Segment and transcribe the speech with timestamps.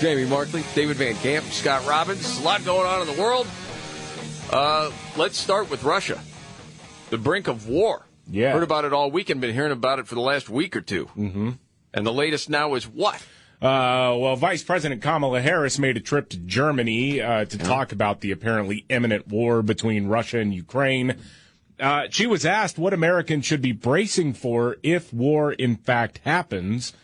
[0.00, 2.40] Jamie Markley, David Van Camp, Scott Robbins.
[2.40, 3.46] A lot going on in the world.
[4.50, 6.18] Uh, let's start with Russia.
[7.10, 8.06] The brink of war.
[8.26, 8.52] Yeah.
[8.52, 11.04] Heard about it all weekend, been hearing about it for the last week or 2
[11.04, 11.50] Mm-hmm.
[11.92, 13.16] And the latest now is what?
[13.60, 18.22] Uh, well, Vice President Kamala Harris made a trip to Germany uh, to talk about
[18.22, 21.16] the apparently imminent war between Russia and Ukraine.
[21.78, 26.94] Uh, she was asked what Americans should be bracing for if war in fact happens.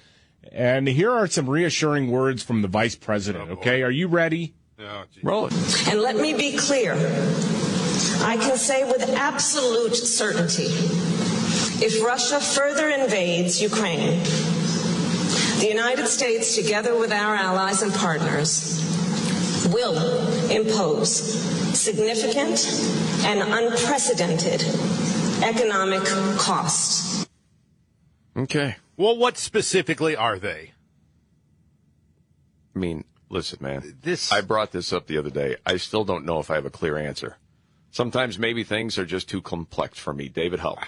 [0.52, 3.48] And here are some reassuring words from the vice president.
[3.50, 4.54] Oh, okay, are you ready?
[4.78, 5.88] Oh, Roll it.
[5.88, 6.94] And let me be clear.
[8.22, 10.68] I can say with absolute certainty
[11.78, 14.22] if Russia further invades Ukraine,
[15.60, 18.82] the United States, together with our allies and partners,
[19.72, 19.96] will
[20.50, 21.10] impose
[21.78, 22.64] significant
[23.24, 24.62] and unprecedented
[25.42, 26.04] economic
[26.38, 27.26] costs.
[28.36, 28.76] Okay.
[28.96, 30.72] Well, what specifically are they?
[32.74, 33.98] I mean, listen, man.
[34.02, 35.56] This- I brought this up the other day.
[35.64, 37.36] I still don't know if I have a clear answer.
[37.90, 40.28] Sometimes maybe things are just too complex for me.
[40.28, 40.80] David, help.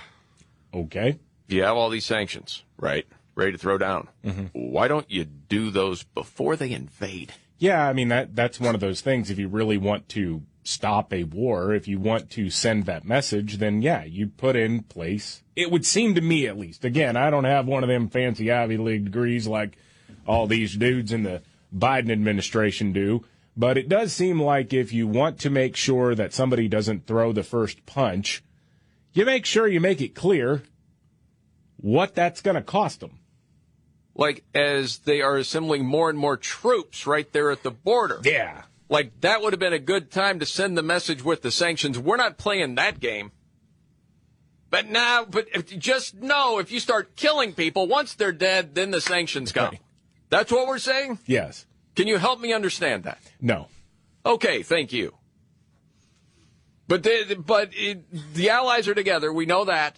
[0.74, 1.18] Okay.
[1.46, 3.06] You have all these sanctions, right?
[3.34, 4.08] Ready to throw down.
[4.24, 4.46] Mm-hmm.
[4.52, 7.32] Why don't you do those before they invade?
[7.58, 9.30] Yeah, I mean that that's one of those things.
[9.30, 13.56] If you really want to stop a war, if you want to send that message,
[13.58, 15.42] then yeah, you put in place.
[15.56, 16.84] It would seem to me, at least.
[16.84, 19.78] Again, I don't have one of them fancy Ivy League degrees like
[20.26, 21.42] all these dudes in the
[21.74, 23.24] Biden administration do,
[23.56, 27.32] but it does seem like if you want to make sure that somebody doesn't throw
[27.32, 28.42] the first punch,
[29.12, 30.62] you make sure you make it clear
[31.78, 33.18] what that's going to cost them.
[34.14, 38.20] Like, as they are assembling more and more troops right there at the border.
[38.24, 38.62] Yeah.
[38.88, 41.98] Like, that would have been a good time to send the message with the sanctions.
[41.98, 43.32] We're not playing that game.
[44.70, 48.90] But now, but if, just know if you start killing people, once they're dead, then
[48.90, 49.70] the sanctions come.
[49.70, 49.80] Right.
[50.30, 51.18] That's what we're saying?
[51.26, 51.66] Yes.
[51.96, 53.18] Can you help me understand that?
[53.40, 53.68] No.
[54.24, 55.14] Okay, thank you.
[56.86, 59.32] But they, but it, the allies are together.
[59.32, 59.96] We know that.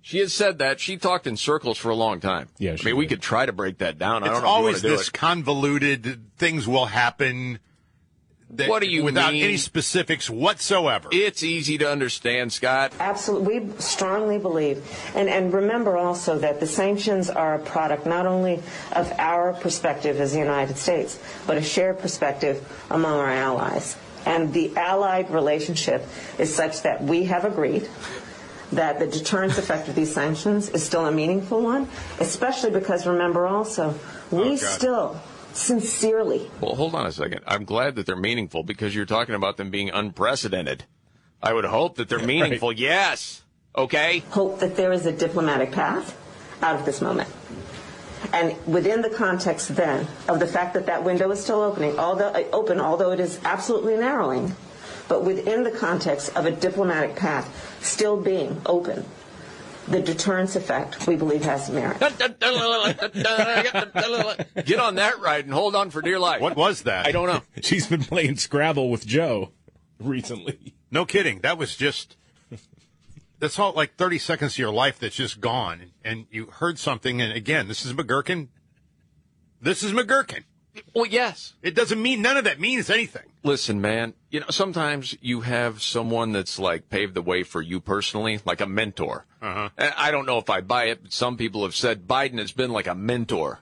[0.00, 0.80] She has said that.
[0.80, 2.48] She talked in circles for a long time.
[2.58, 4.22] Yeah, I she mean, we could try to break that down.
[4.22, 6.36] I It's don't know always if you want this to do convoluted.
[6.36, 7.58] Things will happen.
[8.56, 9.44] That- What do you without mean?
[9.44, 11.08] any specifics whatsoever?
[11.12, 12.92] It's easy to understand, Scott.
[13.00, 13.60] Absolutely.
[13.60, 14.82] We strongly believe.
[15.14, 20.20] And, and remember also that the sanctions are a product not only of our perspective
[20.20, 23.96] as the United States, but a shared perspective among our allies.
[24.26, 26.06] And the allied relationship
[26.38, 27.88] is such that we have agreed
[28.72, 31.86] that the deterrence effect of these sanctions is still a meaningful one,
[32.18, 33.94] especially because remember also,
[34.30, 35.20] we Oh, still
[35.54, 37.40] sincerely Well, hold on a second.
[37.46, 40.84] I'm glad that they're meaningful because you're talking about them being unprecedented.
[41.42, 42.72] I would hope that they're meaningful.
[42.72, 43.42] Yes.
[43.76, 44.20] Okay.
[44.30, 46.16] hope that there is a diplomatic path
[46.62, 47.28] out of this moment.
[48.32, 52.28] And within the context then of the fact that that window is still opening, although
[52.28, 54.54] uh, open, although it is absolutely narrowing,
[55.08, 59.04] but within the context of a diplomatic path still being open,
[59.88, 61.98] the deterrence effect we believe has merit.
[62.00, 62.42] Get
[64.80, 66.40] on that ride and hold on for dear life.
[66.40, 67.06] what was that?
[67.06, 67.42] I don't know.
[67.62, 69.52] She's been playing Scrabble with Joe
[69.98, 70.74] recently.
[70.90, 71.40] No kidding.
[71.40, 72.16] That was just.
[73.40, 75.92] That's all like 30 seconds of your life that's just gone.
[76.04, 77.20] And you heard something.
[77.20, 78.48] And again, this is McGurkin.
[79.60, 80.44] This is McGurkin.
[80.94, 81.54] Well, yes.
[81.62, 83.22] It doesn't mean none of that means anything.
[83.42, 87.80] Listen, man, you know, sometimes you have someone that's like paved the way for you
[87.80, 89.26] personally, like a mentor.
[89.42, 89.68] Uh-huh.
[89.78, 92.70] I don't know if I buy it, but some people have said Biden has been
[92.70, 93.60] like a mentor.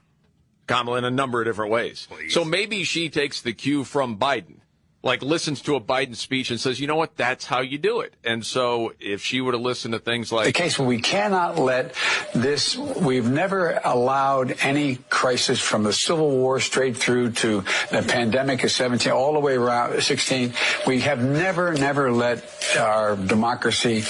[0.66, 2.06] Kamala in a number of different ways.
[2.08, 2.32] Please.
[2.32, 4.58] So maybe she takes the cue from Biden,
[5.02, 8.00] like listens to a Biden speech and says, you know what, that's how you do
[8.00, 8.14] it.
[8.24, 11.58] And so if she were to listen to things like the case where we cannot
[11.58, 11.94] let
[12.34, 18.62] this, we've never allowed any crisis from the Civil War straight through to the pandemic
[18.62, 20.52] of 17, all the way around 16.
[20.86, 22.44] We have never, never let
[22.78, 24.04] our democracy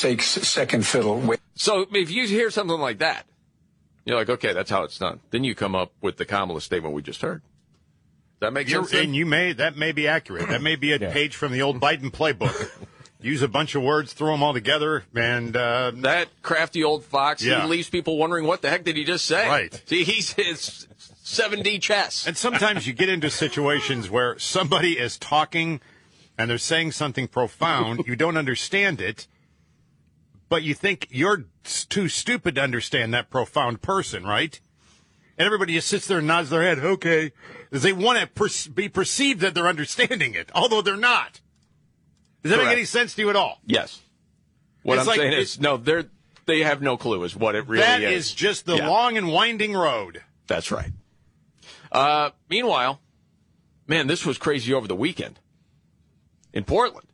[0.00, 1.34] take second fiddle.
[1.54, 3.26] so if you hear something like that,
[4.04, 5.20] you're like, okay, that's how it's done.
[5.30, 7.42] Then you come up with the Kamala statement we just heard.
[8.42, 8.92] That makes sense.
[8.92, 10.48] and you may that may be accurate.
[10.48, 11.12] That may be a Yeah.
[11.12, 12.70] page from the old Biden playbook.
[13.20, 17.42] Use a bunch of words, throw them all together, and uh, that crafty old fox
[17.42, 17.62] Yeah.
[17.62, 19.82] he leaves people wondering what the heck did he just say Right.
[19.86, 20.88] see he's his
[21.24, 22.26] 7D chess.
[22.26, 25.80] And sometimes you get into situations where somebody is talking
[26.36, 28.04] and they're saying something profound.
[28.08, 29.28] you don't understand it,
[30.48, 34.60] but you think you're too stupid to understand that profound person, right?
[35.42, 37.32] And everybody just sits there and nods their head, okay,
[37.72, 41.40] as they want to per- be perceived that they're understanding it, although they're not.
[42.44, 43.58] Does that make any sense to you at all?
[43.66, 44.00] Yes.
[44.84, 46.04] What It's I'm like- saying is, no, they're
[46.46, 47.88] they have no clue is what it really is.
[47.88, 48.26] That is.
[48.26, 48.86] is just the Yeah.
[48.88, 50.22] long and winding road.
[50.46, 50.92] That's right.
[51.90, 53.00] Uh, meanwhile,
[53.88, 55.40] man, this was crazy over the weekend
[56.52, 57.08] in Portland.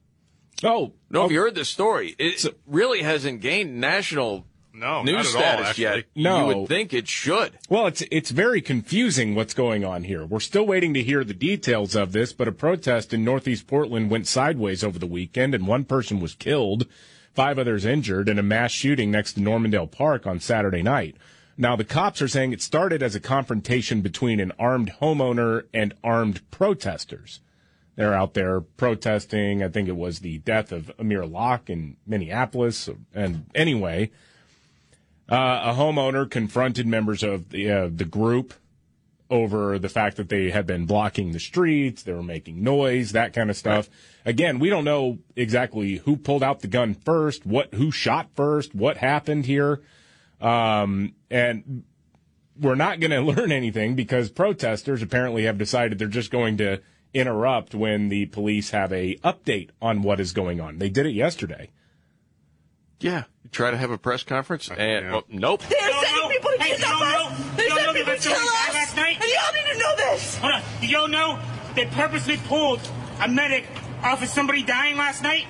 [0.62, 2.14] Oh, No, have you heard this story?
[2.18, 5.82] It really hasn't gained national No, news not at all, status actually.
[5.82, 6.04] yet.
[6.14, 6.38] No.
[6.50, 7.58] You would think it should.
[7.68, 10.24] Well, it's it's very confusing what's going on here.
[10.24, 14.10] We're still waiting to hear the details of this, but a protest in Northeast Portland
[14.10, 16.86] went sideways over the weekend, and one person was killed,
[17.34, 21.16] five others injured, in a mass shooting next to Normandale Park on Saturday night.
[21.60, 25.92] Now, the cops are saying it started as a confrontation between an armed homeowner and
[26.04, 27.40] armed protesters.
[27.96, 29.60] They're out there protesting.
[29.60, 32.88] I think it was the death of Amir Locke in Minneapolis.
[33.12, 34.12] And anyway,
[35.28, 38.54] uh, a homeowner confronted members of the uh, the group
[39.30, 43.34] over the fact that they had been blocking the streets, they were making noise, that
[43.34, 43.90] kind of stuff.
[44.24, 48.74] Again, we don't know exactly who pulled out the gun first, what who shot first,
[48.74, 49.82] what happened here,
[50.40, 51.84] um, and
[52.58, 56.80] we're not going to learn anything because protesters apparently have decided they're just going to
[57.14, 60.78] interrupt when the police have a update on what is going on.
[60.78, 61.70] They did it yesterday.
[63.00, 63.24] Yeah.
[63.48, 65.08] You try to have a press conference, and yeah.
[65.08, 65.62] Oh, well, nope.
[65.70, 66.28] They're don't sending know.
[66.28, 67.00] people to Hey, kill you us.
[67.40, 67.54] know?
[67.56, 68.74] They're sending people to kill us.
[68.74, 69.16] last night?
[69.22, 70.36] And y'all need to know this.
[70.36, 70.62] Hold on.
[70.82, 71.38] Do y'all know
[71.74, 72.80] they purposely pulled
[73.22, 73.64] a medic
[74.02, 75.46] off of somebody dying last night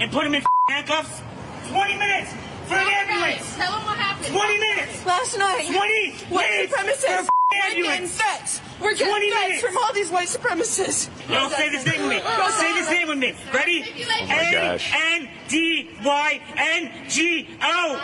[0.00, 1.20] and put him in handcuffs?
[1.68, 2.32] 20 minutes
[2.66, 3.56] for an ambulance.
[3.56, 4.32] Tell them what happened.
[4.34, 5.04] 20 minutes.
[5.06, 5.66] Last night.
[5.66, 7.28] 20 white minutes supremacists.
[7.54, 8.16] For a We're getting ambulance.
[8.16, 8.60] threats.
[8.80, 9.62] We're getting 20 threats minutes.
[9.66, 11.30] from all these white supremacists.
[11.30, 12.16] Y'all say this name with me.
[12.18, 13.34] Y'all say this name with me.
[13.52, 13.84] Ready?
[13.84, 14.92] Oh my gosh.
[14.94, 18.00] N D Y N G O.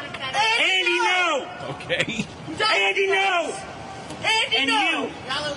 [0.61, 1.71] Andy Ngo.
[1.77, 2.27] Okay.
[2.87, 3.67] Andy Ngo.
[4.23, 5.05] Andy, And no.
[5.07, 5.11] you.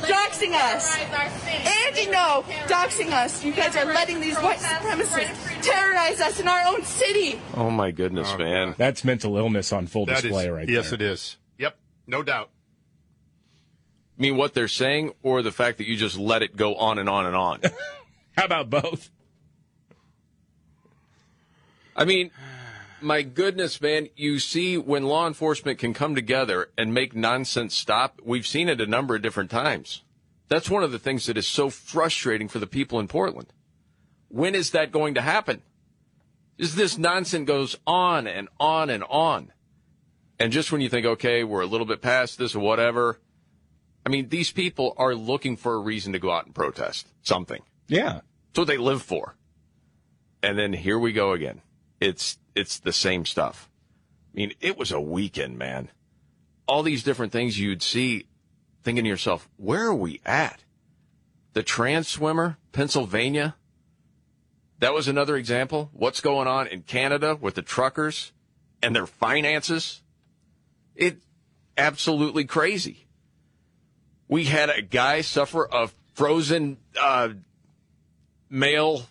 [0.08, 0.98] Doxing us.
[0.98, 2.44] Andy Ngo.
[2.68, 3.44] Doxing us.
[3.44, 7.40] You guys are letting these white supremacists terrorize us in our own city.
[7.56, 8.76] Oh my goodness, oh, man.
[8.78, 10.76] That's mental illness on full That is, display right there.
[10.78, 11.36] yes, it is.
[11.58, 11.76] Yep,
[12.08, 12.50] no doubt.
[14.18, 17.10] Mean, what they're saying, or the fact that you just let it go on and
[17.10, 17.62] on and on.
[18.38, 19.10] How about both?
[21.96, 22.32] I mean,
[23.02, 28.22] my goodness, man, you see when law enforcement can come together and make nonsense stop,
[28.24, 30.04] we've seen it a number of different times.
[30.48, 33.52] That's one of the things that is so frustrating for the people in Portland.
[34.30, 35.62] When is that going to happen?
[36.58, 39.52] Is this nonsense goes on and on and on.
[40.40, 43.20] And just when you think, okay, we're a little bit past this or whatever,
[44.06, 47.62] I mean, these people are looking for a reason to go out and protest something.
[47.88, 48.22] Yeah.
[48.50, 49.36] It's what they live for.
[50.42, 51.62] And then here we go again.
[52.00, 53.70] It's it's the same stuff.
[54.34, 55.90] I mean, it was a weekend, man.
[56.68, 58.26] All these different things you'd see,
[58.84, 60.64] thinking to yourself, where are we at?
[61.54, 63.56] The trans swimmer, Pennsylvania.
[64.80, 65.90] That was another example.
[65.94, 68.34] What's going on in Canada with the truckers
[68.82, 70.02] and their finances?
[70.96, 71.20] It
[71.78, 73.03] absolutely crazy.
[74.34, 77.30] We had a guy suffer a frozen uh,
[78.50, 79.06] male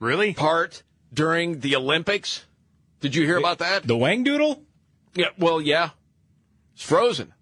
[0.00, 0.34] Really?
[0.34, 0.82] part
[1.14, 2.44] during the Olympics.
[2.98, 3.84] Did you hear about that?
[3.84, 4.60] The Wang Doodle?
[5.14, 5.90] Yeah, well, yeah.
[6.74, 7.34] It's frozen.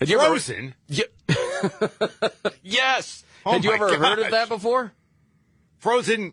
[0.00, 0.74] Had you ever- Frozen?
[0.88, 1.04] Yeah.
[2.64, 3.22] yes.
[3.46, 4.90] Oh Had you ever heard of that before?
[5.78, 6.32] Frozen.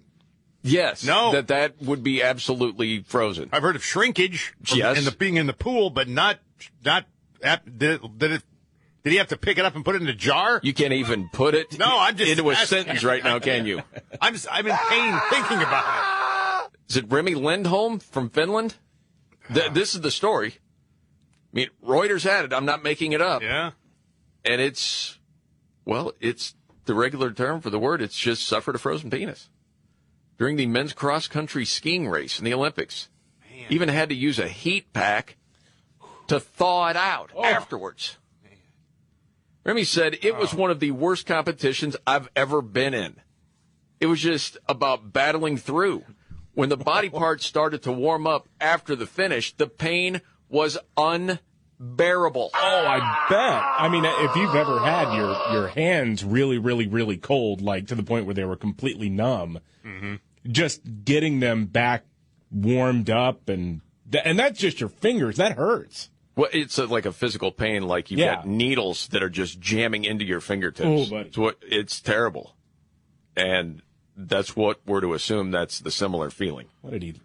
[0.63, 1.04] Yes.
[1.04, 1.34] No.
[1.34, 3.50] That that would be absolutely frozen.
[3.54, 4.98] I've heard of shrinkage from Yes.
[4.98, 6.39] in the being in the pool, but not
[6.84, 7.06] not.
[7.42, 8.44] that it,
[9.03, 10.60] did he have to pick it up and put it in a jar?
[10.63, 12.68] You can't even put it No, I'm just into a asking.
[12.68, 13.82] sentence right now, can you?
[14.22, 16.79] I'm just, I'm in pain thinking about it.
[16.89, 18.75] Is it Remi Lindholm from Finland?
[19.53, 20.56] Th- this is the story.
[21.53, 22.53] I mean, Reuters had it.
[22.53, 23.41] I'm not making it up.
[23.41, 23.72] Yeah.
[24.44, 25.18] And it's,
[25.86, 28.01] well, it's the regular term for the word.
[28.01, 29.50] It's just suffered a frozen penis.
[30.38, 33.10] During the men's cross country skiing race in the Olympics,
[33.70, 35.38] even had to use a heat pack
[36.27, 37.44] to thaw it out oh.
[37.44, 38.18] afterwards.
[39.63, 40.58] Remi said it was oh.
[40.58, 43.16] one of the worst competitions I've ever been in.
[44.00, 46.04] It was just about battling through.
[46.54, 52.51] When the body parts started to warm up after the finish, the pain was unbearable.
[52.54, 53.63] Oh, I bet.
[53.63, 57.96] I mean, if you've ever had your, your hands really, really, really cold, like to
[57.96, 60.16] the point where they were completely numb, mm-hmm.
[60.48, 62.06] just getting them back
[62.51, 63.82] warmed up and,
[64.24, 65.38] and that's just your fingers.
[65.38, 66.10] That hurts.
[66.39, 68.36] Well, it's a, like a physical pain, like you've Yeah.
[68.36, 70.88] got needles that are just jamming into your fingertips.
[70.88, 71.27] Oh, buddy.
[71.27, 72.55] It's what it's terrible,
[73.36, 73.81] and
[74.15, 75.51] that's what we're to assume.
[75.51, 76.67] That's the similar feeling.
[76.79, 77.15] What did he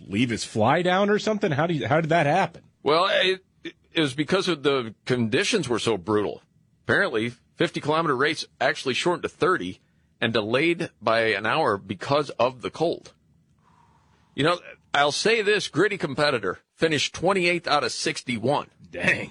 [0.00, 1.50] leave his fly down or something?
[1.52, 2.62] How did how did that happen?
[2.82, 3.44] Well, it,
[3.92, 6.40] it was because of the conditions were so brutal.
[6.86, 9.80] Apparently, 50 kilometer race actually shortened to 30
[10.18, 13.12] and delayed by an hour because of the cold.
[14.34, 14.60] You know,
[14.94, 18.68] I'll say this gritty competitor finished 28th out of 61.
[18.90, 19.30] Dang.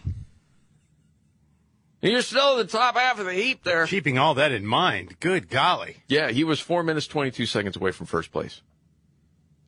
[2.02, 3.88] You're still in the top half of the heap there.
[3.88, 5.98] Keeping all that in mind, good golly.
[6.08, 8.62] Yeah, he was 4 minutes 22 seconds away from first place.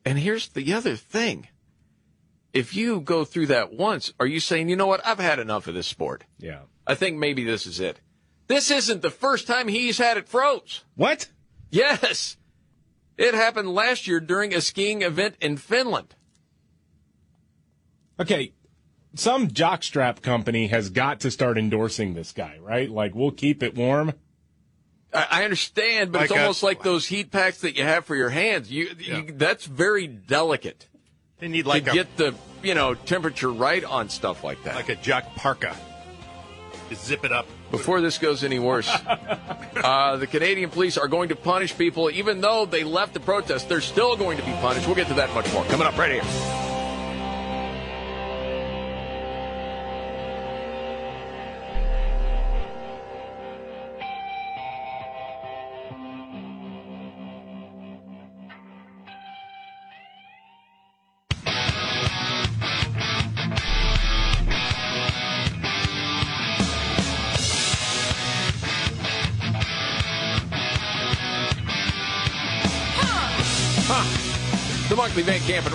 [0.04, 1.48] And here's the other thing.
[2.52, 5.66] If you go through that once, are you saying, you know what, I've had enough
[5.66, 6.24] of this sport?
[6.38, 6.60] Yeah.
[6.86, 8.00] I think maybe this is it.
[8.46, 10.84] This isn't the first time he's had it froze.
[10.94, 11.28] What?
[11.70, 12.36] Yes.
[13.18, 16.14] It happened last year during a skiing event in Finland.
[18.20, 18.52] Okay.
[19.14, 22.90] Some jockstrap company has got to start endorsing this guy, right?
[22.90, 24.12] Like we'll keep it warm.
[25.14, 28.04] I, I understand, but it's Like a- almost like those heat packs that you have
[28.04, 28.70] for your hands.
[28.70, 30.86] You, you that's very delicate
[31.38, 34.74] They need like to a get the you know temperature right on stuff like that.
[34.74, 35.74] like a jock parka.
[36.90, 37.46] Just zip it up.
[37.70, 38.88] Before this goes any worse,
[39.76, 43.68] uh, the Canadian police are going to punish people, even though they left the protest.
[43.68, 44.86] They're still going to be punished.
[44.86, 46.67] We'll get to that much more coming up right here.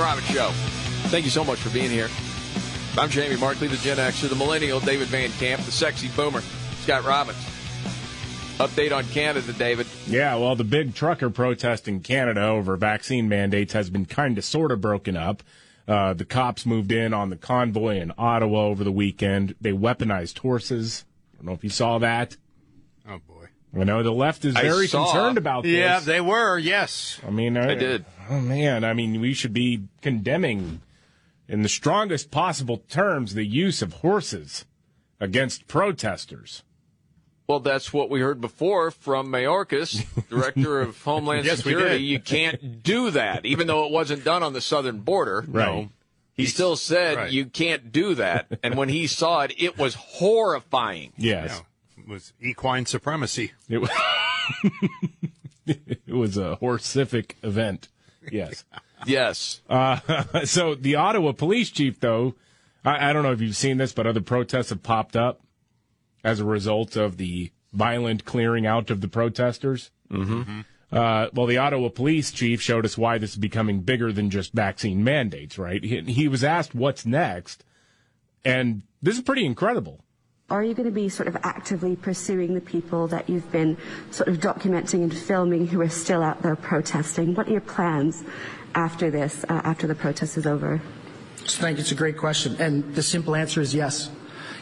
[0.04, 0.50] Van Robbins Show.
[1.10, 2.10] Thank you so much for being here.
[2.98, 6.42] I'm Jamie Markley, the Gen Xer, the Millennial David Van Camp, the Sexy Boomer,
[6.82, 7.38] Scott Robbins.
[8.58, 9.88] Update on Canada, David.
[10.06, 14.44] Yeah, well, the big trucker protest in Canada over vaccine mandates has been kind of
[14.44, 15.42] sort of broken up.
[15.88, 19.56] Uh, the cops moved in on the convoy in Ottawa over the weekend.
[19.62, 21.06] They weaponized horses.
[21.34, 22.36] I don't know if you saw that.
[23.08, 23.48] Oh boy.
[23.76, 25.72] I know the left is very concerned about this.
[25.72, 26.60] Yeah, they were.
[26.60, 27.20] Yes.
[27.26, 28.06] I mean, I, I did.
[28.30, 30.82] Oh man, I mean, we should be condemning,
[31.48, 34.66] in the strongest possible terms, the use of horses
[35.20, 36.64] against protesters.
[37.48, 41.98] Well, that's what we heard before from Mayorkas, Director of Homeland Yes, we Security.
[42.00, 42.04] did.
[42.06, 45.44] You can't do that, even though it wasn't done on the southern border.
[45.48, 45.66] Right.
[45.66, 45.90] No.
[46.36, 47.32] He still said Right.
[47.32, 48.48] you can't do that.
[48.64, 51.12] And when he saw it, it was horrifying.
[51.18, 51.62] Yes,
[51.98, 53.52] It was equine supremacy.
[53.70, 53.90] it was.
[55.68, 57.90] it was a horrific event.
[58.32, 58.66] Yes.
[59.06, 59.62] Yes.
[59.70, 60.00] Uh,
[60.46, 62.36] so the Ottawa police chief, though,
[62.86, 65.42] I, I don't know if you've seen this, but other protests have popped up
[66.24, 69.92] as a result of the violent clearing out of the protesters.
[70.10, 70.62] Mm-hmm.
[70.92, 74.54] Uh, well, the Ottawa police chief showed us why this is becoming bigger than just
[74.54, 75.84] vaccine mandates, right?
[75.84, 77.66] He, he was asked what's next,
[78.46, 80.04] and this is pretty incredible.
[80.50, 83.78] Are you going to be sort of actively pursuing the people that you've been
[84.12, 87.34] sort of documenting and filming who are still out there protesting?
[87.34, 88.24] What are your plans
[88.76, 90.82] after this, uh, after the protest is over?
[91.38, 91.82] Thank you.
[91.82, 92.56] It's a great question.
[92.60, 94.10] And the simple answer is yes.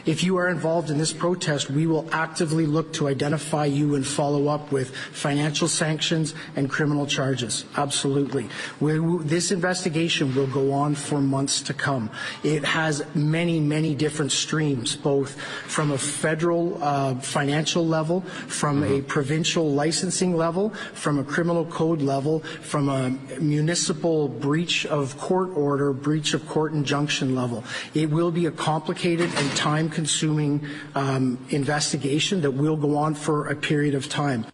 [0.04, 4.04] If you are involved in this protest, we will actively look to identify you and
[4.04, 7.64] follow up with financial sanctions and criminal charges.
[7.76, 8.48] Absolutely.
[8.80, 12.10] We, this investigation will go on for months to come.
[12.42, 19.02] It has many, many different streams, both from a federal uh, financial level, from a
[19.02, 25.92] provincial licensing level, from a criminal code level, from a municipal breach of court order,
[25.92, 27.62] breach of court injunction level.
[27.94, 33.48] It will be a complicated and time consuming um, investigation that will go on for
[33.48, 34.46] a period of time.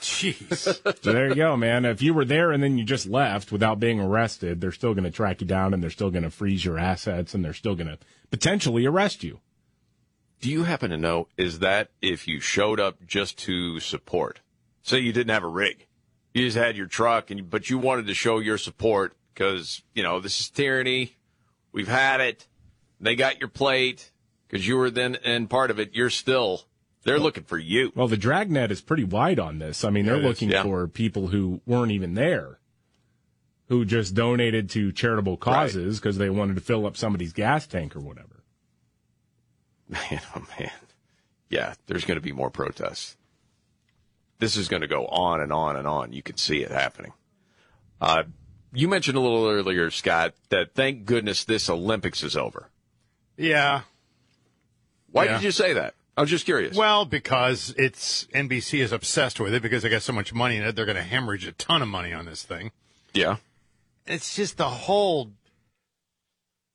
[0.00, 0.80] Jeez.
[1.02, 1.84] So there you go, man.
[1.84, 5.04] If you were there and then you just left without being arrested, they're still going
[5.04, 7.74] to track you down and they're still going to freeze your assets and they're still
[7.74, 7.98] going to
[8.30, 9.40] potentially arrest you.
[10.40, 14.40] Do you happen to know, is that if you showed up just to support?
[14.82, 15.86] Say you didn't have a rig.
[16.32, 20.02] You just had your truck, and but you wanted to show your support because, you
[20.02, 21.16] know, this is tyranny.
[21.72, 22.46] We've had it.
[23.00, 24.10] They got your plate
[24.48, 25.90] because you were then in part of it.
[25.94, 26.62] You're still,
[27.04, 27.92] they're looking for you.
[27.94, 29.84] Well, the dragnet is pretty wide on this.
[29.84, 30.28] I mean, they're Yeah, it is.
[30.28, 30.62] looking Yeah.
[30.62, 32.58] for people who weren't even there,
[33.68, 37.96] who just donated to charitable causes because they wanted to fill up somebody's gas tank
[37.96, 38.42] or whatever.
[39.88, 40.70] Man, oh man.
[41.48, 43.16] Yeah, there's going to be more protests.
[44.38, 46.12] This is going to go on and on and on.
[46.12, 47.12] You can see it happening.
[48.00, 48.22] Uh,
[48.72, 52.68] you mentioned a little earlier, Scott, that thank goodness this Olympics is over.
[53.40, 53.82] Yeah.
[55.10, 55.32] Why Yeah.
[55.34, 55.94] did you say that?
[56.16, 56.76] I was just curious.
[56.76, 60.62] Well, because it's NBC is obsessed with it because they got so much money in
[60.62, 60.76] it.
[60.76, 62.72] They're going to hemorrhage a ton of money on this thing.
[63.14, 63.36] yeah.
[64.06, 65.30] It's just the whole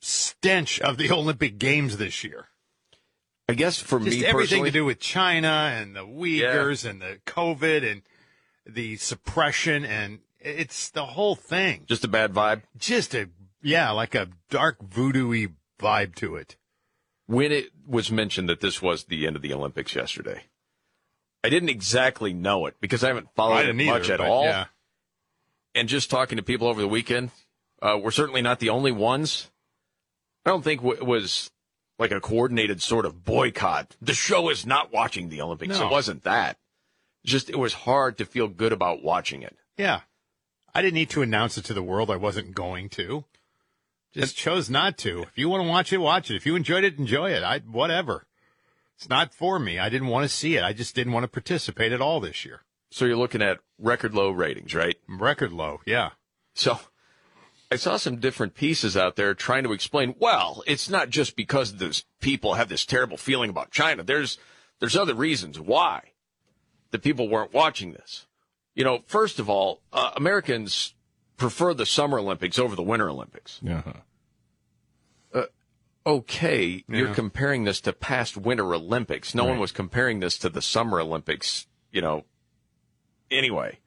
[0.01, 2.47] stench of the Olympic Games this year.
[3.49, 7.01] I guess for Just me everything personally, to do with China and the Uyghurs and
[7.01, 8.01] the COVID and
[8.65, 11.83] the suppression and it's the whole thing.
[11.87, 12.61] just a bad vibe.
[12.77, 13.29] Just a
[13.61, 15.47] yeah, like a dark voodoo-y
[15.79, 16.55] vibe to it.
[17.27, 20.43] when it was mentioned that this was the end of the Olympics yesterday.
[21.43, 24.43] I didn't exactly know it because I haven't followed I it much either, at all.
[24.45, 24.65] yeah.
[25.75, 27.31] And just talking to people over the weekend,
[27.81, 29.51] uh, we're certainly not the only ones.
[30.45, 31.51] I don't think it was
[31.99, 33.95] like a coordinated sort of boycott.
[34.01, 35.79] The show is not watching the Olympics.
[35.79, 35.87] No.
[35.87, 36.57] It wasn't that.
[37.25, 39.55] Just it was hard to feel good about watching it.
[39.77, 40.01] Yeah.
[40.73, 42.11] I didn't need to announce it to the world.
[42.11, 43.25] I wasn't going to.
[44.15, 45.23] Just chose not to.
[45.23, 46.37] If you want to watch it, watch it.
[46.37, 47.43] If you enjoyed it, enjoy it.
[47.43, 48.25] I whatever.
[48.95, 49.77] It's not for me.
[49.77, 50.63] I didn't want to see it.
[50.63, 52.61] I just didn't want to participate at all this year.
[52.89, 54.95] So you're looking at record low ratings, right?
[55.09, 55.81] Record low.
[55.85, 56.11] Yeah.
[56.53, 56.79] So
[57.69, 61.75] I saw some different pieces out there trying to explain, well, it's not just because
[61.75, 64.01] those people have this terrible feeling about China.
[64.01, 64.37] There's
[64.79, 66.11] there's other reasons why
[66.91, 68.27] the people weren't watching this.
[68.75, 70.94] You know, first of all, uh, Americans
[71.37, 73.59] prefer the Summer Olympics over the Winter Olympics.
[73.67, 73.93] Uh-huh.
[75.33, 75.43] Uh,
[76.05, 79.35] okay, you're comparing this to past Winter Olympics.
[79.35, 82.25] No one was comparing this to the Summer Olympics, you know.
[83.31, 83.79] Anyway,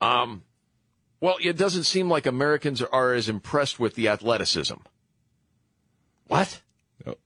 [0.00, 0.42] um,
[1.20, 4.74] well, it doesn't seem like Americans are as impressed with the athleticism.
[6.26, 6.60] What?
[7.06, 7.16] Oh.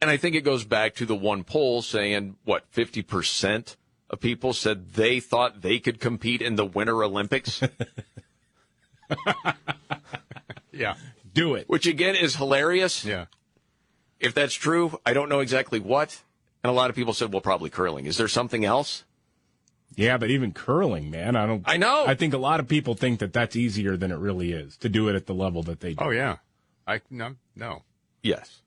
[0.00, 3.76] And I think it goes back to the one poll saying, what, 50%
[4.10, 7.62] of people said they thought they could compete in the Winter Olympics,
[10.72, 10.94] Yeah.
[11.32, 11.68] Do it.
[11.68, 13.04] which again is hilarious.
[13.04, 13.26] Yeah.
[14.18, 16.22] If that's true, I don't know exactly what.
[16.62, 18.06] And a lot of people said, well, probably curling.
[18.06, 19.04] Is there something else?
[19.96, 21.62] Yeah, but even curling, man, I don't.
[21.66, 22.04] I know.
[22.06, 24.88] I think a lot of people think that that's easier than it really is to
[24.88, 26.04] do it at the level that they do.
[26.04, 26.36] Oh yeah.
[26.86, 27.82] I no no.
[28.22, 28.60] Yes.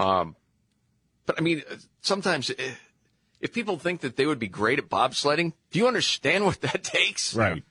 [0.00, 0.34] Um,
[1.26, 2.54] but I mean, uh, sometimes eh,
[3.40, 6.82] if people think that they would be great at bobsledding, do you understand what that
[6.82, 7.34] takes?
[7.34, 7.62] Right.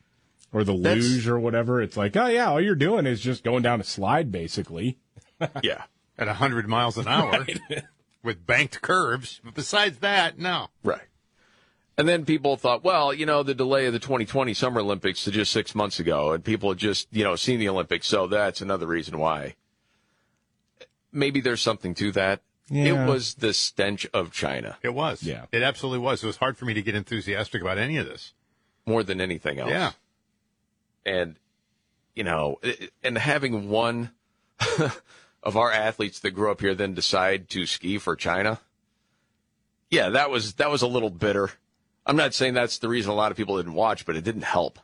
[0.54, 1.82] Or the That's- luge or whatever.
[1.82, 4.98] It's like, oh yeah, all you're doing is just going down a slide, basically.
[5.62, 5.84] Yeah.
[6.18, 7.46] At hundred miles an hour
[8.24, 9.42] with banked curves.
[9.44, 10.70] But besides that, no.
[10.82, 11.02] Right.
[11.98, 15.32] And then people thought, well, you know, the delay of the 2020 Summer Olympics to
[15.32, 18.62] just six months ago, and people had just, you know, seen the Olympics, so that's
[18.62, 19.56] another reason why.
[21.12, 22.42] Maybe there's something to that.
[22.70, 23.06] Yeah.
[23.06, 25.22] It was the stench of China It was.
[25.22, 25.46] Yeah.
[25.52, 26.24] It absolutely was.
[26.24, 28.34] It was hard for me to get enthusiastic about any of this.
[28.88, 29.70] more than anything else.
[29.70, 29.92] Yeah.
[31.06, 31.36] and
[32.16, 32.60] you know,
[33.04, 34.12] and having one
[35.44, 38.60] of our athletes that grew up here then decide to ski for China.
[39.92, 41.52] Yeah, that was that was a little bitter.
[42.06, 44.44] I'm not saying that's the reason a lot of people didn't watch, but it didn't
[44.44, 44.80] help.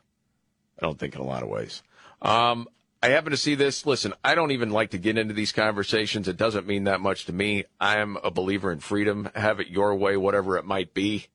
[0.78, 1.82] I don't think in a lot of ways.
[2.20, 2.68] Um,
[3.02, 3.84] I happen to see this.
[3.84, 6.28] Listen, I don't even like to get into these conversations.
[6.28, 7.64] It doesn't mean that much to me.
[7.80, 9.28] I am a believer in freedom.
[9.34, 11.26] Have it your way, whatever it might be.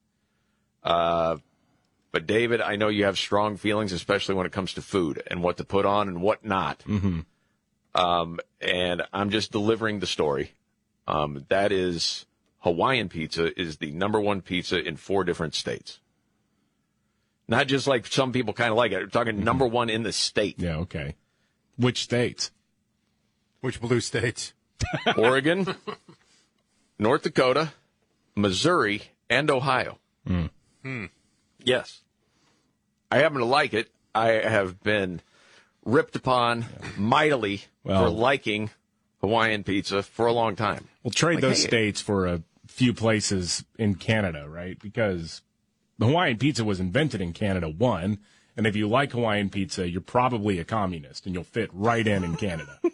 [0.82, 1.38] Uh,
[2.14, 5.44] but David, I know you have strong feelings, especially when it comes to food and
[5.44, 6.80] what to put on and what not.
[6.88, 7.20] Mm-hmm.
[7.94, 10.54] Um, and I'm just delivering the story.
[11.06, 12.26] Um, that is
[12.60, 16.00] Hawaiian pizza is the number one pizza in four different states.
[17.50, 19.00] Not just like some people kind of like it.
[19.00, 20.60] We're talking number one in the state.
[20.60, 21.16] Yeah, okay.
[21.78, 22.52] Which states?
[23.62, 24.54] Which blue states?
[25.18, 25.76] Oregon,
[27.00, 27.74] North Dakota,
[28.36, 29.98] Missouri, and Ohio.
[30.26, 31.06] Hmm.
[31.64, 32.02] Yes.
[33.12, 33.90] I happen to like it.
[34.14, 35.22] I have been
[35.86, 36.66] ripped upon
[36.98, 38.70] mightily for liking
[39.22, 40.88] Hawaiian pizza for a long time.
[41.04, 44.78] We'll trade Like, those hey, states for a few places in Canada, right?
[44.80, 45.42] Because
[45.98, 48.20] the Hawaiian pizza was invented in Canada, one.
[48.58, 52.24] And if you like Hawaiian pizza, you're probably a communist and you'll fit right in
[52.24, 52.80] in Canada.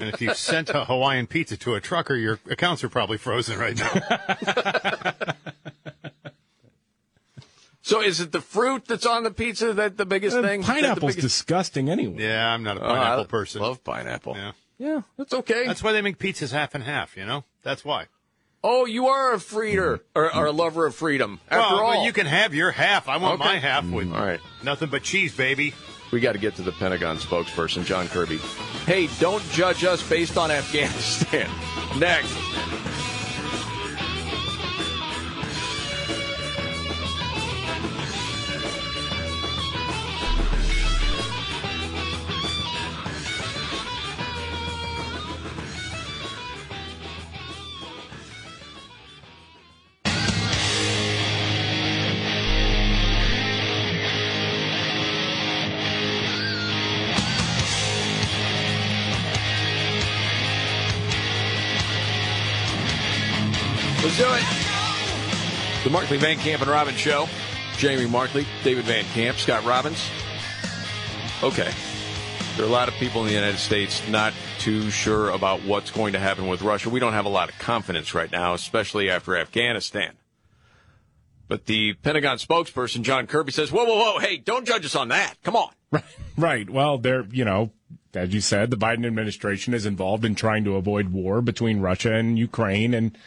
[0.00, 3.58] And if you sent a Hawaiian pizza to a trucker, your accounts are probably frozen
[3.58, 5.32] right now.
[7.82, 10.60] So is it the fruit that's on the pizza that the biggest Uh, thing?
[10.60, 12.22] That the Pineapple's biggest- disgusting anyway.
[12.22, 13.62] yeah, I'm not a Oh, I pineapple person.
[13.62, 14.36] Love pineapple.
[14.36, 14.52] Yeah.
[14.78, 15.66] Yeah, that's okay.
[15.66, 17.44] That's why they make pizzas half and half, you know?
[17.62, 18.06] That's why.
[18.64, 21.40] Oh, you are a freeder or, or a lover of freedom.
[21.50, 23.08] After well, all, you can have your half.
[23.08, 23.48] I want Okay.
[23.50, 24.40] my half with mm, All right.
[24.62, 25.74] nothing but cheese, baby.
[26.10, 28.38] We got to get to the Pentagon spokesperson, John Kirby.
[28.86, 31.50] Hey, don't judge us based on Afghanistan.
[31.98, 32.34] Next.
[65.98, 67.28] Markley Van Camp and Robbins Show.
[67.76, 70.08] Jamie Markley, David Van Camp, Scott Robbins.
[71.42, 71.72] Okay.
[72.54, 75.90] There are a lot of people in the United States not too sure about what's
[75.90, 76.88] going to happen with Russia.
[76.88, 80.12] We don't have a lot of confidence right now, especially after Afghanistan.
[81.48, 85.08] But the Pentagon spokesperson, John Kirby, says, whoa, whoa, whoa, hey, don't judge us on
[85.08, 85.34] that.
[85.42, 85.70] Come on.
[85.90, 86.04] Right.
[86.38, 86.70] Right.
[86.70, 87.72] Well, they're, you know,
[88.14, 92.14] as you said, the Biden administration is involved in trying to avoid war between Russia
[92.14, 92.94] and Ukraine.
[92.94, 93.18] And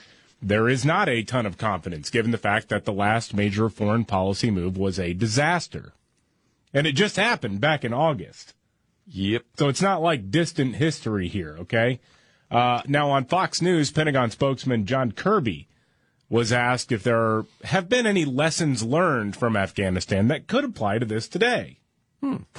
[0.41, 4.05] there is not a ton of confidence given the fact that the last major foreign
[4.05, 5.93] policy move was a disaster.
[6.73, 8.53] And it just happened back in August.
[9.07, 9.43] Yep.
[9.57, 11.99] So it's not like distant history here, okay?
[12.49, 15.67] Uh, now, on Fox News, Pentagon spokesman John Kirby
[16.29, 21.05] was asked if there have been any lessons learned from Afghanistan that could apply to
[21.05, 21.80] this today.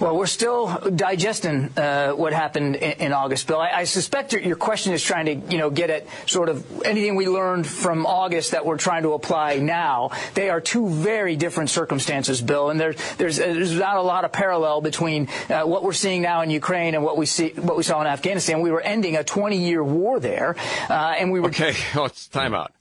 [0.00, 3.60] Well, we're still digesting uh, what happened in, in August, Bill.
[3.60, 6.82] I, I suspect your, your question is trying to, you know, get at sort of
[6.82, 10.10] anything we learned from August that we're trying to apply now.
[10.34, 14.32] They are two very different circumstances, Bill, and there, there's there's not a lot of
[14.32, 17.84] parallel between uh, what we're seeing now in Ukraine and what we see what we
[17.84, 18.62] saw in Afghanistan.
[18.62, 20.56] We were ending a 20-year war there,
[20.90, 22.72] uh, and we were Okay, well, it's time out.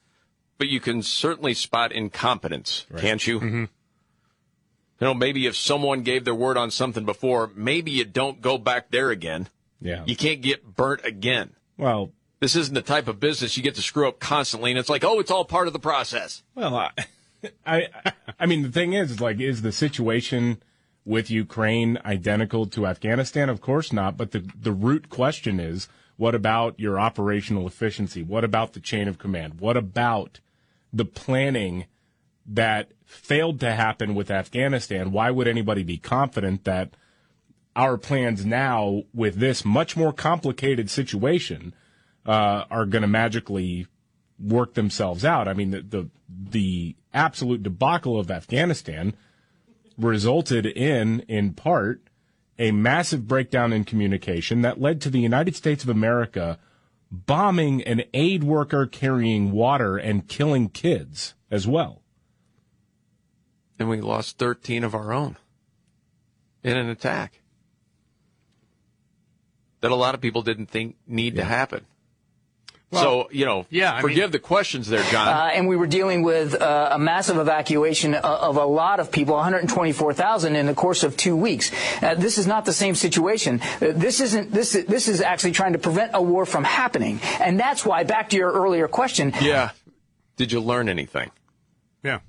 [0.58, 3.40] But you can certainly spot incompetence, can't you?
[3.40, 3.66] Mm-hmm.
[5.02, 8.60] You know, maybe if someone gave their word on something before, maybe you don't go
[8.60, 9.50] back there again.
[9.82, 10.04] Yeah.
[10.06, 11.56] You can't get burnt again.
[11.76, 14.90] Well, This isn't the type of business you get to screw up constantly, and it's
[14.90, 16.44] like, oh, it's all part of the process.
[16.54, 16.92] Well, I,
[17.66, 17.88] I,
[18.40, 20.62] I mean, the thing is, like, is the situation
[21.04, 23.50] with Ukraine identical to Afghanistan?
[23.50, 24.18] Of course not.
[24.18, 25.88] But the the root question is,
[26.18, 28.22] what about your operational efficiency?
[28.22, 29.60] What about the chain of command?
[29.60, 30.40] What about
[30.94, 31.86] the planning
[32.52, 35.12] that failed to happen with Afghanistan?
[35.12, 36.96] Why would anybody be confident that
[37.76, 41.74] our plans now, with this much more complicated situation,
[42.26, 43.88] uh, are going to magically
[44.40, 45.48] work themselves out.
[45.48, 49.14] I mean, the, the the absolute debacle of Afghanistan
[49.98, 52.02] resulted in, in part,
[52.58, 56.58] a massive breakdown in communication that led to the United States of America
[57.12, 62.02] bombing an aid worker carrying water and killing kids as well.
[63.82, 65.38] And we lost 13 of our own
[66.64, 67.42] in an attack
[69.80, 71.88] that a lot of people didn't think need to happen.
[72.94, 75.28] so, you know, yeah, I forgive the questions there, John.
[75.28, 79.12] Uh, and we were dealing with uh, a massive evacuation of, of a lot of
[79.12, 81.72] people, 124,000 in the course of two weeks.
[82.04, 83.62] Uh, this is not the same situation.
[83.82, 84.52] Uh, this isn't.
[84.52, 88.04] This this is actually trying to prevent a war from happening, and that's why.
[88.04, 89.34] Back to your earlier question.
[89.42, 89.72] yeah.
[90.38, 91.32] Did you learn anything?
[92.04, 92.20] Yeah.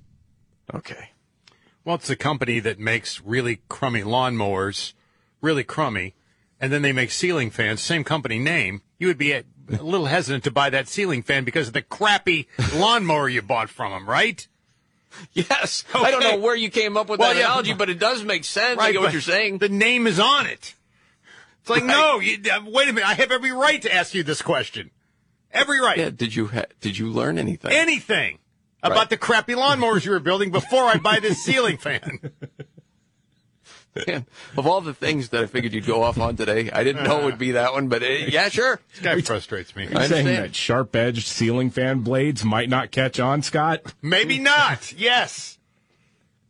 [0.73, 1.12] Okay.
[1.85, 4.93] Well, it's a company that makes really crummy lawnmowers,
[5.41, 6.15] really crummy,
[6.61, 7.81] and then they make ceiling fans.
[7.81, 8.83] Same company name.
[8.99, 11.83] You would be a, a little hesitant to buy that ceiling fan because of the
[11.83, 14.47] crappy lawnmower you bought from them, right?
[15.33, 15.85] Yes.
[15.95, 18.25] I don't know where you came up with Well, that yeah, analogy, but it does
[18.25, 18.79] make sense.
[18.79, 19.59] I Right, get what you're saying.
[19.59, 20.75] The name is on it.
[21.61, 21.89] It's like, Right.
[21.89, 23.09] no, you, uh, wait a minute.
[23.09, 24.91] I have every right to ask you this question.
[25.53, 25.99] Every right.
[25.99, 26.11] Yeah.
[26.11, 27.73] Did you ha- did you learn anything?
[27.73, 28.39] Anything
[28.83, 29.11] about Right.
[29.11, 32.31] the crappy lawnmowers you were building before I buy this ceiling fan.
[34.07, 34.25] Man,
[34.57, 37.21] of all the things that I figured you'd go off on today, I didn't know
[37.21, 37.89] it would be that one.
[37.89, 38.81] But uh, yeah, sure.
[38.91, 39.87] This guy frustrates me.
[39.95, 43.93] Are you saying that sharp edged ceiling fan blades might not catch on, Scott?
[44.01, 44.95] Maybe not.
[44.95, 45.59] Yes.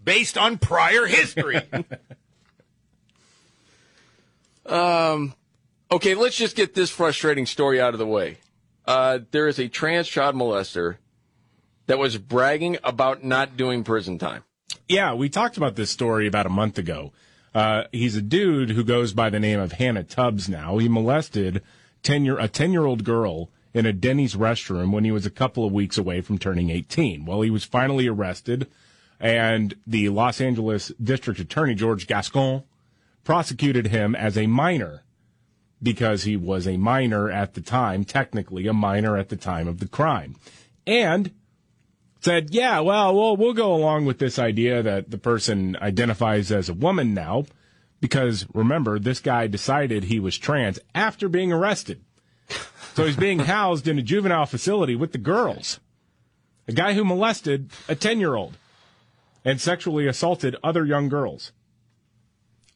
[0.05, 1.61] Based on prior history.
[4.65, 5.35] Um,
[5.91, 8.39] okay, let's just get this frustrating story out of the way.
[8.87, 10.97] Uh, there is a trans child molester
[11.87, 14.45] that was bragging about not doing prison time.
[14.89, 17.13] Yeah, we talked about this story about a month ago.
[17.55, 20.79] Uh, he's a dude who goes by the name of Hannah Tubbs now.
[20.79, 21.63] He molested
[22.03, 25.31] 10 year, a 10 year old girl in a Denny's restroom when he was a
[25.31, 27.25] couple of weeks away from turning 18.
[27.25, 28.69] Well, he was finally arrested,
[29.21, 32.65] and the Los Angeles District Attorney, George Gascon,
[33.25, 35.05] prosecuted him as a minor
[35.83, 39.79] because he was a minor at the time, technically a minor at the time of
[39.79, 40.37] the crime.
[40.87, 41.33] And
[42.23, 46.69] said, yeah, well, we'll, we'll go along with this idea that the person identifies as
[46.69, 47.45] a woman now
[48.03, 52.03] because remember, this guy decided he was trans after being arrested.
[52.95, 55.79] So he's being housed in a juvenile facility with the girls.
[56.67, 58.57] A guy who molested a 10 year old
[59.45, 61.53] and sexually assaulted other young girls.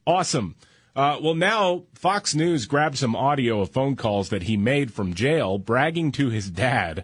[0.05, 0.55] Awesome.
[0.95, 5.13] Uh, well, now Fox News grabbed some audio of phone calls that he made from
[5.13, 7.03] jail, bragging to his dad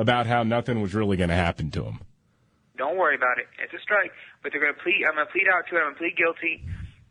[0.00, 2.00] about how nothing was really going to happen to him.
[2.78, 3.44] Don't worry about it.
[3.62, 5.04] It's a strike, but they're going to plead.
[5.06, 5.78] I'm going to plead out to it.
[5.78, 6.64] I'm going to plead guilty.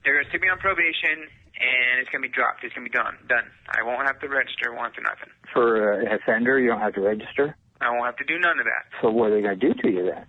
[0.04, 2.64] They're going to stick me on probation, and it's going to be dropped.
[2.64, 3.14] It's going to be done.
[3.30, 3.46] Done.
[3.70, 4.74] I won't have to register.
[4.74, 5.30] Won't have to nothing.
[5.54, 7.56] For uh, an offender, you don't have to register.
[7.80, 8.90] I won't have to do none of that.
[9.02, 10.26] So what are they going to do to you then?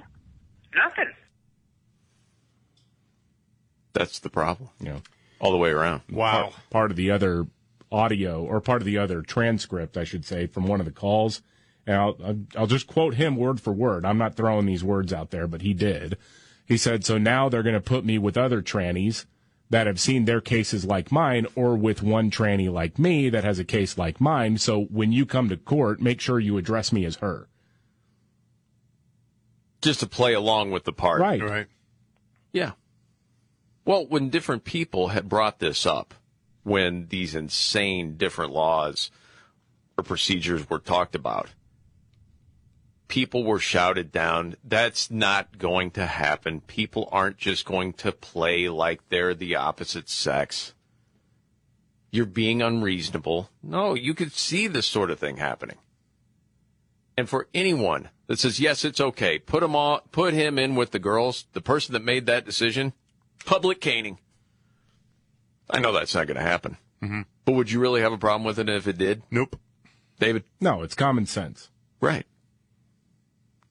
[0.76, 1.10] Nothing.
[3.94, 4.68] That's the problem.
[4.78, 4.98] Yeah.
[5.40, 6.02] all the way around.
[6.08, 7.46] Part, part of the other
[7.90, 11.40] audio, or part of the other transcript, I should say, from one of the calls.
[11.86, 14.04] And I'll, I'll, I'll just quote him word for word.
[14.04, 16.16] I'm not throwing these words out there, but he did.
[16.66, 19.24] He said, So now they're going to put me with other trannies
[19.70, 23.58] that have seen their cases like mine, or with one tranny like me that has
[23.58, 24.58] a case like mine.
[24.58, 27.48] So when you come to court, make sure you address me as her.
[29.80, 31.20] Just to play along with the part.
[31.20, 31.40] Right.
[31.42, 31.66] Right.
[32.52, 32.72] Yeah.
[33.84, 36.14] Well, when different people had brought this up,
[36.62, 39.10] when these insane different laws
[39.96, 41.48] or procedures were talked about,
[43.10, 44.54] people were shouted down.
[44.62, 46.60] That's not going to happen.
[46.60, 50.74] People aren't just going to play like they're the opposite sex.
[52.12, 53.50] You're being unreasonable.
[53.64, 55.78] No, you could see this sort of thing happening.
[57.18, 60.92] And for anyone that says, yes, it's okay, put him all, put him in with
[60.92, 62.92] the girls, the person that made that decision,
[63.44, 64.20] public caning.
[65.68, 66.76] I know that's not going to happen.
[67.02, 67.22] Mm-hmm.
[67.44, 69.22] But would you really have a problem with it if it did?
[69.32, 69.58] Nope.
[70.20, 70.44] David?
[70.60, 71.70] No, it's common sense.
[72.00, 72.24] Right.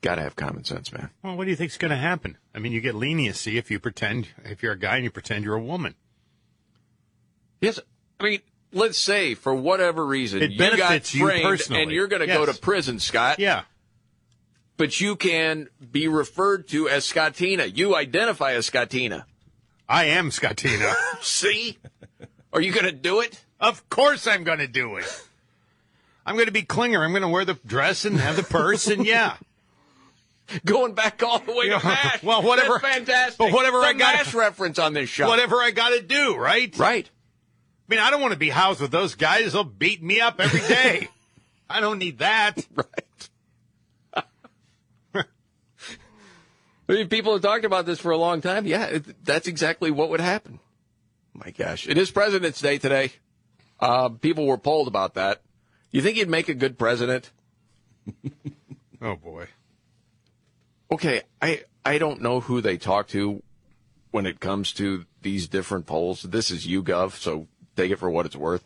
[0.01, 1.09] Got to have common sense, man.
[1.23, 2.37] Well, what do you think's going to happen?
[2.55, 5.43] I mean, you get leniency if you pretend, if you're a guy and you pretend
[5.43, 5.95] you're a woman.
[7.59, 7.79] Yes.
[8.19, 8.39] I mean,
[8.71, 11.83] let's say for whatever reason It you got you framed personally.
[11.83, 13.39] and you're going to go to prison, Scott.
[13.39, 13.63] Yeah.
[14.77, 17.65] But you can be referred to as Scottina.
[17.65, 19.25] You identify as Scottina.
[19.89, 20.93] I am Scottina.
[21.21, 21.77] See?
[22.53, 23.43] Are you going to do it?
[23.59, 25.25] Of course I'm going to do it.
[26.25, 27.03] I'm going to be Klinger.
[27.03, 29.35] I'm going to wear the dress and have the purse, and yeah.
[30.65, 32.23] Going back all the way Yeah, to MASH.
[32.23, 33.37] well, whatever- That's fantastic.
[33.37, 35.27] but whatever I got- MASH reference on this show.
[35.27, 36.75] Whatever I got to do, right?
[36.77, 37.09] Right.
[37.09, 39.53] I mean, I don't want to be housed with those guys.
[39.53, 41.07] They'll beat me up every day.
[41.69, 42.65] I don't need that.
[42.75, 42.85] Right.
[46.87, 48.65] I mean, people have talked about this for a long time.
[48.65, 50.59] Yeah, that's exactly what would happen.
[51.35, 51.87] My gosh.
[51.87, 53.11] It is President's Day today.
[53.79, 55.41] Uh, people were polled about that.
[55.91, 57.29] You think he'd make a good president?
[59.01, 59.47] Oh boy.
[60.91, 63.43] Okay, I I don't know who they talk to
[64.11, 66.23] when it comes to these different polls.
[66.23, 68.63] This is YouGov, so take it for what it's worth.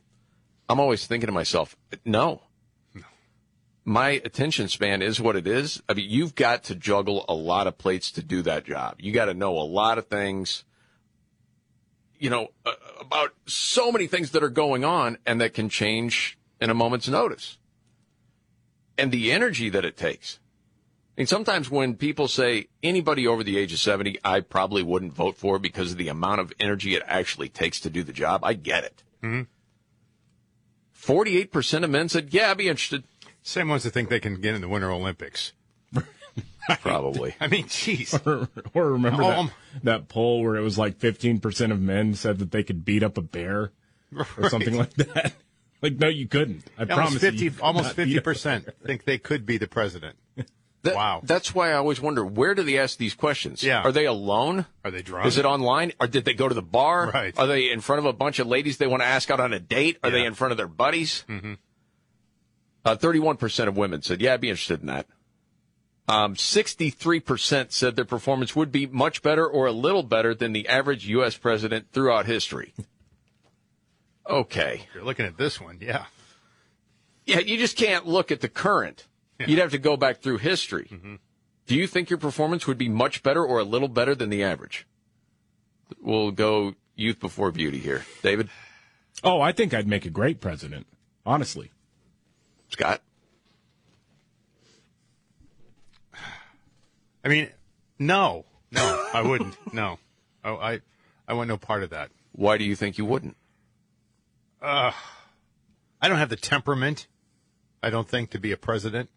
[0.70, 2.44] I'm always thinking to myself, no.
[3.86, 5.84] My attention span is what it is.
[5.90, 8.96] I mean, you've got to juggle a lot of plates to do that job.
[9.00, 10.64] You got to know a lot of things,
[12.18, 12.48] you know,
[13.02, 17.10] about so many things that are going on and that can change in a moment's
[17.10, 17.58] notice.
[18.98, 20.40] And the energy that it takes.
[21.16, 25.14] I mean, sometimes when people say anybody over the age of 70, I probably wouldn't
[25.14, 28.44] vote for because of the amount of energy it actually takes to do the job.
[28.44, 29.04] I get it.
[29.22, 29.44] Mm-hmm.
[31.00, 33.04] 48% of men said, yeah, I'd be interested.
[33.44, 35.54] Same ones that think they can get in the Winter Olympics.
[36.82, 37.36] Probably.
[37.40, 38.20] I mean, jeez.
[38.26, 39.52] or, or remember Oh, that, um,
[39.84, 43.20] that poll where it was like 15% of men said that they could beat up
[43.20, 43.72] a bear
[44.38, 45.34] or something like that.
[45.84, 46.64] Like, no, you couldn't.
[46.78, 50.16] I almost promise you, fifty, you almost 50% think they could be the president.
[50.84, 51.22] That- wow.
[51.24, 53.64] That's why I always wonder, where do they ask these questions?
[53.64, 53.82] Yeah.
[53.84, 54.66] Are they alone?
[54.84, 55.28] Are they drunk?
[55.28, 55.94] Is it online?
[56.00, 57.10] Or did they go to the bar?
[57.14, 57.38] Right.
[57.40, 59.54] Are they in front of a bunch of ladies they want to ask out on
[59.54, 59.98] a date?
[60.04, 61.24] Are they in front of their buddies?
[61.30, 61.58] Mhm.
[62.86, 65.08] Uh, 31% of women said, yeah, I'd be interested in that.
[66.10, 70.68] Um, 63% said their performance would be much better or a little better than the
[70.68, 71.38] average U.S.
[71.38, 72.74] president throughout history.
[74.30, 74.86] Okay.
[74.94, 76.06] You're looking at this one, yeah.
[77.26, 79.08] Yeah, you just can't look at the current.
[79.48, 80.90] You'd have to go back through history.
[81.66, 84.44] Do you think your performance would be much better or a little better than the
[84.44, 84.86] average?
[86.02, 88.06] We'll go youth before beauty here.
[88.22, 88.50] David?
[89.24, 90.88] Oh, I think I'd make a great president,
[91.26, 91.72] honestly.
[92.70, 93.02] Scott?
[97.24, 97.50] I mean,
[98.00, 99.56] no, no, I wouldn't.
[99.74, 99.98] No,
[100.44, 100.82] oh, I,
[101.28, 102.12] I want no part of that.
[102.34, 103.38] Why do you think you wouldn't?
[104.62, 104.92] Uh,
[106.02, 107.08] I don't have the temperament.
[107.82, 109.10] I don't think to be a president.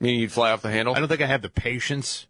[0.00, 0.94] Meaning you'd fly off the handle?
[0.94, 2.26] I don't think I have the patience.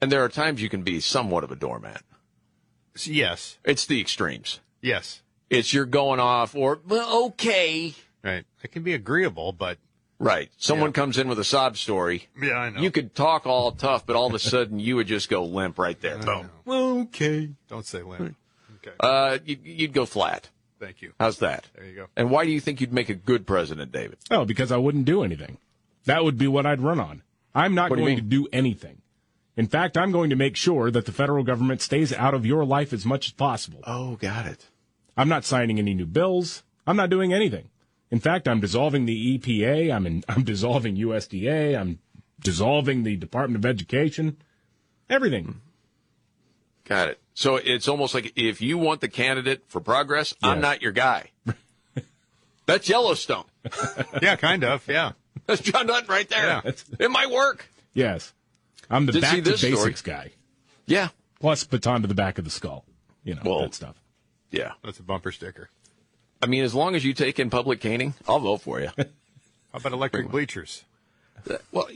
[0.00, 2.02] And there are times you can be somewhat of a doormat.
[3.04, 4.60] Yes, It's the extremes.
[4.82, 7.94] yes, It's you're going off or, well, okay.
[8.22, 8.44] right.
[8.62, 9.78] I can be agreeable, but
[10.18, 10.50] Right.
[10.58, 10.94] Someone Yeah.
[10.94, 12.28] comes in with a sob story.
[12.40, 12.80] yeah, I know.
[12.82, 15.78] You could talk all tough, but all of a sudden you would just go limp
[15.78, 16.18] right there.
[16.18, 16.50] Boom.
[16.68, 17.50] Okay.
[17.68, 18.36] don't say limp.
[18.86, 20.50] Okay, Uh, you'd, you'd go flat.
[20.78, 21.14] thank you.
[21.18, 21.68] How's that?
[21.74, 22.06] There you go.
[22.16, 24.18] And why do you think you'd make a good president, David?
[24.30, 25.56] Oh, because I wouldn't do anything.
[26.04, 27.22] That would be what I'd run on.
[27.54, 29.02] I'm not What do going to do anything.
[29.56, 32.64] In fact, I'm going to make sure that the federal government stays out of your
[32.64, 33.80] life as much as possible.
[33.86, 34.68] Oh, got it.
[35.16, 36.62] I'm not signing any new bills.
[36.86, 37.68] I'm not doing anything.
[38.10, 39.94] In fact, I'm dissolving the EPA.
[39.94, 41.78] I'm in, I'm dissolving USDA.
[41.78, 41.98] I'm
[42.40, 44.38] dissolving the Department of Education.
[45.08, 45.60] Everything.
[46.84, 47.20] Got it.
[47.34, 51.30] So it's almost like if you want the candidate for progress, I'm not your guy.
[52.66, 53.44] That's Yellowstone.
[54.22, 54.86] yeah, kind of.
[54.88, 55.12] Yeah.
[55.46, 56.62] That's John Dutton right there.
[56.64, 56.72] Yeah.
[56.98, 57.68] It might work.
[57.94, 58.32] Yes.
[58.88, 59.74] I'm the Did back to this story.
[59.74, 60.32] basics guy.
[60.86, 61.08] Yeah.
[61.40, 62.84] Plus baton to the back of the skull.
[63.24, 63.96] You know, Well, that stuff.
[64.50, 64.72] Yeah.
[64.82, 65.70] That's a bumper sticker.
[66.42, 68.88] I mean, as long as you take in public caning, I'll vote for you.
[68.96, 69.04] How
[69.74, 70.84] about electric bleachers?
[71.48, 71.86] Uh, well,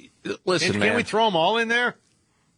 [0.45, 0.89] listen, And man.
[0.91, 1.97] Can we throw them all in there?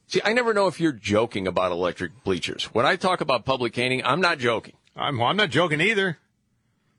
[0.08, 2.64] See, I never know if you're joking about electric bleachers.
[2.66, 4.74] When I talk about public caning, I'm not joking.
[4.94, 6.18] I'm, I'm not joking either.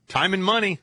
[0.08, 0.80] Time and money.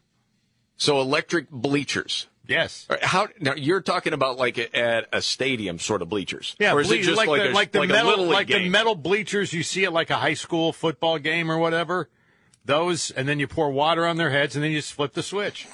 [0.78, 2.28] So electric bleachers.
[2.48, 2.88] Yes.
[3.02, 3.54] How now?
[3.56, 7.04] You're talking about like at a stadium sort of bleachers, Yeah, or is ble- it
[7.04, 9.54] just like, like, the, a, like the like metal, little league like the metal bleachers
[9.54, 12.10] you see at like a high school football game or whatever?
[12.66, 15.22] Those, and then you pour water on their heads, and then you just flip the
[15.24, 15.68] switch.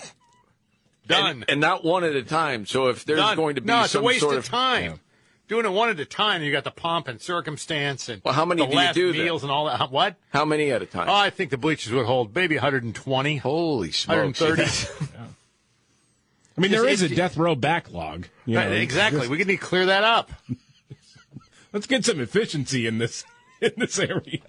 [1.08, 1.32] Done.
[1.32, 2.66] and, and not one at a time.
[2.66, 3.36] So if there's Done.
[3.36, 5.00] going to be no, it's some a waste sort of time.
[5.48, 8.46] Doing it one at a time, you got the pomp and circumstance and Well, how
[8.46, 9.22] many the do you last do then?
[9.26, 9.92] meals and all that.
[9.92, 10.16] What?
[10.30, 11.10] how many at a time?
[11.10, 13.38] Oh, I think the bleachers would hold maybe 120.
[13.38, 14.40] Holy smokes!
[14.42, 15.14] 130.
[16.62, 18.28] I mean, there is a death row backlog.
[18.46, 18.62] you know.
[18.62, 19.28] Right, exactly.
[19.28, 20.32] We need to clear that up.
[21.74, 23.24] Let's get some efficiency in this
[23.62, 24.42] in this area.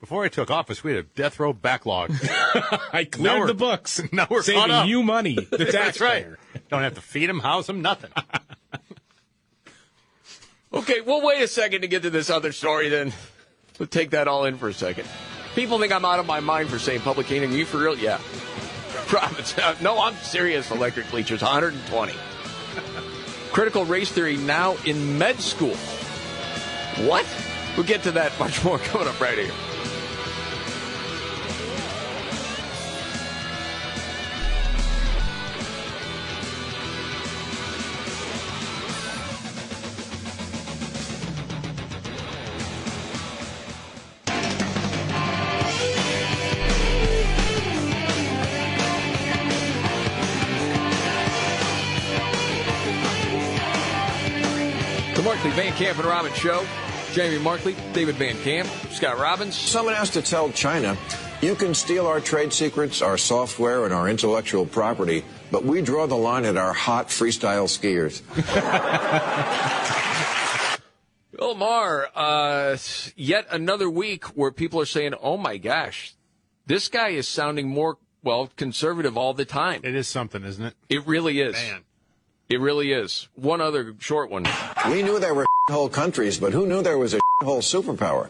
[0.00, 2.12] Before I took office, we had a death row backlog.
[2.92, 4.02] I cleared we're- the books.
[4.12, 4.86] now we're saving up.
[4.86, 5.34] you money.
[5.36, 6.26] The That's right.
[6.68, 8.10] Don't have to feed them, house them, nothing.
[10.72, 12.88] Okay, we'll wait a second to get to this other story.
[12.88, 13.12] Then
[13.78, 15.08] we'll take that all in for a second.
[15.54, 17.52] People think I'm out of my mind for saying public caning.
[17.52, 17.96] You for real?
[17.96, 18.20] Yeah.
[19.06, 19.56] Promise.
[19.58, 20.70] Uh, No, I'm serious.
[20.70, 22.12] Electric bleachers, 120.
[23.52, 25.74] Critical race theory now in med school.
[27.06, 27.26] What?
[27.76, 29.52] We'll get to that much more coming up right here.
[55.46, 56.66] Markley Van Camp and Robbins Show.
[57.12, 59.54] Jamie Markley, David Van Camp, Scott Robbins.
[59.54, 60.96] Someone has to tell China,
[61.40, 66.08] you can steal our trade secrets, our software, and our intellectual property, but we draw
[66.08, 68.22] the line at our hot freestyle skiers.
[71.38, 72.76] Bill Maher, uh,
[73.14, 76.14] yet another week where people are saying, oh my gosh,
[76.66, 79.82] this guy is sounding more, well, conservative all the time.
[79.84, 80.74] It is something, isn't it?
[80.88, 81.52] It really is.
[81.52, 81.84] Man.
[82.48, 83.28] It really is.
[83.34, 84.46] One other short one.
[84.88, 88.28] We knew there were whole countries, but who knew there was a whole superpower?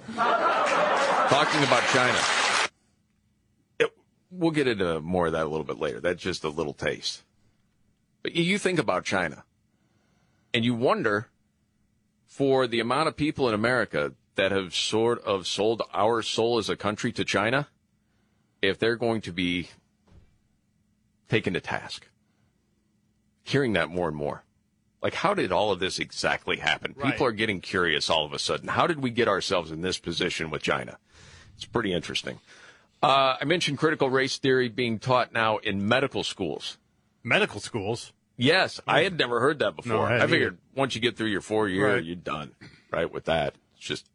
[1.28, 2.18] Talking about China.
[3.78, 3.94] It-
[4.30, 6.00] we'll get into more of that a little bit later.
[6.00, 7.22] That's just a little taste.
[8.22, 9.44] But you- you think about China
[10.54, 11.28] and you wonder
[12.26, 16.68] for the amount of people in America that have sort of sold our soul as
[16.70, 17.68] a country to China,
[18.62, 19.68] if they're going to be
[21.28, 22.08] taken to task.
[23.46, 24.42] Hearing that more and more.
[25.02, 26.94] Like, how did all of this exactly happen?
[26.96, 27.12] Right.
[27.12, 28.66] People are getting curious all of a sudden.
[28.68, 30.98] How did we get ourselves in this position with China?
[31.54, 32.40] It's pretty interesting.
[33.02, 36.76] Uh, I mentioned critical race theory being taught now in medical schools.
[37.22, 38.12] Medical schools.
[38.36, 39.92] Yes, I had never heard that before.
[39.92, 42.04] No, I I, figured once you get through your four year, Right.
[42.04, 42.54] you're done,
[42.90, 43.10] right?
[43.10, 44.06] With that, it's just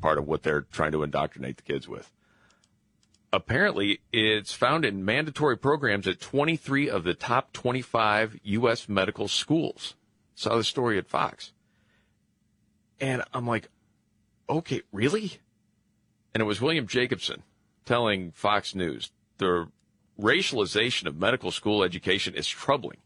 [0.00, 2.12] part of what they're trying to indoctrinate the kids with.
[3.36, 8.88] Apparently, it's found in mandatory programs at 23 of the top 25 U.S.
[8.88, 9.94] medical schools.
[10.34, 11.52] Saw the story at Fox.
[12.98, 13.68] And I'm like,
[14.48, 15.32] okay, really?
[16.32, 17.42] And it was William Jacobson
[17.84, 19.68] telling Fox News the
[20.18, 23.00] racialization of medical school education is troubling.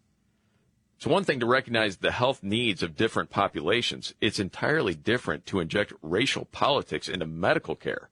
[0.96, 4.14] It's one thing to recognize the health needs of different populations.
[4.20, 8.10] It's entirely different to inject racial politics into medical care.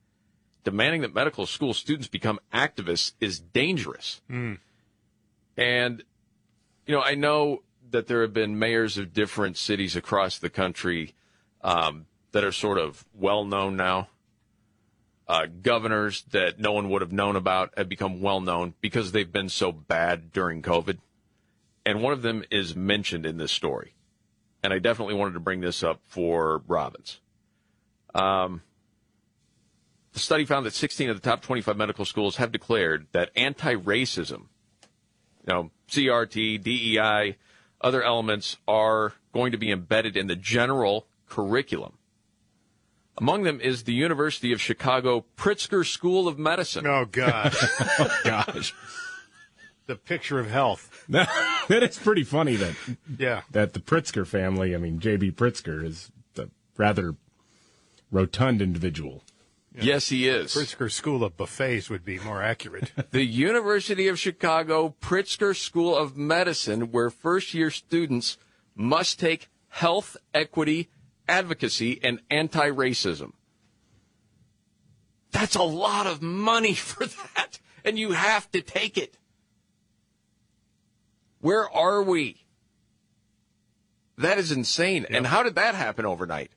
[0.63, 4.21] Demanding that medical school students become activists is dangerous.
[5.57, 6.03] And,
[6.85, 11.13] you know, I know that there have been mayors of different cities across the country
[11.61, 14.09] um, that are sort of well known now.
[15.27, 19.31] Uh, governors that no one would have known about have become well known because they've
[19.31, 20.97] been so bad during COVID.
[21.85, 23.93] And one of them is mentioned in this story.
[24.63, 27.19] And I definitely wanted to bring this up for Robbins.
[28.13, 28.63] Um,
[30.13, 33.75] the study found that 16 of the top 25 medical schools have declared that anti
[33.75, 34.47] racism,
[35.47, 37.37] you know, CRT, DEI,
[37.81, 41.93] other elements are going to be embedded in the general curriculum.
[43.17, 46.87] Among them is the University of Chicago Pritzker School of Medicine.
[46.87, 47.53] Oh, God.
[47.99, 48.73] oh, gosh.
[49.87, 51.05] the picture of health.
[51.09, 52.75] that is pretty funny that
[53.17, 53.41] Yeah.
[53.51, 56.47] that the Pritzker family, I mean JB Pritzker is a
[56.77, 57.15] rather
[58.11, 59.23] rotund individual.
[59.75, 60.53] Yes, he is.
[60.53, 62.91] Pritzker School of Buffets would be more accurate.
[63.11, 68.37] The University of Chicago Pritzker School of Medicine, where first year students
[68.75, 70.89] must take health, equity,
[71.27, 73.33] advocacy, and anti racism.
[75.31, 79.17] That's a lot of money for that, and you have to take it.
[81.41, 82.45] Where are we?
[84.17, 85.05] That is insane.
[85.09, 86.51] And how did that happen overnight?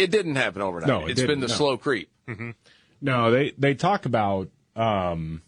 [0.00, 0.88] It didn't happen overnight.
[0.88, 1.54] No, it it's been the no.
[1.54, 2.10] slow creep.
[3.00, 5.42] No, they they talk about, um,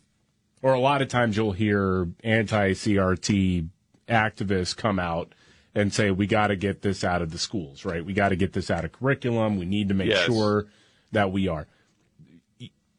[0.63, 3.69] or a lot of times you'll hear anti CRT
[4.09, 5.35] activists come out
[5.75, 8.05] and say we got to get this out of the schools, right?
[8.05, 9.59] We got to get this out of curriculum.
[9.59, 10.27] We need to make Yes.
[10.27, 10.67] sure
[11.13, 11.67] that we are.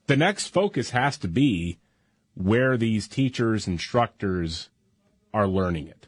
[0.08, 1.78] The next focus has to be
[2.36, 4.70] where these teachers, instructors
[5.34, 6.03] are learning it.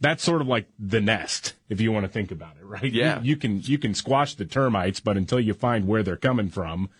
[0.00, 2.92] That's sort of like the nest, if you want to think about it, right?
[2.92, 3.20] Yeah.
[3.22, 6.90] You, can you can squash the termites, but until you find where they're coming from,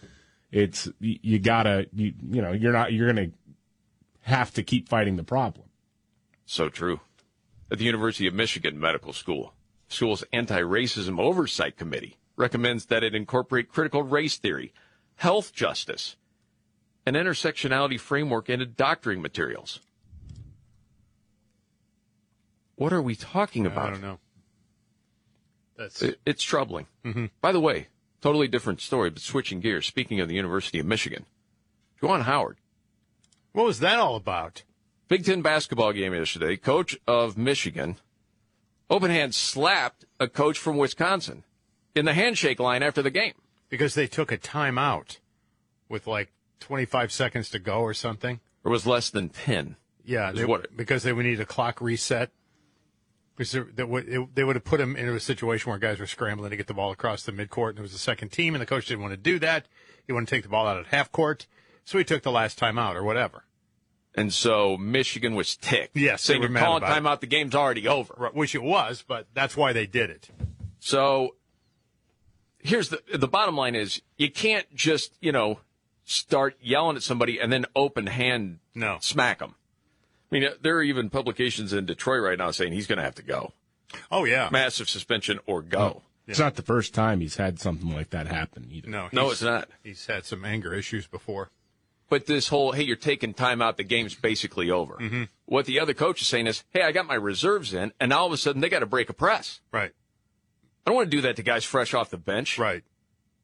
[0.51, 3.31] it's you, you gotta you, you know you're not you're gonna
[4.23, 5.67] have to keep fighting the problem.
[6.47, 7.01] So true.
[7.71, 9.53] At the University of Michigan Medical School,
[9.89, 14.73] school's anti-racism oversight committee recommends that it incorporate critical race theory,
[15.17, 16.17] health justice,
[17.05, 19.81] and intersectionality framework into doctoring materials.
[22.77, 23.89] What are we talking about?
[23.89, 24.19] I don't know.
[25.77, 26.87] That's It- It's troubling.
[27.05, 27.27] Mm-hmm.
[27.41, 27.89] By the way,
[28.21, 29.87] totally different story, but switching gears.
[29.87, 31.27] Speaking of the University of Michigan,
[32.01, 32.59] Juwan Howard.
[33.53, 34.63] What was that all about?
[35.09, 36.57] Big Ten basketball game yesterday.
[36.57, 37.97] Coach of Michigan,
[38.91, 41.45] open hand slapped a coach from Wisconsin
[41.95, 43.35] in the handshake line after the game.
[43.69, 45.19] because they took a timeout
[45.89, 48.39] with like 25 seconds to go or something.
[48.65, 49.77] It was less than 10.
[50.05, 52.31] Yeah, they, what- because they would need a clock reset.
[53.37, 56.07] Because they would, it- they would have put him into a situation where guys were
[56.07, 58.63] scrambling to get the ball across the midcourt, and it was the second team, and
[58.63, 59.67] the coach didn't want to do that.
[60.07, 61.47] He wanted to take the ball out at half court,
[61.85, 63.45] so he took the last time out or whatever.
[64.15, 65.95] And so Michigan was ticked.
[65.97, 68.15] Yes, saying they were you're calling about it." timeout, the game's already over.
[68.17, 70.31] Right, Which it was, but that's why they did it.
[70.79, 71.35] So
[72.59, 75.61] here's the the bottom line is you can't just, you know,
[76.05, 78.97] start yelling at somebody and then open hand No.
[79.03, 79.57] smack them.
[80.31, 83.15] I mean, there are even publications in Detroit right now saying he's going to have
[83.17, 83.53] to go.
[84.11, 86.03] Oh yeah, Massive suspension or go.
[86.27, 88.91] It's not the first time he's had something like that happen either.
[88.91, 89.69] no, No, it's not.
[89.85, 91.51] He's had some anger issues before.
[92.09, 94.95] But this whole, hey, you're taking time out, the game's basically over.
[94.95, 95.25] Mm-hmm.
[95.45, 98.27] What the other coach is saying is, hey, I got my reserves in, and all
[98.27, 99.61] of a sudden they got to break a press.
[99.73, 99.93] Right,
[100.85, 102.59] I don't want to do that to guys fresh off the bench.
[102.59, 102.83] right.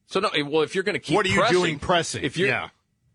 [0.07, 2.22] So, no, well, if you're going to keep what are you pressing, doing pressing?
[2.22, 2.68] If you're, yeah,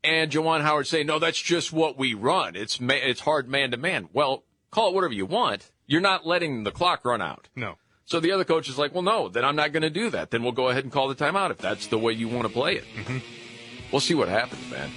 [0.03, 2.55] and Juwan Howard saying, no, that's just what we run.
[2.55, 4.09] It's ma- it's hard man to man.
[4.13, 5.71] Well, call it whatever you want.
[5.85, 7.49] You're not letting the clock run out.
[7.55, 7.75] no.
[8.05, 10.31] So the other coach is like, well, no, then I'm not going to do that.
[10.31, 12.53] Then we'll go ahead and call the timeout if that's the way you want to
[12.53, 12.85] play it.
[12.95, 13.17] Mm-hmm.
[13.91, 14.89] We'll see what happens, man.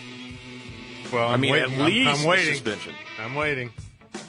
[1.13, 1.73] Well, I'm I mean, waiting.
[1.73, 2.55] at I'm- least I'm, the waiting.
[2.55, 2.95] suspension.
[3.19, 3.73] I'm waiting.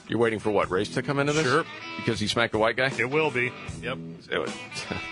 [0.08, 0.68] You're waiting for what?
[0.68, 1.44] Race to come into this?
[1.44, 1.64] Sure.
[1.96, 2.90] Because he smacked a white guy?
[2.98, 3.52] It will be.
[3.82, 3.98] Yep,
[4.30, 4.50] It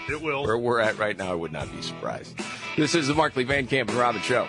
[0.08, 0.42] it will.
[0.46, 2.36] Where we're at right now, I would not be surprised.
[2.76, 4.48] This is the Markley Van Camp and Robbins Show.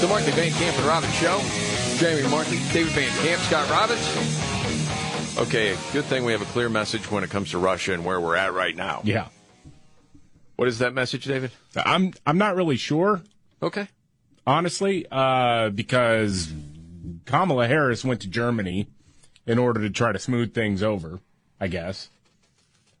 [0.00, 1.40] The Markley Van Camp and Robbins Show.
[1.98, 5.38] Jamie Markley, David Van Camp, Scott Robbins.
[5.38, 8.20] Okay, good thing we have a clear message when it comes to Russia and where
[8.20, 9.00] we're at right now.
[9.04, 9.28] Yeah,
[10.56, 11.50] What is that message, David?
[11.76, 13.22] I'm I'm not really sure,
[13.62, 13.88] Okay.
[14.46, 16.52] honestly, uh, because
[17.24, 18.86] Kamala Harris went to Germany
[19.46, 21.18] in order to try to smooth things over,
[21.60, 22.08] I guess,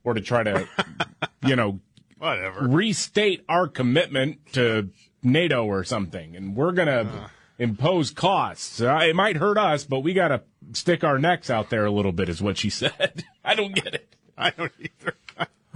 [0.04, 0.66] or to try to,
[1.46, 1.78] you know,
[2.18, 2.66] Whatever.
[2.68, 4.90] restate our commitment to
[5.22, 8.80] NATO or something, and we're gonna impose costs.
[8.80, 10.42] Uh, it might hurt us, but we gotta
[10.72, 13.24] stick our necks out there a little bit, is what she said.
[13.44, 14.14] I don't get it.
[14.36, 15.14] I don't either.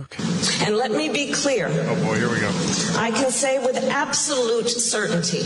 [0.00, 0.22] Okay.
[0.66, 1.68] And let me be clear.
[1.68, 2.48] Oh boy, here we go.
[2.96, 5.42] I can say with absolute certainty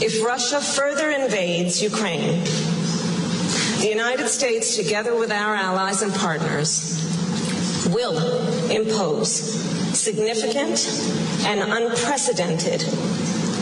[0.00, 2.42] if Russia further invades Ukraine,
[3.80, 6.94] The United States, together with our allies and partners,
[7.90, 8.18] will
[8.70, 10.86] impose significant
[11.46, 12.82] and unprecedented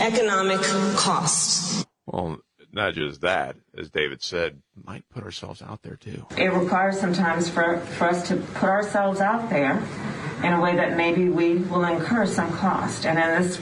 [0.01, 0.61] economic
[0.95, 1.85] costs.
[2.05, 2.39] Well,
[2.71, 6.25] not just that, as David said, might put ourselves out there too.
[6.37, 9.83] It requires sometimes for, for us to put ourselves out there
[10.43, 13.05] in a way that maybe we will incur some cost.
[13.05, 13.59] And in this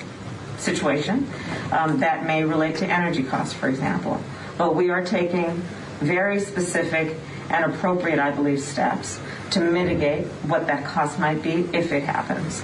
[0.57, 1.27] situation,
[1.71, 4.21] um, that may relate to energy costs, for example.
[4.57, 5.51] But we are taking
[5.99, 7.17] very specific
[7.49, 9.19] and appropriate, I believe, steps
[9.55, 12.61] to mitigate what that cost might be if it happens.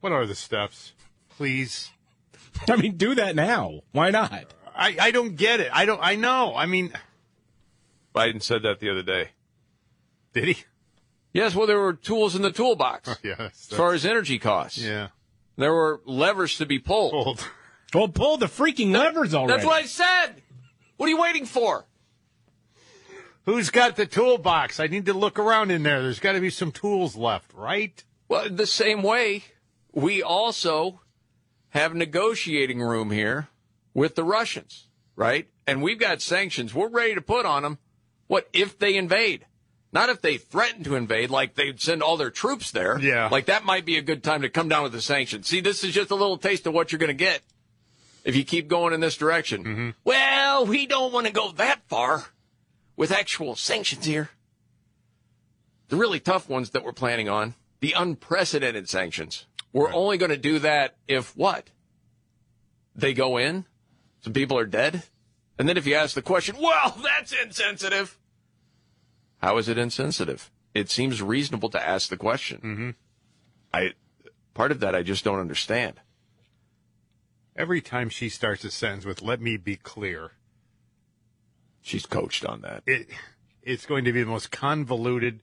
[0.00, 0.92] What are the steps?
[1.30, 1.90] Please.
[2.68, 3.80] I mean, do that now.
[3.92, 4.52] Why not?
[4.74, 5.70] I, I don't get it.
[5.72, 6.00] I don't.
[6.02, 6.54] I know.
[6.54, 6.92] I mean,
[8.14, 9.30] Biden said that the other day.
[10.34, 10.64] did he?
[11.32, 13.68] Yes, well, there were tools in the toolbox Yes.
[13.70, 14.78] as far as energy costs.
[14.78, 15.08] Yeah.
[15.56, 17.12] There were levers to be pulled.
[17.12, 17.48] Pulled.
[17.94, 19.54] Well, pull the freaking levers already.
[19.54, 20.42] That's what I said.
[20.98, 21.86] What are you waiting for?
[23.46, 24.80] Who's got the toolbox?
[24.80, 26.02] I need to look around in there.
[26.02, 28.02] There's got to be some tools left, right?
[28.28, 29.44] Well, the same way,
[29.92, 31.00] we also
[31.68, 33.48] have negotiating room here
[33.94, 35.48] with the Russians, right?
[35.64, 37.78] And we've got sanctions we're ready to put on them.
[38.26, 39.46] What if they invade?
[39.92, 42.98] Not if they threaten to invade, like they'd send all their troops there.
[42.98, 43.28] Yeah.
[43.30, 45.46] Like that might be a good time to come down with the sanctions.
[45.46, 47.42] See, this is just a little taste of what you're going to get
[48.24, 49.64] if you keep going in this direction.
[49.64, 49.90] Mm-hmm.
[50.02, 52.24] Well, we don't want to go that far
[52.96, 54.30] with actual sanctions here.
[55.88, 59.46] The really tough ones that we're planning on, the unprecedented sanctions.
[59.72, 61.70] We're only going to do that if what?
[62.94, 63.66] They go in,
[64.20, 65.02] some people are dead,
[65.58, 68.18] and then if you ask the question, well, that's insensitive.
[69.38, 70.50] How is it insensitive?
[70.74, 72.58] It seems reasonable to ask the question.
[72.58, 72.90] Mm-hmm.
[73.72, 73.92] I
[74.54, 76.00] part of that I just don't understand.
[77.54, 80.32] Every time she starts a sentence with "Let me be clear,"
[81.86, 82.82] she's coached on that.
[82.86, 83.08] It
[83.62, 85.40] it's going to be the most convoluted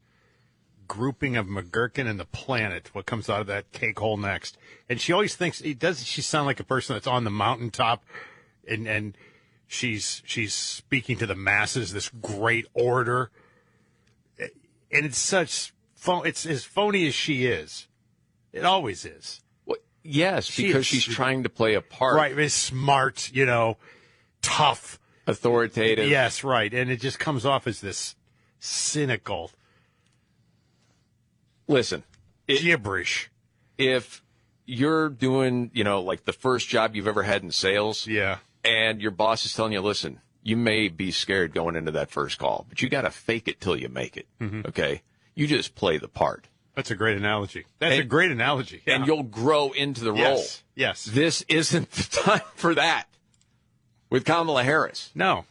[0.87, 2.93] grouping of McGurkin and the planet.
[2.93, 4.57] What comes out of that cake hole next?
[4.89, 6.05] And she always thinks it does.
[6.05, 8.03] She sound like a person that's on the mountaintop,
[8.67, 9.17] and and
[9.67, 11.93] she's she's speaking to the masses.
[11.93, 13.31] This great order,
[14.39, 16.27] and it's such phone.
[16.27, 17.87] It's as phony as she is.
[18.51, 19.39] It always is.
[20.05, 22.15] Yes, She because is- she's trying to play a part.
[22.17, 23.77] Right, is smart, you know,
[24.41, 26.09] tough, authoritative.
[26.09, 28.15] Yes, right, and it just comes off as this
[28.59, 29.51] cynical.
[31.67, 32.03] Listen,
[32.47, 33.29] gibberish.
[33.77, 34.21] If
[34.65, 39.01] you're doing, you know, like the first job you've ever had in sales, yeah, and
[39.01, 42.65] your boss is telling you, listen, you may be scared going into that first call,
[42.69, 44.27] but you got to fake it till you make it.
[44.41, 44.67] Mhm.
[44.67, 45.01] Okay,
[45.35, 46.47] you just play the part.
[46.75, 47.65] That's a great analogy.
[47.79, 48.81] That's a great analogy.
[48.85, 48.95] Yeah.
[48.95, 50.19] and you'll grow into the role.
[50.21, 51.05] Yes, yes.
[51.05, 53.05] This isn't the time for that
[54.13, 55.09] with Kamala Harris.
[55.15, 55.45] No.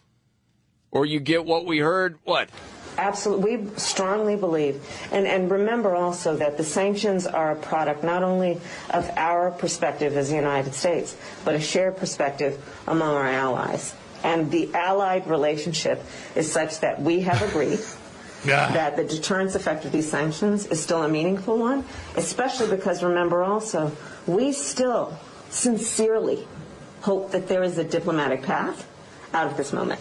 [0.92, 2.48] Or you get what we heard, what?
[2.96, 3.56] Absolutely.
[3.56, 8.60] We strongly believe, and, and remember also that the sanctions are a product not only
[8.90, 12.56] of our perspective as the United States, but a shared perspective
[12.86, 13.96] among our allies.
[14.22, 16.00] And the allied relationship
[16.36, 17.80] is such that we have agreed
[18.44, 21.84] that the deterrence effect of these sanctions is still a meaningful one,
[22.14, 23.90] especially because remember also,
[24.28, 25.18] we still
[25.50, 26.46] sincerely
[27.02, 28.88] hope that there is a diplomatic path
[29.34, 30.00] out of this moment.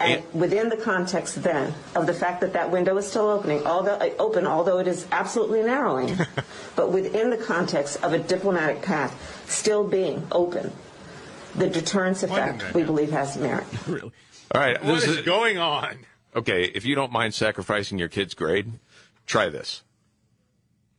[0.00, 3.94] And within the context then of the fact that that window is still opening, although
[3.94, 6.16] uh, open, although it is absolutely narrowing,
[6.76, 10.72] but within the context of a diplomatic path still being open,
[11.56, 13.66] the deterrence effect we believe has merit.
[13.88, 14.12] really?
[14.54, 14.82] All right.
[14.84, 15.98] What this is going on?
[16.36, 18.72] Okay, if you don't mind sacrificing your kid's grade,
[19.26, 19.82] try this.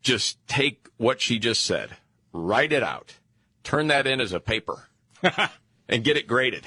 [0.02, 1.98] Just take what she just said,
[2.34, 3.16] write it out,
[3.64, 4.89] turn that in as a paper,
[5.90, 6.66] and get it graded,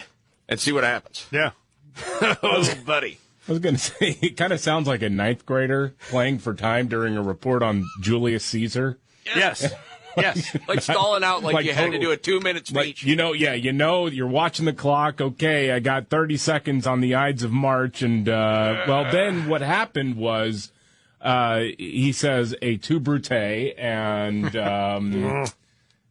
[0.49, 1.27] and see what happens.
[1.31, 1.53] Yeah.
[2.43, 3.19] oh, buddy.
[3.49, 6.55] I was going to say, it kind of sounds like a ninth grader playing for
[6.55, 8.99] time during a report on Julius Caesar.
[9.35, 9.73] Yes.
[10.17, 10.57] Yes.
[10.69, 12.77] Like stalling out like, you had to do a two minute speech.
[12.77, 15.21] Like, you know, yeah, you know, you're watching the clock.
[15.21, 18.03] Okay, I got 30 seconds on the Ides of March.
[18.03, 20.71] And, uh, well, then what happened was,
[21.21, 25.47] uh, he says a tu brute and, um,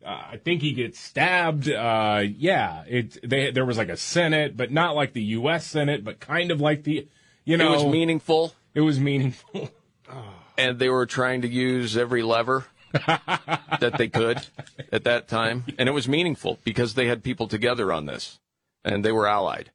[0.06, 1.70] uh, I think he gets stabbed.
[1.70, 5.66] Uh, yeah, it, they, there was like a Senate, but not like the U.S.
[5.66, 7.08] Senate, but kind of like the,
[7.46, 7.74] you know.
[7.74, 8.54] it was meaningful.
[8.74, 9.70] It was meaningful.
[10.58, 14.46] and they were trying to use every lever that they could
[14.92, 15.66] at that time.
[15.78, 18.40] And it was meaningful because they had people together on this
[18.84, 19.72] and they were allied.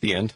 [0.00, 0.34] The end.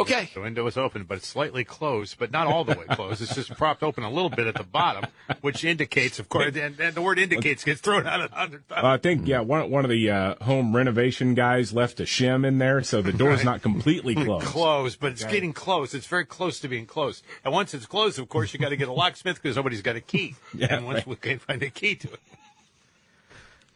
[0.00, 0.30] Okay.
[0.34, 3.22] The window is open, but it's slightly closed, but not all the way closed.
[3.22, 6.78] It's just propped open a little bit at the bottom, which indicates, of course, and,
[6.80, 8.84] and the word indicates gets thrown out a hundred times.
[8.84, 12.46] Uh, I think yeah, one one of the uh, home renovation guys left a shim
[12.46, 13.44] in there, so the door's Right.
[13.44, 14.46] not completely closed.
[14.46, 15.32] Closed, but it's Right.
[15.32, 15.94] getting close.
[15.94, 17.24] It's very close to being closed.
[17.44, 19.96] And once it's closed, of course, you got to get a locksmith because nobody's got
[19.96, 20.34] a key.
[20.54, 22.20] Yeah, and once we can find a key to it.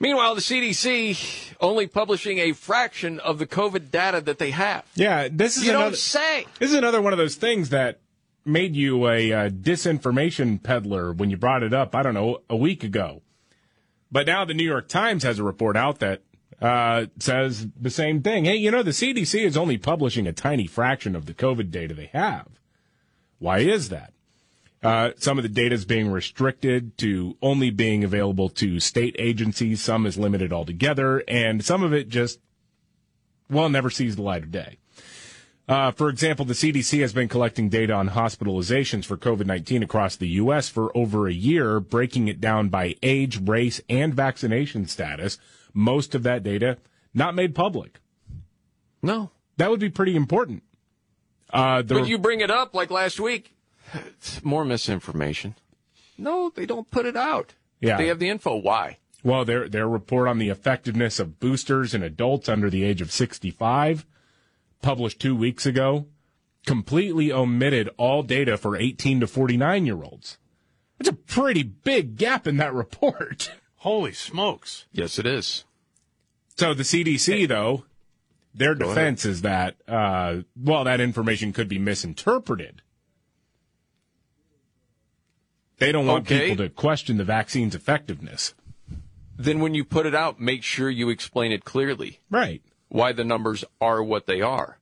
[0.02, 4.84] Meanwhile, the CDC only publishing a fraction of the COVID data that they have.
[4.96, 6.44] Yeah, this is You another, don't say.
[6.58, 8.00] This is another one of those things that
[8.44, 11.94] made you a uh, disinformation peddler when you brought it up.
[11.94, 13.22] I don't know a week ago,
[14.10, 16.22] but now the New York Times has a report out that
[16.60, 18.44] uh, says the same thing.
[18.44, 21.94] Hey, you know the CDC is only publishing a tiny fraction of the COVID data
[21.94, 22.48] they have.
[23.38, 24.12] Why is that?
[24.82, 29.80] Uh, some of the data is being restricted to only being available to state agencies.
[29.80, 32.40] Some is limited altogether, and some of it just
[33.48, 34.78] well never sees the light of day.
[35.68, 40.16] Uh, for example, the CDC has been collecting data on hospitalizations for COVID 19 across
[40.16, 40.68] the U.S.
[40.68, 45.38] for over a year, breaking it down by age, race, and vaccination status.
[45.72, 46.78] Most of that data
[47.14, 48.00] not made public.
[49.00, 49.30] No.
[49.56, 50.64] That would be pretty important.
[51.52, 53.54] Uh, the, But you bring it up like last week.
[53.94, 55.54] It's more misinformation.
[56.18, 57.54] No, they don't put it out.
[57.80, 57.96] Yeah.
[57.96, 58.56] They have the info.
[58.56, 58.98] Why?
[59.24, 63.12] Well, their their report on the effectiveness of boosters in adults under the age of
[63.12, 64.04] 65,
[64.80, 66.06] published two weeks ago,
[66.66, 70.38] completely omitted all data for 18 to 49 year olds.
[70.98, 73.52] It's a pretty big gap in that report.
[73.78, 74.86] Holy smokes!
[74.92, 75.64] Yes, it is.
[76.56, 77.84] So the CDC, though,
[78.54, 82.81] their Go defense is that uh, well, that information could be misinterpreted.
[85.82, 86.50] They don't want Okay.
[86.50, 88.54] people to question the vaccine's effectiveness.
[89.36, 92.20] Then when you put it out, make sure you explain it clearly.
[92.30, 92.62] Right.
[92.88, 94.78] Why the numbers are what they are.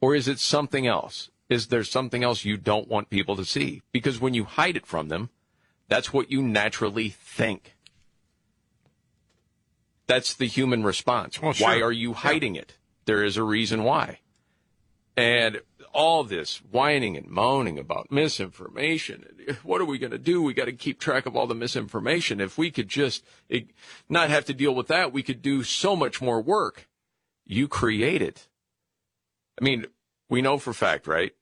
[0.00, 1.28] Or is it something else?
[1.50, 3.82] Is there something else you don't want people to see?
[3.92, 5.28] Because when you hide it from them,
[5.88, 7.76] that's what you naturally think.
[10.06, 11.42] That's the human response.
[11.42, 11.66] Well, sure.
[11.68, 12.78] Why are you hiding it?
[13.04, 14.20] There is a reason why.
[15.16, 15.60] And
[15.92, 19.24] all this whining and moaning about misinformation.
[19.62, 20.42] What are we going to do?
[20.42, 22.40] We got to keep track of all the misinformation.
[22.40, 23.24] If we could just
[24.08, 26.88] not have to deal with that, we could do so much more work.
[27.46, 28.48] You create it.
[29.60, 29.86] I mean,
[30.28, 31.32] we know for fact, right,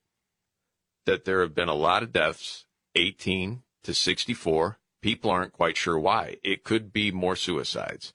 [1.05, 4.79] that there have been a lot of deaths, 18 to 64.
[5.01, 6.37] People aren't quite sure why.
[6.43, 8.13] It could be more suicides.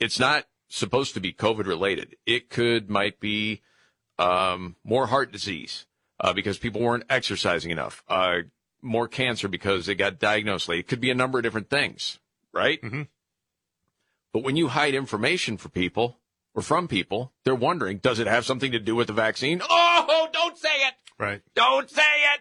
[0.00, 2.16] It's not supposed to be COVID related.
[2.26, 3.62] It could, might be
[4.18, 5.86] um, more heart disease
[6.20, 8.38] uh, because people weren't exercising enough, uh,
[8.82, 10.80] more cancer because they got diagnosed late.
[10.80, 12.18] It could be a number of different things,
[12.52, 12.80] right?
[12.80, 13.02] Mm-hmm.
[14.32, 16.18] But when you hide information for people
[16.54, 19.62] or from people, they're wondering, does it have something to do with the vaccine?
[19.68, 20.94] Oh, don't say it.
[21.18, 21.42] Right.
[21.54, 22.02] Don't say
[22.34, 22.40] it.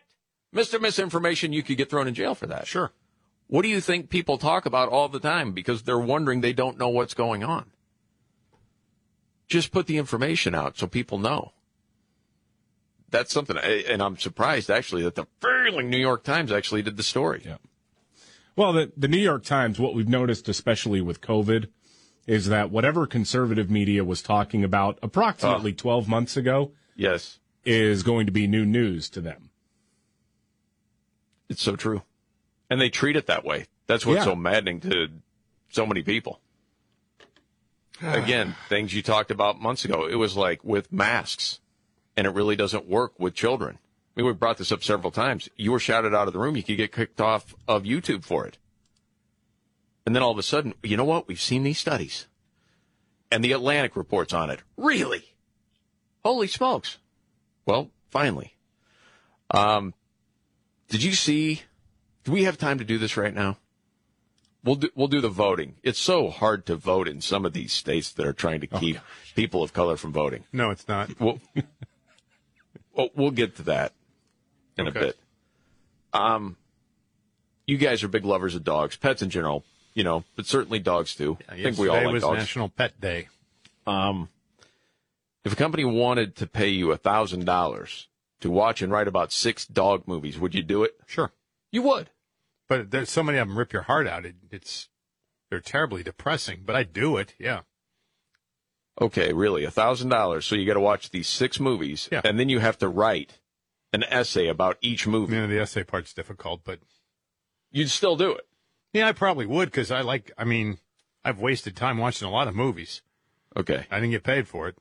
[0.54, 0.80] Mr.
[0.80, 2.68] Misinformation, you could get thrown in jail for that.
[2.68, 2.92] Sure.
[3.48, 6.78] What do you think people talk about all the time because they're wondering they don't
[6.78, 7.72] know what's going on?
[9.48, 11.52] Just put the information out so people know.
[13.16, 17.04] That's something, and I'm surprised actually that the failing New York Times actually did the
[17.04, 17.44] story.
[17.46, 17.58] Yeah.
[18.58, 21.68] Well, the, the New York Times, what we've noticed, especially with COVID,
[22.28, 28.26] is that whatever conservative media was talking about approximately 12 months ago Yes, is going
[28.26, 29.50] to be new news to them.
[31.50, 32.02] it's so true.
[32.70, 33.68] And they treat it that way.
[33.88, 34.24] That's what's Yeah.
[34.26, 35.08] so maddening to
[35.70, 36.42] so many people.
[38.02, 40.06] Again, things you talked about months ago.
[40.08, 41.60] It was like with masks,
[42.18, 43.78] and it really doesn't work with children.
[44.16, 45.50] I mean, we brought this up several times.
[45.58, 46.56] You were shouted out of the room.
[46.56, 48.58] You could get kicked off of YouTube for it.
[50.06, 51.28] And then all of a sudden, you know what?
[51.28, 52.28] We've seen these studies.
[53.32, 54.62] And the Atlantic reports on it.
[54.78, 55.34] Really?
[56.24, 56.98] Holy smokes.
[57.66, 58.56] Well, finally.
[59.52, 59.94] Um,
[60.90, 61.64] did you see?
[62.24, 63.58] Do we have time to do this right now?
[64.64, 65.76] We'll do, we'll do the voting.
[65.84, 68.98] It's so hard to vote in some of these states that are trying to keep
[69.36, 70.44] people of color from voting.
[70.52, 71.20] No, it's not.
[71.20, 71.40] We'll,
[72.96, 73.94] we'll, we'll get to that
[74.78, 75.00] in Okay.
[75.00, 75.18] a bit.
[76.14, 76.58] Um,
[77.68, 81.16] you guys are big lovers of dogs, pets in general, you know, but certainly dogs
[81.16, 81.38] too.
[81.50, 82.38] I think we all like was dogs.
[82.40, 83.28] National Pet Day.
[83.88, 84.30] Um,
[85.44, 88.08] if a company wanted to pay you a thousand dollars
[88.42, 90.96] to watch and write about six dog movies, would you do it?
[91.06, 91.32] Sure.
[91.72, 92.10] You would.
[92.68, 94.26] But there's so many of them rip your heart out.
[94.26, 94.90] It, it's
[95.50, 96.62] they're terribly depressing.
[96.66, 97.36] But I do it.
[97.38, 97.62] Yeah.
[99.02, 100.46] Okay, really, a thousand dollars.
[100.46, 102.22] So you got to watch these six movies, Yeah.
[102.24, 103.40] and then you have to write
[103.92, 105.36] an essay about each movie.
[105.36, 106.80] Yeah, the essay part's difficult, but
[107.72, 108.48] You'd still do it.
[108.94, 110.32] yeah, I probably would because I like.
[110.38, 110.78] I mean,
[111.26, 113.02] I've wasted time watching a lot of movies.
[113.58, 114.78] Okay, I didn't get paid for it.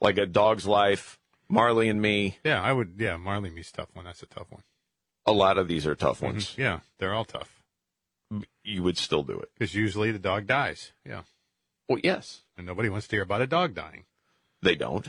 [0.00, 1.18] like a dog's life.
[1.48, 2.38] Marley and me.
[2.44, 2.96] Yeah, I would.
[2.98, 4.04] Yeah, Marley and me's a tough one.
[4.06, 4.62] That's a tough one.
[5.24, 6.50] A lot of these are tough ones.
[6.54, 6.58] Mhm.
[6.58, 7.62] Yeah, they're all tough
[8.64, 9.50] You would still do it.
[9.54, 10.92] because usually the dog dies.
[11.04, 11.22] Yeah,
[11.88, 14.04] Well, yes, and nobody wants to hear about a dog dying.
[14.62, 15.08] they don't.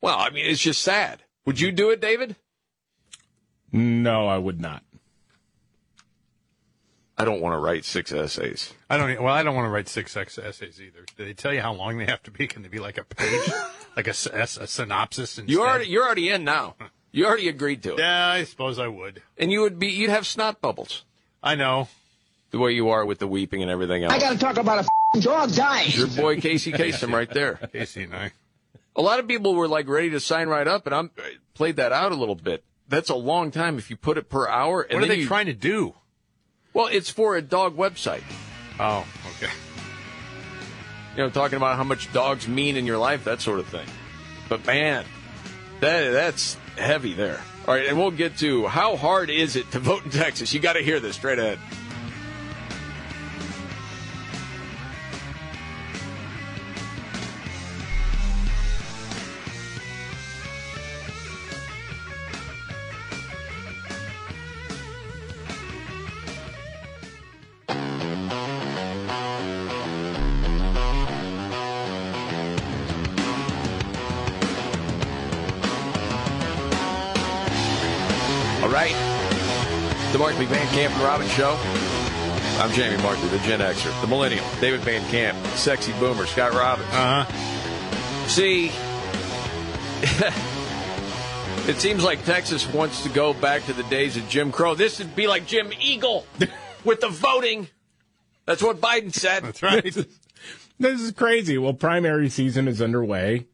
[0.00, 1.22] Well, I mean, it's just sad.
[1.46, 2.36] Would you do it, David?
[3.72, 4.82] No, I would not.
[7.16, 8.72] I don't want to write six essays.
[8.90, 9.22] I don't.
[9.22, 11.04] Well, I don't want to write six essays either.
[11.16, 12.46] Do they tell you how long they have to be?
[12.48, 13.50] Can they be like a page,
[13.96, 15.38] like a synopsis?
[15.38, 15.48] Instead?
[15.50, 16.74] You already, you're already in now.
[17.12, 19.22] You already agreed to it, Yeah, I suppose I would.
[19.38, 21.04] and you would be, you'd have snot bubbles
[21.40, 21.86] I know.
[22.50, 24.12] the way you are with the weeping and everything else.
[24.12, 24.88] I got to talk about a f***ing
[25.20, 25.90] dog dying.
[25.92, 27.54] Your boy Casey Kasem right there.
[27.72, 28.32] Casey and I.
[28.96, 31.76] A lot of people were like ready to sign right up, and I'm I played
[31.76, 32.64] that out a little bit.
[32.88, 34.82] That's a long time if you put it per hour.
[34.82, 35.94] And What are they you- trying to do?
[36.72, 38.22] Well, it's for a dog website.
[38.80, 39.06] Oh,
[39.36, 39.52] okay.
[41.16, 43.86] You know, talking about how much dogs mean in your life, that sort of thing.
[44.48, 45.04] But man,
[45.80, 47.40] that that's heavy there.
[47.66, 50.52] All right, and we'll get to how hard is it to vote in Texas.
[50.52, 51.58] You got to hear this straight ahead.
[81.02, 81.56] Robbins Show.
[82.58, 86.88] I'm Jamie Markley, the Gen Xer, the Millennial, David Van Camp, Sexy Boomer, Scott Robbins.
[86.90, 88.28] Uh huh.
[88.28, 88.66] See,
[91.68, 94.74] it seems like Texas wants to go back to the days of Jim Crow.
[94.74, 96.26] This would be like Jim Eagle
[96.84, 97.68] with the voting.
[98.46, 99.44] That's what Biden said.
[99.44, 100.06] That's right.
[100.76, 101.56] This is crazy.
[101.56, 103.46] Well, primary season is underway.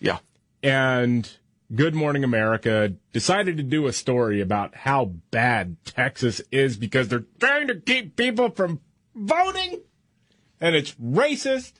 [0.00, 0.18] Yeah.
[0.60, 1.30] And
[1.74, 7.24] Good Morning America decided to do a story about how bad Texas is because they're
[7.40, 8.80] trying to keep people from
[9.14, 9.80] voting.
[10.60, 11.72] And it's racist.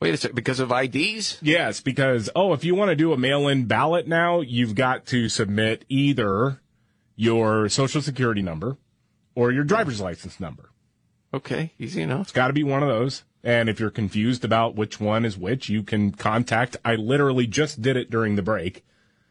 [0.00, 1.38] Wait a second, because of IDs?
[1.40, 5.06] Yes, because, oh, if you want to do a mail in ballot now, you've got
[5.06, 6.60] to submit either
[7.16, 8.76] your social security number
[9.34, 10.70] or your driver's license number.
[11.32, 12.22] Okay, easy enough.
[12.22, 13.24] It's got to be one of those.
[13.44, 16.78] And if you're confused about which one is which, you can contact.
[16.84, 18.84] I literally just did it during the break.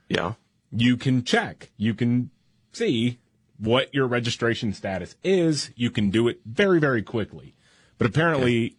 [0.08, 0.34] Yeah.
[0.72, 1.72] You can check.
[1.78, 2.30] You can
[2.72, 3.18] see
[3.58, 5.72] what your registration status is.
[5.76, 7.56] You can do it very, very quickly.
[7.98, 8.78] But apparently,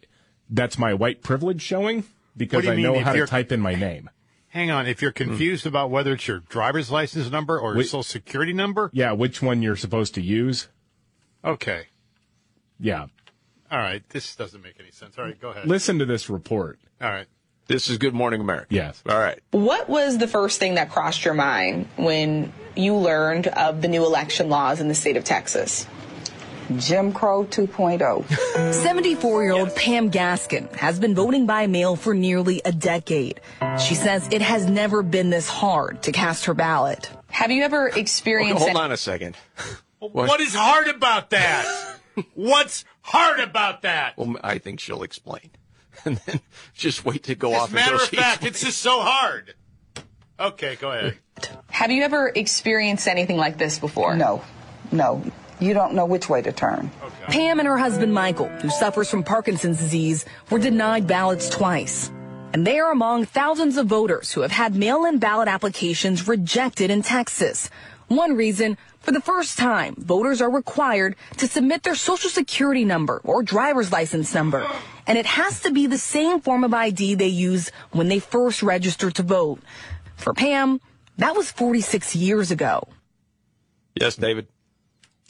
[0.49, 2.05] that's my white privilege showing
[2.37, 4.09] because I mean know how to type in my name.
[4.49, 4.87] Hang on.
[4.87, 7.87] If you're confused about whether it's your driver's license number or your Wait.
[7.87, 10.69] social security number, Yeah, which one you're supposed to use.
[11.43, 11.87] okay.
[12.79, 13.07] Yeah.
[13.75, 14.07] All right.
[14.07, 15.17] This doesn't make any sense.
[15.17, 15.67] All right, go ahead.
[15.67, 16.79] Listen to this report.
[17.01, 17.27] All right.
[17.67, 18.67] This is Good Morning America.
[18.69, 19.03] Yes.
[19.05, 19.41] All right.
[19.51, 24.05] What was the first thing that crossed your mind when you learned of the new
[24.05, 25.85] election laws in the state of Texas?
[26.77, 27.45] Jim Crow oh.
[27.49, 28.73] 2.0.
[28.73, 33.41] 74 year old Pam Gaskin has been voting by mail for nearly a decade.
[33.77, 37.09] She says it has never been this hard to cast her ballot.
[37.27, 39.35] Have you ever Okay, experienced hold any- on a second.
[39.99, 41.65] what is hard about that?
[42.33, 44.17] What's hard about that?
[44.17, 45.51] Well, I think she'll explain.
[46.03, 46.41] And then
[46.73, 48.99] just wait to go As off a matter until of she fact, it's just so
[48.99, 49.53] hard.
[50.37, 51.17] Okay, go ahead.
[51.69, 54.15] Have you ever experienced anything like this before?
[54.15, 54.43] No,
[54.91, 55.23] no.
[55.59, 56.91] You don't know which way to turn.
[57.27, 62.11] Pam and her husband Michael, who suffers from Parkinson's disease, were denied ballots twice.
[62.51, 66.91] And they are among thousands of voters who have had mail in ballot applications rejected
[66.91, 67.69] in Texas.
[68.07, 73.21] One reason, for the first time, voters are required to submit their social security number
[73.23, 74.67] or driver's license number.
[75.05, 78.63] And it has to be the same form of ID they used when they first
[78.63, 79.59] registered to vote.
[80.15, 80.81] For Pam,
[81.19, 82.87] that was 46 years ago.
[83.93, 84.47] Yes, David.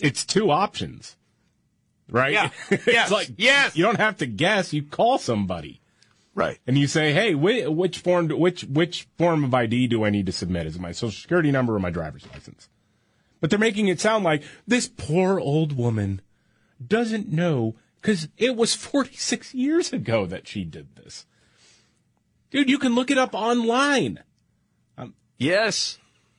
[0.01, 1.17] It's two options,
[2.09, 2.31] right?
[2.33, 2.49] Yeah.
[2.69, 3.11] it's Yes.
[3.11, 3.75] like Yes.
[3.75, 4.71] You don't have to guess.
[4.73, 5.81] You call somebody,
[6.33, 6.59] right?
[6.65, 8.29] And you say, "Hey, which, which form?
[8.29, 10.65] Which which form of ID do I need to submit?
[10.65, 12.69] Is it my social security number or my driver's license?"
[13.39, 16.21] But they're making it sound like this poor old woman
[16.85, 21.25] doesn't know because it was 46 years ago that she did this.
[22.51, 24.23] Dude, you can look it up online.
[24.97, 25.97] Um, yes.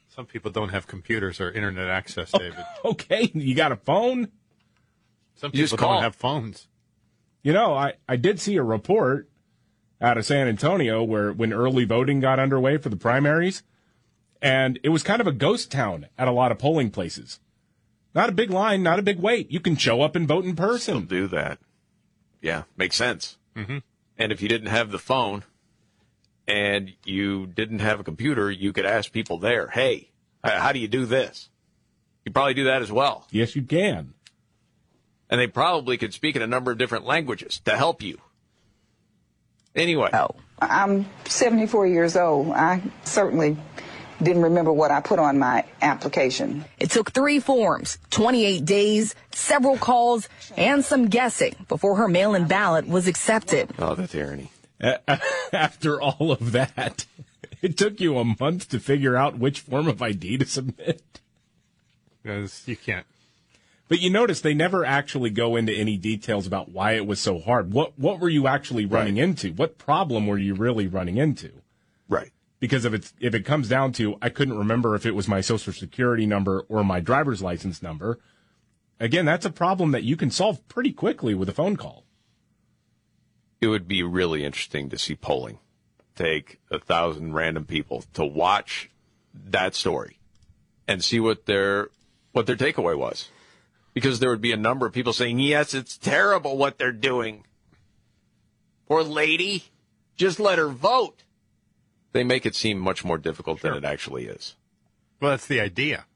[0.09, 2.65] Some people don't have computers or internet access, David.
[2.85, 4.29] Okay, you got a phone?
[5.35, 6.69] Some people don't have phones.
[7.43, 9.29] You know, I, I did see a report
[10.01, 13.63] out of San Antonio where when early voting got underway for the primaries,
[14.43, 17.41] and it was kind of a ghost town at a lot of polling places.
[18.15, 19.51] Not a big line, not a big wait.
[19.51, 21.05] You can show up and vote in person.
[21.05, 21.59] do that.
[22.41, 23.37] Yeah, makes sense.
[23.55, 23.79] Mm-hmm.
[24.19, 25.45] And if you didn't have the phone,
[26.49, 30.11] and you didn't have a computer, you could ask people there, hey,
[30.45, 31.49] how do you do this?
[32.25, 33.27] You probably do that as well.
[33.31, 34.15] Yes, you can.
[35.29, 38.21] And they probably could speak in a number of different languages to help you.
[39.75, 40.11] Anyway.
[40.13, 40.31] Oh,
[40.61, 42.53] I'm 74 years old.
[42.53, 43.57] I certainly
[44.23, 46.65] didn't remember what I put on my application.
[46.79, 52.87] It took three forms, 28 days, several calls, and some guessing before her mail-in ballot
[52.87, 53.71] was accepted.
[53.79, 54.51] Oh, that's irony.
[55.53, 57.07] After all of that,
[57.63, 61.03] it took you a month to figure out which form of ID to submit.
[62.23, 63.07] Because you can't.
[63.89, 67.39] But you notice they never actually go into any details about why it was so
[67.39, 67.73] hard.
[67.73, 69.53] What what were you actually running into?
[69.53, 71.53] What problem were you really running into?
[72.59, 75.41] Because if it's if it comes down to I couldn't remember if it was my
[75.41, 78.19] social security number or my driver's license number,
[78.99, 82.05] again, that's a problem that you can solve pretty quickly with a phone call.
[83.61, 85.59] It would be really interesting to see polling.
[86.15, 88.91] Take a thousand random people to watch
[89.35, 90.19] that story
[90.89, 91.91] and see what their
[92.33, 93.29] what their takeaway was.
[93.93, 97.45] Because there would be a number of people saying, Yes, it's terrible what they're doing.
[98.89, 99.65] Poor lady.
[100.17, 101.23] Just let her vote.
[102.13, 104.55] They make it seem much more difficult than it actually is.
[105.21, 106.07] Well, that's the idea.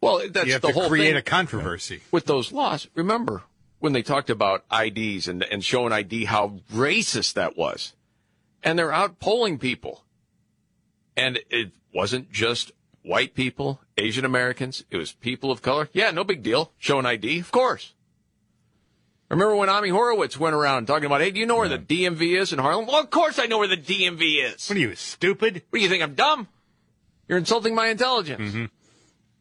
[0.00, 1.16] Well, that's you have the to whole create thing.
[1.16, 2.02] a controversy.
[2.10, 2.88] with those laws.
[2.94, 3.42] Remember
[3.78, 7.94] when they talked about IDs and, and showing ID, how racist that was.
[8.62, 10.04] And they're out polling people.
[11.16, 12.72] And it wasn't just
[13.02, 14.84] white people, Asian Americans.
[14.90, 15.88] It was people of color.
[15.92, 16.72] Yeah, no big deal.
[16.78, 17.93] Showing ID, of course.
[19.34, 22.40] Remember when Ami Horowitz went around talking about, hey, do you know where the DMV
[22.40, 22.86] is in Harlem?
[22.86, 24.68] Well, of course I know where the DMV is.
[24.68, 25.62] What are you, stupid?
[25.70, 26.04] What do you think?
[26.04, 26.46] I'm dumb?
[27.26, 28.52] You're insulting my intelligence.
[28.52, 28.64] Mm-hmm.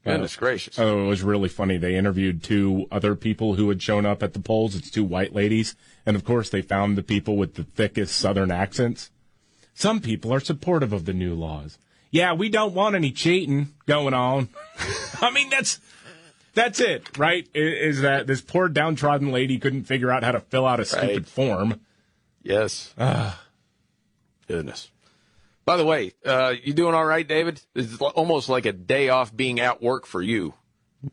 [0.03, 0.79] Goodness uh, gracious.
[0.79, 1.77] Oh, it was really funny.
[1.77, 4.75] They interviewed two other people who had shown up at the polls.
[4.75, 5.75] It's two white ladies.
[6.07, 9.11] And of course, they found the people with the thickest southern accents.
[9.75, 11.77] Some people are supportive of the new laws.
[12.09, 14.49] Yeah, we don't want any cheating going on.
[15.21, 15.79] I mean, that's,
[16.53, 17.47] that's it, right?
[17.53, 21.09] Is that this poor downtrodden lady couldn't figure out how to fill out a stupid
[21.09, 21.27] Right.
[21.27, 21.79] form.
[22.43, 22.93] Yes.
[24.47, 24.89] Goodness.
[25.65, 27.61] By the way, uh, you doing all right, David?
[27.73, 30.53] It's almost like a day off being at work for you.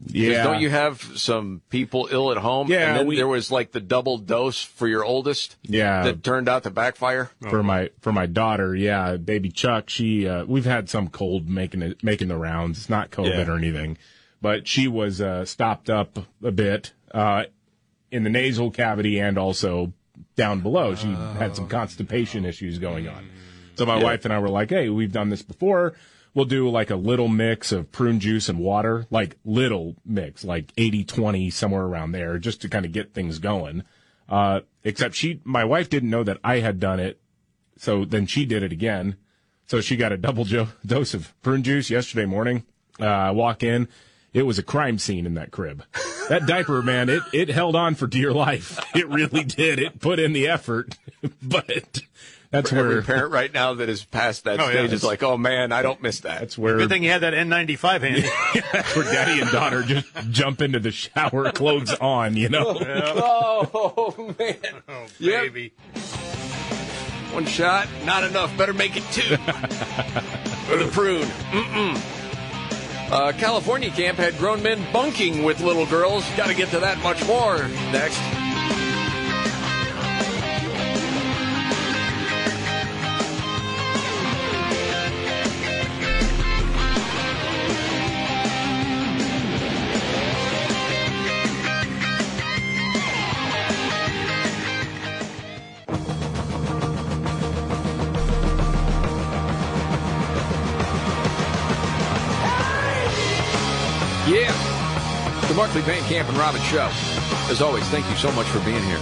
[0.07, 0.45] Yeah.
[0.45, 2.68] Don't you have some people ill at home?
[2.68, 5.57] Yeah, And then we- there was like the double dose for your oldest.
[5.62, 6.03] Yeah.
[6.05, 7.30] That turned out to backfire.
[7.49, 8.74] for my for my daughter.
[8.74, 9.88] Yeah, baby Chuck.
[9.91, 12.78] She uh, we've had some cold making it making the rounds.
[12.78, 13.53] It's not COVID Yeah.
[13.53, 13.99] or anything,
[14.41, 17.45] but she was uh, stopped up a bit uh,
[18.11, 19.93] in the nasal cavity and also
[20.36, 20.95] down below.
[20.95, 23.28] She had some constipation issues going on.
[23.76, 24.05] So my Yeah.
[24.05, 25.95] wife and I were like, "Hey, we've done this before."
[26.32, 30.72] We'll do like a little mix of prune juice and water, like little mix, like
[30.78, 33.82] 80 20, somewhere around there, just to kind of get things going.
[34.28, 37.20] Uh, except she, my wife didn't know that I had done it.
[37.76, 39.16] So then she did it again.
[39.66, 42.64] So she got a double jo- dose of prune juice yesterday morning.
[43.01, 43.88] Uh, I walk in.
[44.33, 45.83] It was a crime scene in that crib.
[46.28, 48.78] That diaper, man, it, it held on for dear life.
[48.95, 49.78] It really did.
[49.81, 50.97] It put in the effort,
[51.43, 52.03] but
[52.53, 55.03] that's For where every parent right now that is past that Oh, yeah, stage is
[55.03, 56.39] like, oh man, I don't miss that.
[56.41, 58.28] that's where Good thing you had that N95 handy.
[58.72, 62.76] that's where daddy and daughter just jump into the shower, clothes on, you know.
[63.72, 64.57] Oh man.
[64.89, 65.43] oh, Yep.
[65.43, 65.72] baby.
[67.33, 68.57] One shot, not enough.
[68.57, 69.37] Better make it two.
[69.37, 71.22] For the prune.
[71.22, 72.20] Mm-mm.
[73.11, 76.24] Uh, California camp had grown men bunking with little girls.
[76.36, 78.20] Got to get to that much more next.
[105.81, 106.91] Markley Van Camp and Robbins Show.
[107.51, 109.01] As always, thank you so much for being here.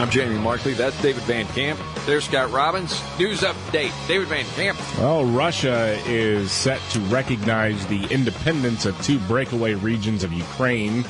[0.00, 0.74] I'm Jamie Markley.
[0.74, 1.78] That's David Van Camp.
[2.06, 3.00] There's Scott Robbins.
[3.20, 3.92] News update.
[4.08, 4.78] David Van Camp.
[4.98, 11.04] Well, Russia is set to recognize the independence of two breakaway regions of Ukraine,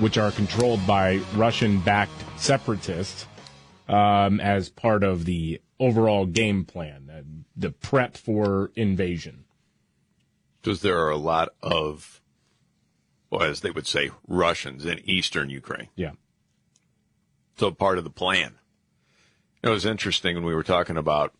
[0.00, 3.26] which are controlled by Russian backed separatists,
[3.88, 7.22] um, as part of the overall game plan, uh,
[7.56, 9.44] the prep for invasion.
[10.60, 12.20] Because there are a lot of,
[13.30, 15.88] well, as they would say, Russians in eastern Ukraine.
[15.96, 16.12] Yeah.
[17.56, 18.54] So part of the plan.
[19.62, 21.32] It was interesting when we were talking about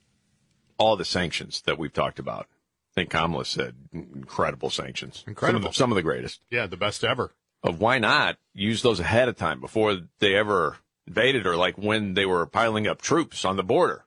[0.78, 2.47] all the sanctions that we've talked about.
[2.93, 5.22] I think Kamala said incredible sanctions.
[5.26, 5.61] Incredible.
[5.61, 6.41] Some of the, some of the greatest.
[6.51, 7.34] Yeah, the best ever.
[7.62, 12.14] Of why not use those ahead of time before they ever invaded or like when
[12.14, 14.05] they were piling up troops on the border.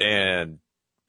[0.00, 0.58] And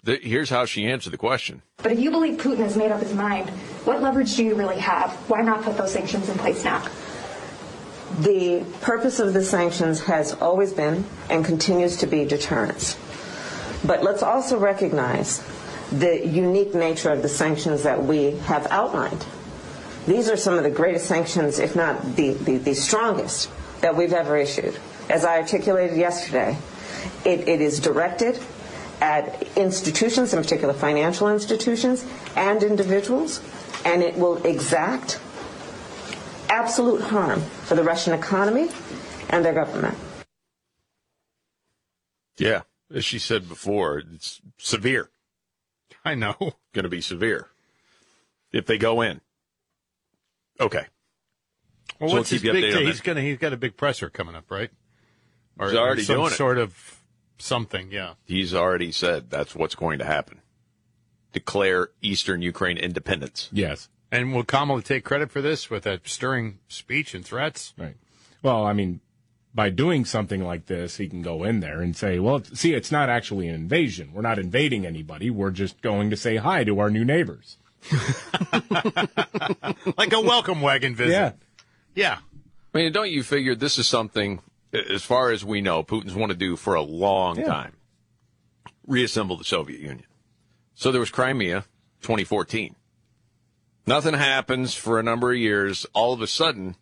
[0.06, 1.62] th- here's how she answered the question.
[1.78, 3.50] But if you believe Putin has made up his mind,
[3.86, 5.12] what leverage do you really have?
[5.30, 6.86] Why not put those sanctions in place now?
[8.20, 12.98] The purpose of the sanctions has always been and continues to be deterrence.
[13.84, 15.44] But let's also recognize
[15.92, 19.26] the unique nature of the sanctions that we have outlined.
[20.06, 23.50] These are some of the greatest sanctions, if not the, the, the strongest,
[23.82, 24.78] that we've ever issued.
[25.10, 26.58] As I articulated yesterday,
[27.26, 28.40] it, it is directed
[29.04, 32.06] at institutions, in particular financial institutions,
[32.38, 33.42] and individuals,
[33.84, 35.20] and it will exact
[36.50, 38.70] absolute harm for the Russian economy
[39.30, 39.98] and their government.
[42.38, 42.62] Yeah,
[42.94, 45.10] as she said before, it's severe.
[46.06, 46.36] I know.
[46.74, 47.48] Going to be severe
[48.54, 49.20] if they go in.
[50.62, 50.86] Okay.
[52.00, 52.64] Well, So what's we'll his big?
[52.64, 53.22] updated on He's gonna.
[53.22, 54.72] He's got a big presser coming up, right?
[55.60, 56.36] Or, He's already or some doing it.
[56.36, 57.00] sort of
[57.38, 57.92] something.
[57.92, 58.14] Yeah.
[58.26, 60.42] He's already said that's what's going to happen.
[61.32, 63.50] Declare Eastern Ukraine independence.
[63.52, 63.90] Yes.
[64.12, 67.74] And will Kamala take credit for this with that stirring speech and threats?
[67.78, 67.96] Right.
[68.44, 69.00] Well, I mean,
[69.56, 72.92] by doing something like this, he can go in there and say, well, see, it's
[72.92, 74.12] not actually an invasion.
[74.14, 75.30] We're not invading anybody.
[75.30, 77.58] We're just going to say hi to our new neighbors.
[79.98, 81.12] like a welcome wagon visit.
[81.12, 81.32] Yeah.
[81.96, 82.18] Yeah.
[82.74, 84.42] I mean, don't you figure this is something,
[84.74, 87.46] as far as we know, Putin's wanted to do for a long Yeah.
[87.46, 87.78] time?
[88.86, 90.06] Reassemble the Soviet Union.
[90.74, 91.66] So there was Crimea,
[92.02, 92.76] 2014.
[93.86, 95.86] Nothing happens for a number of years.
[95.94, 96.76] All of a sudden,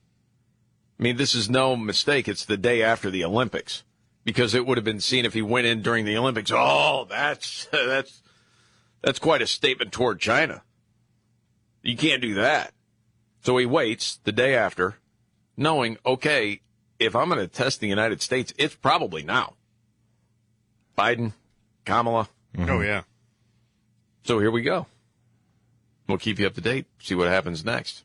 [0.99, 2.27] I mean, this is no mistake.
[2.27, 3.83] It's the day after the Olympics
[4.23, 6.51] because it would have been seen if he went in during the Olympics.
[6.53, 8.21] Oh, that's that's
[9.01, 10.63] that's quite a statement toward China.
[11.81, 12.73] You can't do that.
[13.43, 14.97] So he waits the day after,
[15.57, 16.61] knowing, okay,
[17.01, 19.55] if I'm going to test the United States, it's probably now.
[20.97, 21.33] Biden,
[21.83, 22.29] Kamala.
[22.59, 23.03] Oh yeah.
[24.23, 24.85] So here we go.
[26.07, 28.03] We'll keep you up to date, see what happens next.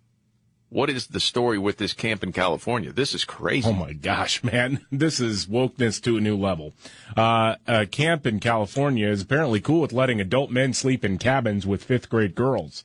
[0.69, 2.93] What is the story with this camp in California?
[2.93, 3.69] This is crazy.
[3.69, 4.85] Oh my gosh, man.
[4.91, 6.73] This is wokeness to a new level.
[7.17, 11.67] Uh, a camp in California is apparently cool with letting adult men sleep in cabins
[11.67, 12.85] with fifth grade girls.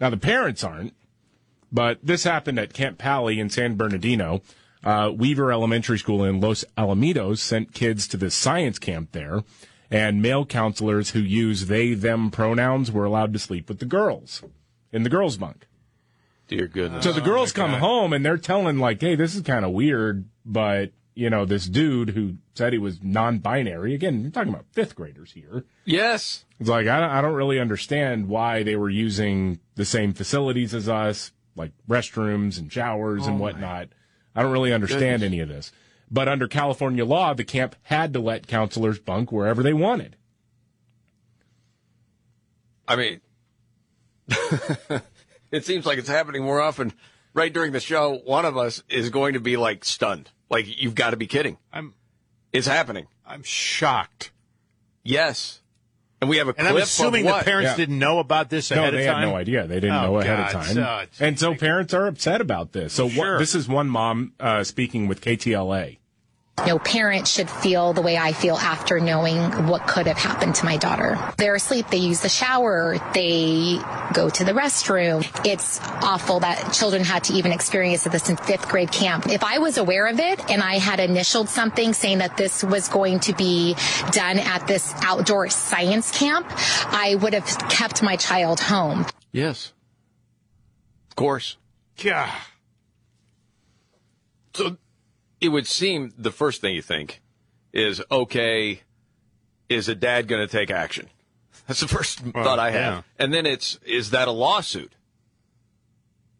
[0.00, 0.94] Now, the parents aren't,
[1.70, 4.40] but this happened at Camp Pali in San Bernardino.
[4.82, 9.44] Uh, Weaver Elementary School in Los Alamitos sent kids to this science camp there,
[9.90, 14.42] and male counselors who use they, them pronouns were allowed to sleep with the girls
[14.92, 15.66] in the girls' bunk.
[16.48, 17.04] Dear goodness.
[17.04, 20.24] So the girls come home and they're telling like, "Hey, this is kind of weird,"
[20.44, 23.94] but you know, this dude who said he was non-binary.
[23.94, 25.64] Again, you're talking about fifth graders here.
[25.84, 26.44] Yes.
[26.58, 30.74] It's like I don't, I don't really understand why they were using the same facilities
[30.74, 33.88] as us, like restrooms and showers and whatnot.
[34.34, 35.26] I don't really understand Goodness.
[35.26, 35.72] any of this.
[36.10, 40.16] But under California law, the camp had to let counselors bunk wherever they wanted.
[42.88, 43.20] I mean,
[45.52, 46.92] it seems like it's happening more often.
[47.32, 50.30] Right during the show, one of us is going to be like stunned.
[50.48, 51.58] Like, you've got to be kidding.
[51.72, 51.94] I'm
[52.52, 53.06] It's happening.
[53.24, 54.32] I'm shocked.
[55.04, 55.59] Yes.
[56.20, 57.76] And we have a And clip I'm assuming of the parents Yeah.
[57.76, 59.22] didn't know about this No, ahead they of time.
[59.22, 59.66] had no idea.
[59.66, 60.46] They didn't Oh, know ahead God.
[60.46, 60.74] of time.
[60.74, 62.92] So it's- and so parents are upset about this.
[62.92, 65.96] So what, this is one mom uh, speaking with KTLA.
[66.66, 70.64] No parent should feel the way I feel after knowing what could have happened to
[70.64, 71.18] my daughter.
[71.36, 73.78] They're asleep, they use the shower, they
[74.12, 75.26] go to the restroom.
[75.46, 79.28] It's awful that children had to even experience this in fifth grade camp.
[79.28, 82.88] If I was aware of it and I had initialed something saying that this was
[82.88, 83.74] going to be
[84.12, 89.06] done at this outdoor science camp, I would have kept my child home.
[89.32, 89.72] Yes.
[91.10, 91.56] Of course.
[91.98, 92.34] Yeah.
[94.54, 94.76] So
[95.40, 97.22] it would seem the first thing you think
[97.72, 98.82] is, okay,
[99.68, 101.08] is a dad going to take action?
[101.66, 102.94] That's the first Well, thought I have.
[102.94, 103.02] yeah.
[103.18, 104.92] And then it's, is that a lawsuit?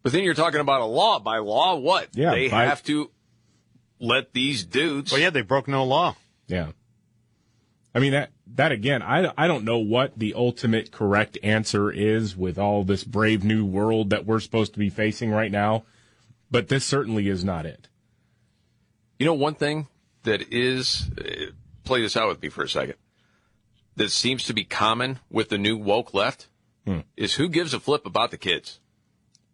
[0.02, 1.18] But then you're talking about a law.
[1.18, 2.08] By law, what?
[2.12, 3.10] Yeah, They by- have to
[4.00, 5.12] let these dudes.
[5.12, 6.16] Well, yeah, they broke no law.
[6.48, 6.72] Yeah.
[7.94, 12.36] I mean that that again, I I don't know what the ultimate correct answer is
[12.36, 15.82] with all this brave new world that we're supposed to be facing right now,
[16.52, 17.88] but this certainly is not it.
[19.20, 19.86] You know, one thing
[20.22, 21.52] that is, uh,
[21.84, 22.94] play this out with me for a second,
[23.96, 26.48] that seems to be common with the new woke left
[26.86, 27.00] Hmm.
[27.18, 28.80] is who gives a flip about the kids?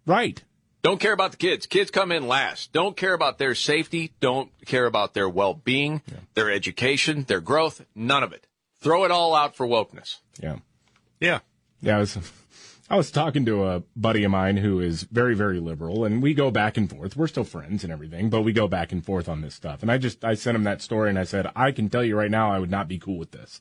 [0.07, 0.43] Right.
[0.83, 1.67] Don't care about the kids.
[1.67, 2.71] Kids come in last.
[2.73, 4.13] Don't care about their safety.
[4.21, 6.01] Don't care about their well-being,
[6.35, 7.85] their education, their growth.
[7.97, 8.47] None of it.
[8.81, 10.19] Throw it all out for wokeness.
[10.41, 10.59] Yeah.
[11.19, 11.41] Yeah.
[11.83, 12.17] Yeah, I was
[12.89, 16.35] I was talking to a buddy of mine who is very very liberal and we
[16.35, 17.17] go back and forth.
[17.17, 19.83] We're still friends and everything, but we go back and forth on this stuff.
[19.83, 22.17] And I just I sent him that story and I said, "I can tell you
[22.17, 23.61] right now I would not be cool with this."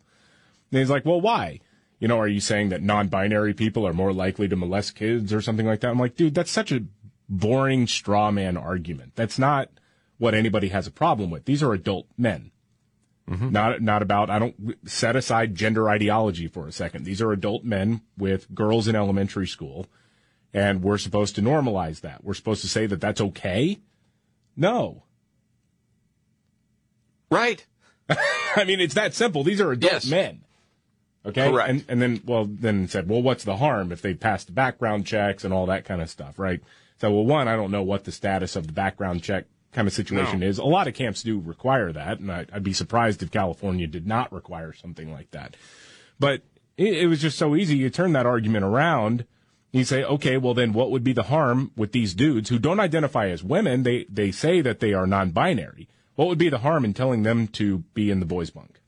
[0.72, 1.60] And he's like, well, why?
[2.00, 5.42] You know, are you saying that non-binary people are more likely to molest kids or
[5.42, 5.90] something like that?
[5.90, 6.84] I'm like, dude, that's such a
[7.30, 9.14] boring straw man argument.
[9.16, 9.70] That's not
[10.18, 11.46] what anybody has a problem with.
[11.46, 12.52] These are adult men.
[13.30, 13.52] Mm-hmm.
[13.52, 17.06] Not not about I don't set aside gender ideology for a second.
[17.06, 19.88] These are adult men with girls in elementary school
[20.56, 22.24] and we're supposed to normalize that.
[22.24, 23.80] We're supposed to say that that's okay?
[24.56, 25.04] No.
[27.30, 27.66] Right.
[28.56, 29.44] I mean, it's that simple.
[29.44, 30.46] These are adult men.
[31.26, 31.52] Okay.
[31.52, 31.70] Correct.
[31.70, 35.06] And, and then, well, then said, well, what's the harm if they pass the background
[35.06, 36.62] checks and all that kind of stuff, right?
[37.02, 39.94] So, well, one, I don't know what the status of the background check kind of
[39.94, 40.48] situation No.
[40.48, 40.58] is.
[40.58, 44.08] A lot of camps do require that, and I, I'd be surprised if California did
[44.08, 45.56] not require something like that.
[46.20, 46.42] But
[46.78, 47.78] it, it was just so easy.
[47.78, 49.26] You turn that argument around.
[49.72, 52.80] You say, okay, well, then what would be the harm with these dudes who don't
[52.80, 53.84] identify as women?
[53.84, 55.90] They, they say that they are non-binary.
[56.16, 58.80] What would be the harm in telling them to be in the boys' bunk?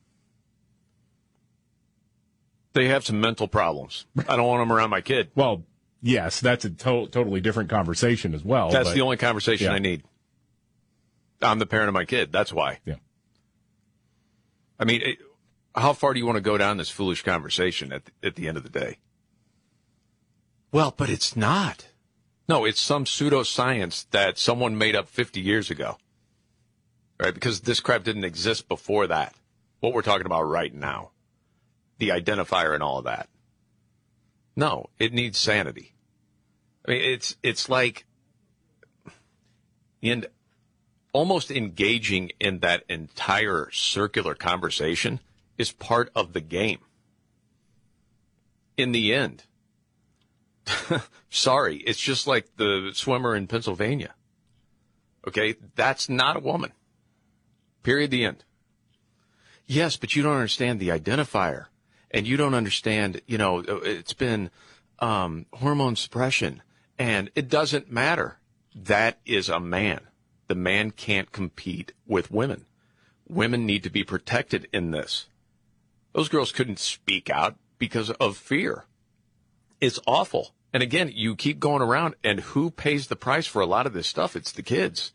[2.72, 4.06] They have some mental problems.
[4.30, 5.32] I don't want them around my kid.
[5.36, 5.64] Well,
[6.02, 8.70] yes, that's a to- totally different conversation as well.
[8.70, 9.74] That's but- the only conversation Yeah.
[9.74, 10.04] I need.
[11.42, 12.32] I'm the parent of my kid.
[12.32, 12.80] That's why.
[12.86, 12.96] Yeah.
[14.80, 15.18] I mean, it,
[15.76, 18.48] how far do you want to go down this foolish conversation at the, at the
[18.48, 18.98] end of the day?
[20.72, 21.88] Well, but it's not.
[22.50, 25.98] No, it's some pseudoscience that someone made up 50 years ago.
[27.20, 27.34] Right?
[27.34, 29.36] Because this crap didn't exist before that.
[29.80, 31.12] What we're talking about right now.
[32.00, 33.28] The identifier and all of that.
[34.56, 35.94] No, it needs sanity.
[36.88, 38.06] I mean, it's, it's like,
[40.02, 40.28] and
[41.14, 45.20] almost engaging in that entire circular conversation
[45.58, 46.80] is part of the game.
[48.78, 49.44] In the end,
[51.30, 54.14] sorry, it's just like the swimmer in Pennsylvania.
[55.28, 56.72] Okay, that's not a woman.
[57.84, 58.12] Period.
[58.12, 58.44] The end.
[59.66, 61.66] Yes, but you don't understand the identifier,
[62.12, 63.22] and you don't understand.
[63.28, 64.50] You know, it's been
[65.00, 66.62] um, hormone suppression,
[66.98, 68.40] and it doesn't matter.
[68.76, 70.02] That is a man.
[70.48, 72.66] The man can't compete with women.
[73.28, 75.28] Women need to be protected in this.
[76.14, 78.86] Those girls couldn't speak out because of fear.
[79.82, 80.54] It's awful.
[80.74, 83.94] And again, you keep going around, and who pays the price for a lot of
[83.94, 84.36] this stuff?
[84.36, 85.12] It's the kids.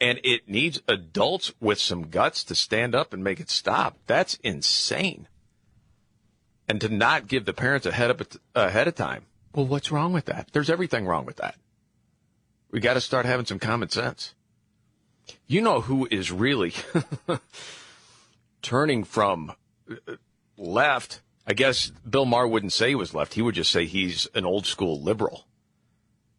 [0.00, 3.96] And it needs adults with some guts to stand up and make it stop.
[4.06, 5.28] That's insane.
[6.68, 8.22] And to not give the parents a head up
[8.54, 9.26] ahead of time.
[9.54, 10.50] Well, what's wrong with that?
[10.52, 11.56] There's everything wrong with that.
[12.70, 14.34] We got to start having some common sense.
[15.46, 16.74] You know who is really
[18.62, 19.52] turning from
[19.90, 20.14] uh,
[20.56, 21.22] left?
[21.46, 23.34] I guess Bill Maher wouldn't say he was left.
[23.34, 25.46] He would just say he's an old school liberal.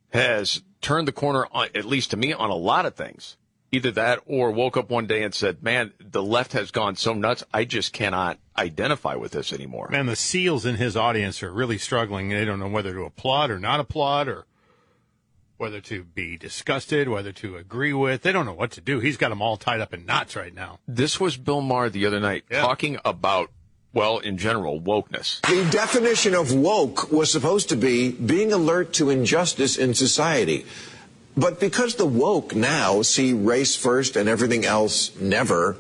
[0.10, 3.38] Has turned the corner, on, at least to me, on a lot of things.
[3.72, 7.14] Either that or woke up one day and said, man, the left has gone so
[7.14, 7.44] nuts.
[7.54, 9.90] I just cannot identify with this anymore.
[9.92, 12.30] Man, the SEALs in his audience are really struggling.
[12.30, 14.46] They don't know whether to applaud or not applaud or
[15.58, 18.22] whether to be disgusted, whether to agree with.
[18.22, 19.00] They don't know what to do.
[19.00, 20.80] He's got them all tied up in knots right now.
[20.88, 23.50] This was Bill Maher the other night talking about,
[23.94, 25.42] well, in general, wokeness.
[25.42, 30.66] The definition of woke was supposed to be being alert to injustice in society.
[31.36, 35.78] But because the woke now see race first and everything else never,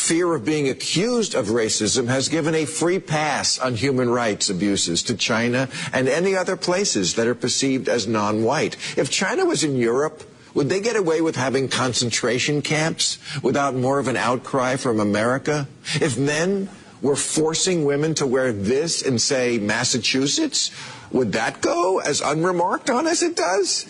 [0.00, 5.02] fear of being accused of racism has given a free pass on human rights abuses
[5.04, 8.76] to China and any other places that are perceived as non-white.
[8.96, 10.24] If China was in Europe,
[10.54, 15.68] would they get away with having concentration camps without more of an outcry from America?
[15.94, 16.68] If men
[17.02, 20.70] were forcing women to wear this in, say, Massachusetts,
[21.12, 23.86] would that go as unremarked on as it does?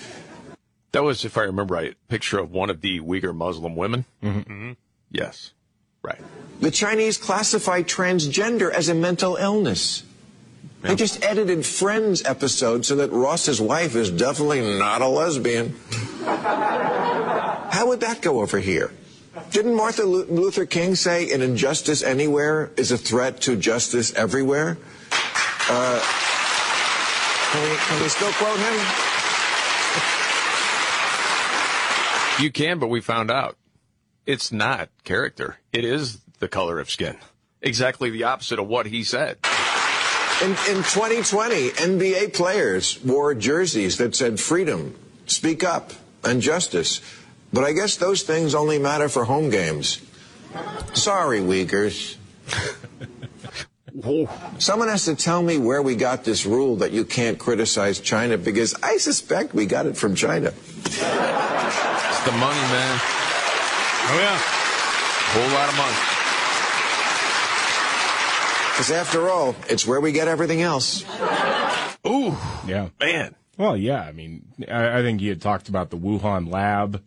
[0.93, 4.05] That was, if I remember right, a picture of one of the Uyghur Muslim women.
[4.23, 4.73] Mm-hmm.
[5.11, 5.53] Yes,
[6.03, 6.21] right.
[6.61, 10.05] The Chinese classify transgender as a mental illness.
[10.83, 15.77] They just edited Friends episode so that Ross's wife is definitely not a lesbian.
[16.25, 18.93] How would that go over here?
[19.51, 24.79] Didn't Martin Luther King say an injustice anywhere is a threat to justice everywhere?
[25.69, 26.01] Uh,
[27.53, 28.75] can, we, can we still quote him?
[32.43, 33.57] You can, but we found out
[34.27, 35.57] it's not character.
[35.73, 37.17] It is the color of skin.
[37.63, 39.39] Exactly the opposite of what he said.
[40.43, 45.93] In, in 2020, NBA players wore jerseys that said freedom, speak up,
[46.25, 47.03] and justice.
[47.53, 50.01] But I guess those things only matter for home games.
[50.95, 52.17] Sorry, Uyghurs.
[54.59, 58.39] Someone has to tell me where we got this rule that you can't criticize China
[58.39, 60.53] because I suspect we got it from China.
[60.85, 63.01] It's the money, man.
[64.13, 64.39] Oh, yeah.
[65.33, 65.97] Whole lot of money.
[68.73, 71.05] Because after all, it's where we get everything else.
[72.07, 72.35] Ooh,
[72.67, 72.89] Yeah.
[72.99, 73.35] man.
[73.59, 74.01] Well, yeah.
[74.03, 77.03] I mean, I, I think he had talked about the Wuhan lab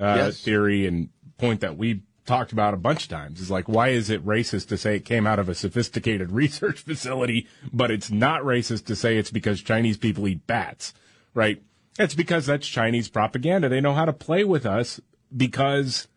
[0.00, 0.40] uh, Yes.
[0.40, 4.08] theory and point that we talked about a bunch of times is like, why is
[4.10, 8.42] it racist to say it came out of a sophisticated research facility, but it's not
[8.42, 10.94] racist to say it's because Chinese people eat bats,
[11.34, 11.62] right?
[11.98, 13.68] It's because that's Chinese propaganda.
[13.68, 15.00] They know how to play with us
[15.34, 16.08] because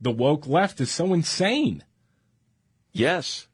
[0.00, 1.84] the woke left is so insane.
[2.92, 3.48] Yes.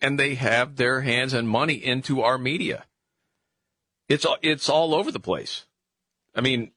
[0.00, 2.84] And they have their hands and money into our media.
[4.08, 5.66] It's it's all over the place.
[6.34, 6.72] I mean,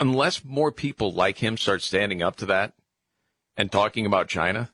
[0.00, 2.74] unless more people like him start standing up to that
[3.56, 4.70] and talking about China,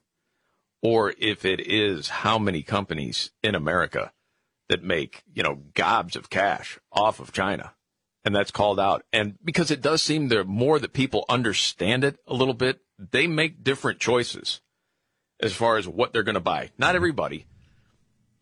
[0.82, 4.12] or if it is how many companies in America
[4.68, 7.74] that make, you know, gobs of cash off of China.
[8.24, 9.02] And that's called out.
[9.12, 13.26] And because it does seem the more that people understand it a little bit, they
[13.26, 14.60] make different choices
[15.40, 16.70] as far as what they're going to buy.
[16.76, 16.96] Not mm-hmm.
[16.96, 17.46] everybody,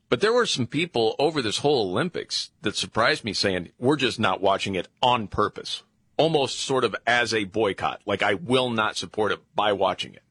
[0.08, 4.18] but there were some people over this whole Olympics that surprised me saying, we're just
[4.18, 5.82] not watching it on purpose,
[6.16, 8.00] almost sort of as a boycott.
[8.04, 10.22] Like I will not support it by watching it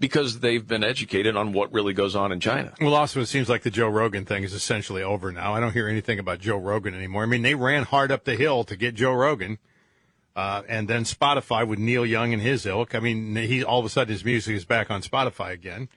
[0.00, 2.74] because they've been educated on what really goes on in China.
[2.80, 5.54] Well, also, it seems like the Joe Rogan thing is essentially over now.
[5.54, 7.22] I don't hear anything about Joe Rogan anymore.
[7.22, 9.58] I mean, they ran hard up the hill to get Joe Rogan,
[10.36, 12.94] uh, and then Spotify with Neil Young and his ilk.
[12.94, 15.88] I mean, he all of a sudden his music is back on Spotify again.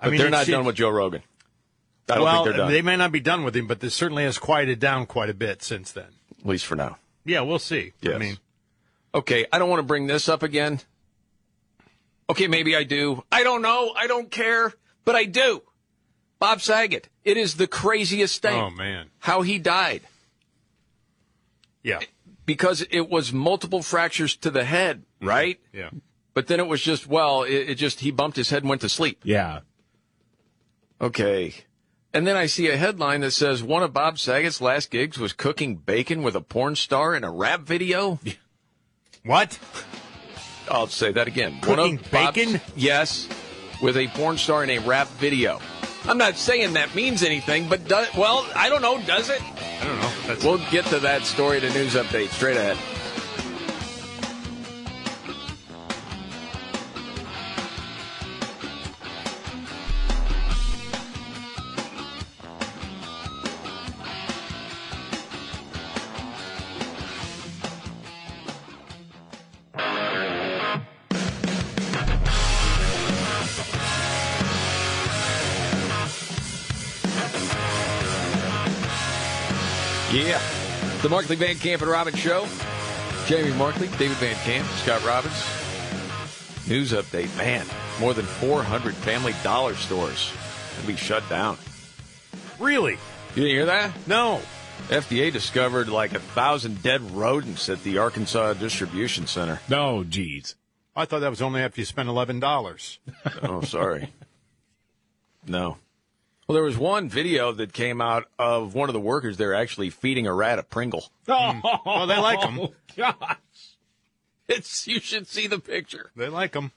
[0.00, 1.22] I But mean, they're not seems- done with Joe Rogan.
[2.08, 2.72] I don't well, think they're done.
[2.72, 5.34] they may not be done with him, but this certainly has quieted down quite a
[5.34, 6.08] bit since then.
[6.40, 6.98] At least for now.
[7.24, 7.92] Yeah, we'll see.
[8.00, 8.14] Yes.
[8.14, 8.38] I mean,
[9.14, 10.80] Okay, I don't want to bring this up again.
[12.32, 13.24] Okay, maybe I do.
[13.30, 13.92] I don't know.
[13.94, 14.72] I don't care,
[15.04, 15.60] but I do.
[16.38, 17.10] Bob Saget.
[17.24, 18.58] It is the craziest thing.
[18.58, 19.10] Oh, man.
[19.18, 20.00] How he died.
[21.82, 21.98] Yeah.
[22.46, 25.28] Because it was multiple fractures to the head, mm-hmm.
[25.28, 25.60] right?
[25.74, 25.90] Yeah.
[26.32, 28.80] But then it was just, well, it, it just, he bumped his head and went
[28.80, 29.20] to sleep.
[29.24, 29.60] Yeah.
[31.02, 31.52] Okay.
[32.14, 35.34] And then I see a headline that says one of Bob Saget's last gigs was
[35.34, 38.18] cooking bacon with a porn star in a rap video.
[39.24, 39.56] What?
[40.70, 41.60] I'll say that again.
[41.60, 42.60] Cooking Bob's- bacon?
[42.76, 43.28] Yes,
[43.82, 45.60] with a porn star in a rap video.
[46.04, 49.00] I'm not saying that means anything, but does, well, I don't know.
[49.02, 49.40] Does it?
[49.80, 50.12] I don't know.
[50.26, 52.76] That's We'll get to that story a news update straight ahead.
[81.02, 82.46] The Markley Van Camp and Robbins Show.
[83.26, 85.34] Jamie Markley, David Van Camp, Scott Robbins.
[86.68, 87.36] News update.
[87.36, 87.66] Man,
[88.00, 90.32] more than 400 family dollar stores
[90.80, 91.58] will be shut down.
[92.60, 92.92] really
[93.34, 93.92] You didn't hear that?
[94.06, 94.40] no.
[94.88, 99.60] FDA discovered like a thousand dead rodents at the Arkansas Distribution Center.
[99.68, 100.56] No, geez.
[100.96, 102.98] I thought that was only after you spent eleven dollars.
[103.42, 104.08] Oh, sorry.
[105.44, 105.76] No.
[106.52, 109.88] Well, there was one video that came out of one of the workers there actually
[109.88, 111.10] feeding a rat a Pringle.
[111.26, 112.68] Well, they like them.
[112.94, 113.38] gosh.
[114.48, 116.10] It's you should see the picture.
[116.14, 116.72] They like them.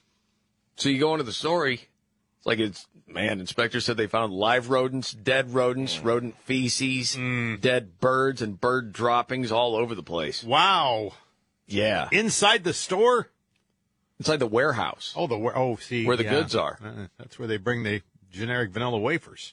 [0.76, 1.88] So you go into the story.
[2.38, 3.38] It's like it's man.
[3.38, 7.14] inspector said they found live rodents, dead rodents, rodent feces,
[7.60, 10.42] dead birds, and bird droppings all over the place.
[10.42, 11.12] Wow.
[11.66, 13.28] Yeah, Inside the store.
[14.18, 15.12] inside the warehouse.
[15.14, 16.30] Oh, the wa- oh, see Where the yeah.
[16.30, 16.78] goods are.
[16.82, 18.00] Uh, that's where they bring the
[18.30, 19.52] generic vanilla wafers.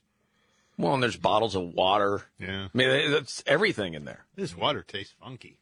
[0.78, 2.24] Well, and there's bottles of water.
[2.40, 2.68] Yeah.
[2.74, 4.26] I mean, that's everything in there.
[4.36, 5.58] This water tastes funky.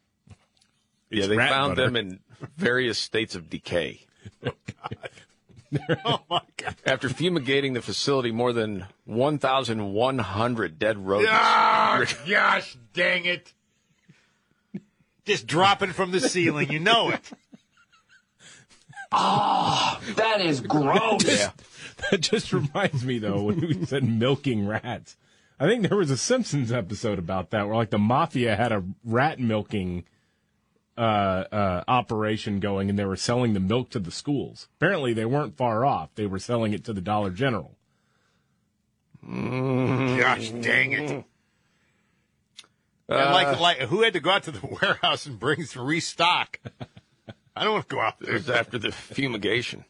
[1.10, 1.88] yeah, they found butter.
[1.88, 2.20] them in
[2.58, 4.02] various states of decay.
[6.04, 6.76] Oh my god.
[6.86, 11.32] After fumigating the facility, more than 1,100 dead rodents.
[11.34, 13.54] Ah, gosh, dang it!
[15.24, 17.22] Just dropping from the ceiling, you know it.
[19.14, 21.24] Oh, that is gross.
[21.24, 21.52] Yeah.
[22.12, 25.18] That just reminds me, though, when we said milking rats.
[25.60, 28.84] I think there was a Simpsons episode about that where, like, the mafia had a
[29.04, 30.06] rat milking
[30.98, 31.02] uh,
[31.52, 34.68] uh, operation going, and they were selling the milk to the schools.
[34.78, 36.10] Apparently, they weren't far off.
[36.16, 37.76] They were selling it to the Dollar General.
[39.24, 41.12] Gosh, dang it!
[41.12, 41.24] And
[43.08, 46.60] Uh, like, like, who had to go out to the warehouse and bring some restock?
[47.56, 48.36] I don't want to go out there.
[48.36, 48.56] It there.
[48.56, 49.86] was after the fumigation.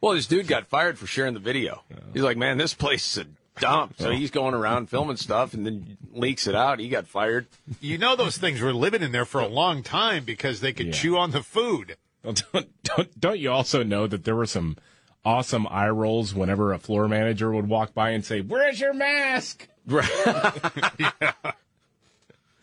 [0.00, 1.82] Well, this dude got fired for sharing the video.
[2.12, 3.94] He's like, man, this place is a dump.
[3.98, 6.78] So he's going around filming stuff and then leaks it out.
[6.78, 7.46] He got fired.
[7.80, 10.86] You know those things were living in there for a long time because they could
[10.86, 10.92] Yeah.
[10.92, 11.96] chew on the food.
[12.22, 14.76] Don't, don't, don't you also know that there were some
[15.24, 19.68] awesome eye rolls whenever a floor manager would walk by and say, "Where's your mask?"
[19.86, 20.08] Right.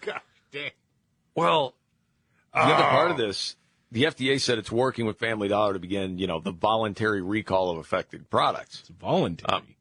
[0.01, 0.71] God damn.
[1.35, 1.73] Well,
[2.53, 3.55] the other part of this,
[3.93, 7.69] the FDA said it's working with Family Dollar to begin, you know, the voluntary recall
[7.69, 8.79] of affected products.
[8.81, 9.77] It's voluntary.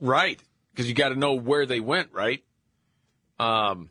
[0.00, 0.38] right.
[0.72, 2.42] Because you got to know where they went, right?
[3.38, 3.90] Um,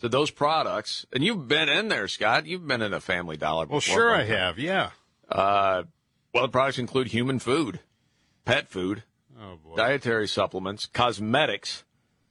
[0.00, 2.46] so those products, and you've been in there, Scott.
[2.46, 3.66] You've been in a Family Dollar.
[3.66, 4.58] Well, before, sure I have.
[4.58, 4.90] Yeah.
[5.28, 5.84] Uh,
[6.32, 7.80] well, the products include human food,
[8.44, 9.02] pet food,
[9.40, 9.76] Oh boy.
[9.76, 11.84] dietary supplements, cosmetics.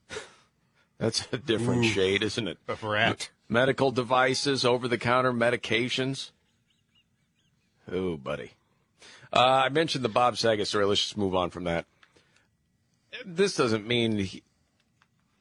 [0.98, 1.88] That's a different Ooh.
[1.88, 2.58] shade, isn't it?
[2.68, 3.30] A rat.
[3.50, 6.30] Medical devices, over the counter medications.
[7.90, 8.52] Oh, buddy.
[9.32, 10.84] Uh, I mentioned the Bob Saget story.
[10.84, 11.86] Let's just move on from that.
[13.26, 14.42] This doesn't mean he,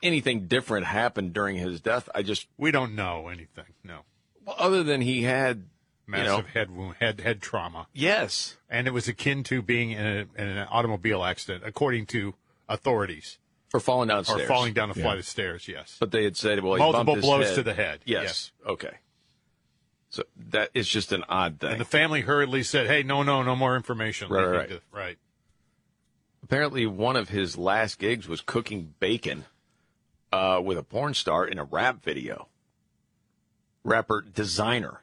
[0.02, 2.10] anything different happened during his death.
[2.14, 3.66] I just, We don't know anything.
[3.84, 4.00] No.
[4.46, 5.66] well, other than he had,
[6.08, 9.92] you know, Massive head wound, head head trauma, yes, and it was akin to being
[9.92, 12.34] in, a, in an automobile accident, according to
[12.68, 13.38] authorities,
[13.74, 14.42] or falling downstairs.
[14.42, 15.04] or falling down a Yeah.
[15.04, 15.68] flight of stairs.
[15.68, 15.98] Yes.
[16.00, 17.56] But they had said, well, he Multiple bumped his blows head.
[17.56, 18.00] to the head.
[18.06, 18.52] Yes.
[18.66, 18.98] Okay.
[20.10, 21.72] So that is just an odd thing.
[21.74, 24.70] And the family hurriedly said, "Hey, no, no, no more information." Right, They right.
[24.70, 25.18] to- right.
[26.42, 29.46] Apparently, one of his last gigs was cooking bacon
[30.32, 32.48] uh, with a porn star in a rap video.
[33.84, 34.98] Rapper Desiigner.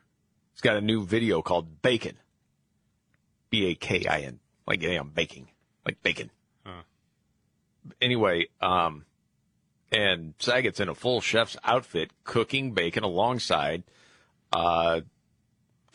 [0.52, 2.16] He's got a new video called Bacon.
[3.50, 4.40] B A K I N.
[4.66, 5.48] Like, yeah, I'm baking.
[5.84, 6.30] Like bacon.
[8.00, 9.04] Anyway, um,
[9.92, 13.84] and Saget's in a full chef's outfit cooking bacon alongside
[14.52, 15.00] uh,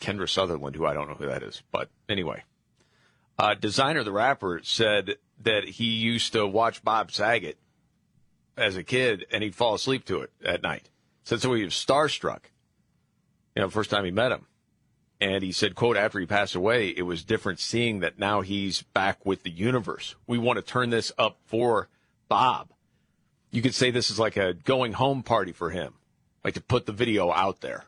[0.00, 1.62] Kendra Sunderland, who I don't know who that is.
[1.70, 2.44] But anyway,
[3.38, 7.58] uh, Desiigner, the rapper, said that he used to watch Bob Saget
[8.56, 10.88] as a kid and he'd fall asleep to it at night.
[11.24, 12.44] Said so he was starstruck.
[13.54, 14.46] You know, first time he met him.
[15.22, 18.82] And he said, quote, after he passed away, it was different seeing that now he's
[18.82, 20.16] back with the universe.
[20.26, 21.88] We want to turn this up for
[22.28, 22.70] Bob.
[23.52, 25.94] You could say this is like a going home party for him,
[26.42, 27.84] like to put the video out there.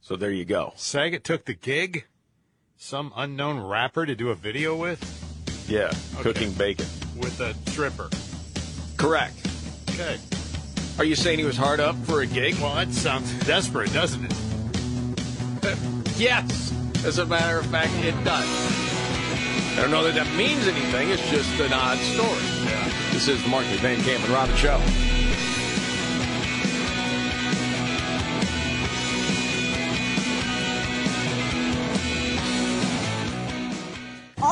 [0.00, 0.74] So there you go.
[0.76, 2.04] Saget took the gig.
[2.76, 5.00] Some unknown rapper to do a video with
[5.68, 6.22] Yeah, Okay.
[6.22, 6.86] cooking bacon.
[7.16, 8.10] with a stripper.
[8.96, 9.34] Correct.
[9.90, 10.18] Okay.
[10.98, 12.54] Are you saying he was hard up for a gig?
[12.60, 14.34] Well, that sounds desperate, doesn't it?
[16.16, 16.72] Yes.
[17.04, 18.46] As a matter of fact, it does.
[19.76, 21.10] I don't know that that means anything.
[21.10, 22.42] It's just an odd story.
[22.64, 22.88] Yeah.
[23.12, 24.80] This is the Mark Van Camp and Robin Show.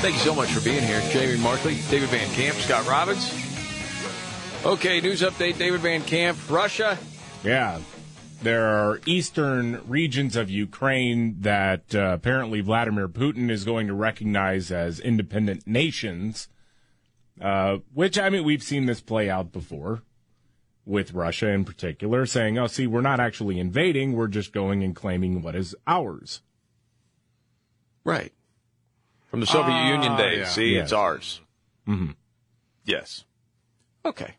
[0.00, 1.00] Thank you so much for being here.
[1.10, 3.34] Jamie Markley, David Van Camp, Scott Robbins.
[4.64, 6.38] Okay, news update David Van Camp.
[6.48, 6.96] Russia.
[7.42, 7.80] Yeah.
[8.40, 14.70] There are eastern regions of Ukraine that uh, apparently Vladimir Putin is going to recognize
[14.70, 16.48] as independent nations,
[17.40, 20.02] uh, which, I mean, we've seen this play out before
[20.86, 24.94] with Russia in particular, saying, oh, see, we're not actually invading, we're just going and
[24.94, 26.40] claiming what is ours.
[28.04, 28.32] Right.
[29.28, 30.38] From the Soviet Ah, Union days.
[30.38, 30.44] yeah.
[30.48, 30.84] See, Yes.
[30.84, 31.40] it's ours.
[31.86, 32.10] hmm
[32.84, 33.24] Yes.
[34.04, 34.34] Okay.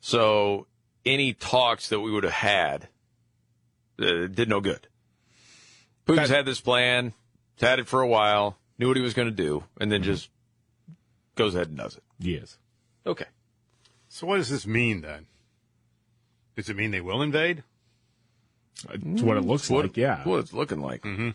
[0.00, 0.66] So
[1.04, 2.88] any talks that we would have had
[3.98, 4.86] uh, did no good.
[6.06, 7.14] Putin's had this plan,
[7.56, 10.02] he's had it for a while, knew what he was going to do, and then
[10.02, 10.28] just
[11.34, 12.02] goes ahead and does it.
[12.18, 12.58] Yes.
[13.06, 13.24] Okay.
[14.08, 15.26] So what does this mean then?
[16.56, 17.64] Does it mean they will invade?
[18.92, 20.22] It's what it looks What- like, yeah.
[20.24, 21.02] What it's looking like.
[21.02, 21.30] Mm-hmm.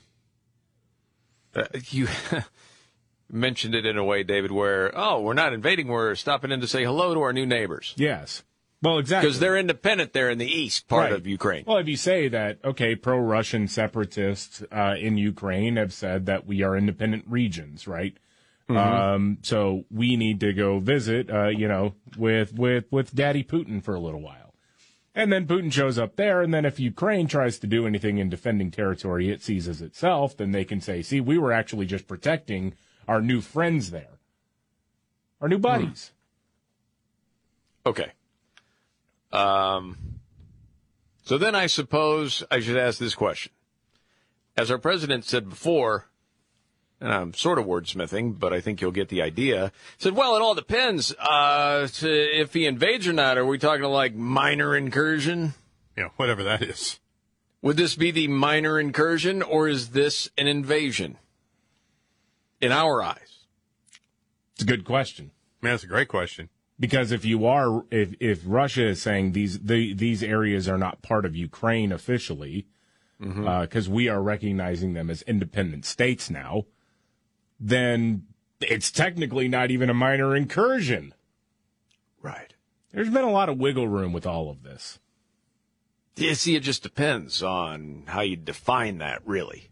[1.55, 2.07] Uh, you
[3.31, 6.67] mentioned it in a way, David, where, oh, we're not invading, we're stopping in to
[6.67, 7.93] say hello to our new neighbors.
[7.97, 8.43] Yes.
[8.81, 9.27] Well, exactly.
[9.27, 11.13] Because they're independent there in the east part Right.
[11.13, 11.65] of Ukraine.
[11.67, 16.63] Well, if you say that, okay, pro-Russian separatists uh, in Ukraine have said that we
[16.63, 18.17] are independent regions, right?
[18.67, 18.77] Mm-hmm.
[18.77, 23.83] Um, so we need to go visit, uh, you know, with with with Daddy Putin
[23.83, 24.40] for a little while,
[25.13, 28.29] and then Putin shows up there, and then if Ukraine tries to do anything in
[28.29, 32.07] defending territory it sees as itself, then they can say, "See, we were actually just
[32.07, 32.75] protecting
[33.07, 34.19] our new friends there,
[35.41, 36.11] our new buddies."
[37.85, 38.11] Okay.
[39.31, 39.97] Um,
[41.23, 43.51] so then I suppose I should ask this question.
[44.57, 46.10] As our president said before,
[47.01, 49.71] and I'm sort of wordsmithing, but I think you'll get the idea.
[49.97, 53.37] Said, well, it all depends uh, to if he invades or not.
[53.37, 55.55] Are we talking like minor incursion?
[55.97, 56.99] Yeah, whatever that is.
[57.63, 61.17] Would this be the minor incursion, or is this an invasion?
[62.59, 63.45] In our eyes,
[64.53, 65.31] It's a good question.
[65.61, 66.49] Man, that's a great question.
[66.79, 71.01] Because if you are, if if Russia is saying these the, these areas are not
[71.01, 72.67] part of Ukraine officially,
[73.19, 76.65] because we are recognizing them as independent states now,
[77.61, 78.23] then
[78.59, 81.13] it's technically not even a minor incursion.
[82.21, 82.53] Right.
[82.91, 84.99] There's been a lot of wiggle room with all of this.
[86.15, 89.69] Yeah, see, it just depends on how you define that, really.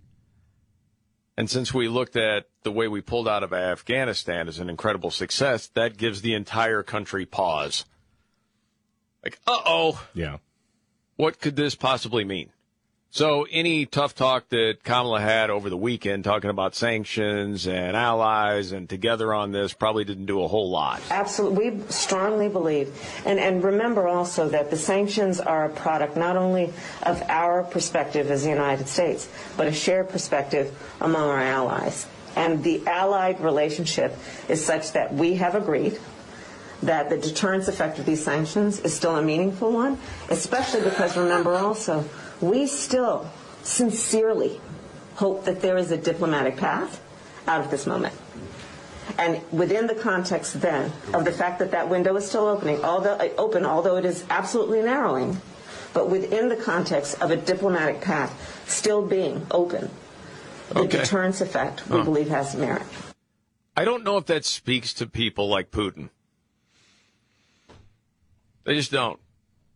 [1.36, 5.12] And since we looked at the way we pulled out of Afghanistan as an incredible
[5.12, 7.86] success, that gives the entire country pause.
[9.24, 10.38] Like, uh oh, Yeah.
[11.18, 12.52] what could this possibly mean?
[13.12, 18.72] So, any tough talk that Kamala had over the weekend talking about sanctions and allies
[18.72, 21.02] and together on this probably didn't do a whole lot.
[21.10, 21.72] Absolutely.
[21.72, 22.94] We strongly believe.
[23.26, 26.72] And, and remember also that the sanctions are a product not only
[27.02, 29.28] of our perspective as the United States,
[29.58, 30.72] but a shared perspective
[31.02, 32.06] among our allies.
[32.36, 34.16] And the allied relationship
[34.48, 35.98] is such that we have agreed
[36.84, 39.98] that the deterrence effect of these sanctions is still a meaningful one,
[40.30, 42.06] especially because remember also,
[42.42, 43.30] we still
[43.64, 44.60] sincerely
[45.16, 47.02] hope that there is a diplomatic path
[47.48, 48.14] out of this moment.
[49.18, 53.14] And within the context then of the fact that that window is still opening, although
[53.16, 55.42] uh, open, although it is absolutely narrowing,
[55.94, 59.90] but within the context of a diplomatic path still being open,
[60.70, 61.00] the Okay.
[61.00, 62.84] deterrence effect we believe has merit.
[63.76, 66.10] I don't know if that speaks to people like Putin.
[68.66, 69.20] They just don't.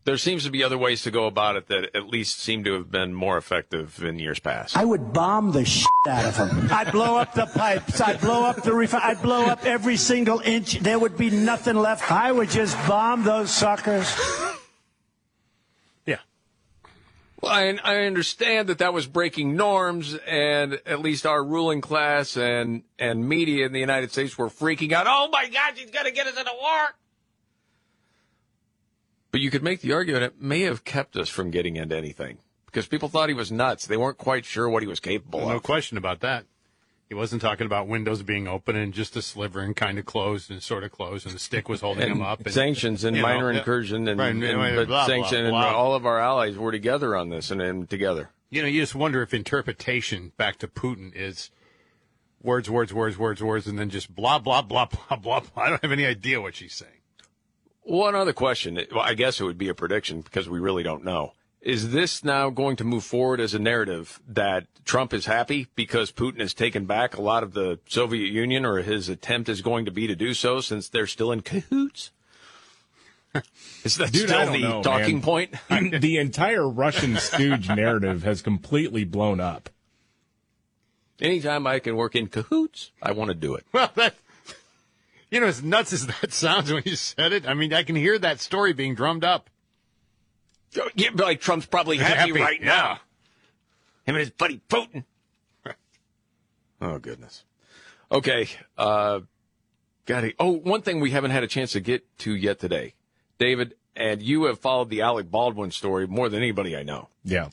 [0.04, 2.74] There seems to be other ways to go about it that at least seem to
[2.74, 4.76] have been more effective in years past.
[4.76, 6.68] I would bomb the shit out of them.
[6.70, 8.02] I'd blow up the pipes.
[8.02, 10.78] I'd blow up the refi- I'd blow up every single inch.
[10.80, 12.12] There would be nothing left.
[12.12, 14.14] I would just bomb those suckers.
[16.04, 16.18] Yeah.
[17.40, 22.36] Well, I, I understand that that was breaking norms, and at least our ruling class
[22.36, 25.06] and and media in the United States were freaking out.
[25.08, 26.94] Oh my God, he's going to get us into war!
[29.34, 32.38] But you could make the argument it may have kept us from getting into anything
[32.66, 33.84] because people thought he was nuts.
[33.84, 35.50] They weren't quite sure what he was capable No of.
[35.54, 36.44] No question about that.
[37.08, 40.52] He wasn't talking about windows being open and just a sliver and kind of closed
[40.52, 42.46] and sort of closed, and the stick was holding him up.
[42.46, 45.66] And, sanctions and you know, minor incursion and, Right, and- blah, but blah, sanction blah.
[45.66, 48.30] and all of our allies were together on this and, and together.
[48.50, 51.50] You know, you just wonder if interpretation back to Putin is
[52.40, 55.64] words, words, words, words, words, and then just blah, blah, blah, blah, blah, blah.
[55.64, 56.93] I don't have any idea what she's saying.
[57.84, 58.80] One other question.
[58.90, 61.34] Well, I guess it would be a prediction because we really don't know.
[61.60, 66.12] Is this now going to move forward as a narrative that Trump is happy because
[66.12, 69.84] Putin has taken back a lot of the Soviet Union or his attempt is going
[69.86, 72.10] to be to do so since they're still in cahoots?
[73.84, 75.22] Is that Dude, still the know, talking man.
[75.22, 75.54] point?
[75.68, 79.70] the entire Russian stooge narrative has completely blown up.
[81.20, 83.64] Anytime I can work in cahoots, I want to do it.
[83.72, 84.14] Well, that,
[85.30, 87.96] you know, as nuts as that sounds when you said it, I mean, I can
[87.96, 89.50] hear that story being drummed up.
[90.94, 92.66] Yeah, like Trump's probably happy, Happy, right yeah.
[92.66, 92.92] now.
[94.06, 95.04] Him and his buddy Putin.
[96.80, 97.44] oh goodness.
[98.10, 98.48] Okay.
[98.76, 99.20] Uh,
[100.06, 100.34] got it.
[100.38, 102.94] Oh, one thing we haven't had a chance to get to yet today,
[103.38, 107.08] David, and you have followed the Alec Baldwin story more than anybody I know.
[107.24, 107.48] Yeah.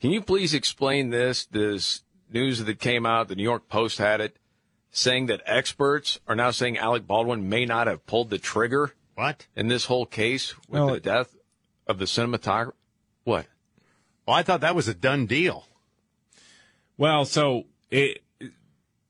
[0.00, 1.46] Can you please explain this?
[1.46, 2.02] This
[2.32, 4.36] news that came out, the New York Post had it,
[4.92, 8.94] saying that experts are now saying Alec Baldwin may not have pulled the trigger.
[9.14, 9.46] What?
[9.56, 11.34] In this whole case with No, the death
[11.86, 12.74] of the cinematographer?
[13.24, 13.46] What?
[14.26, 15.66] Well, I thought that was a done deal.
[16.96, 18.22] Well, so it,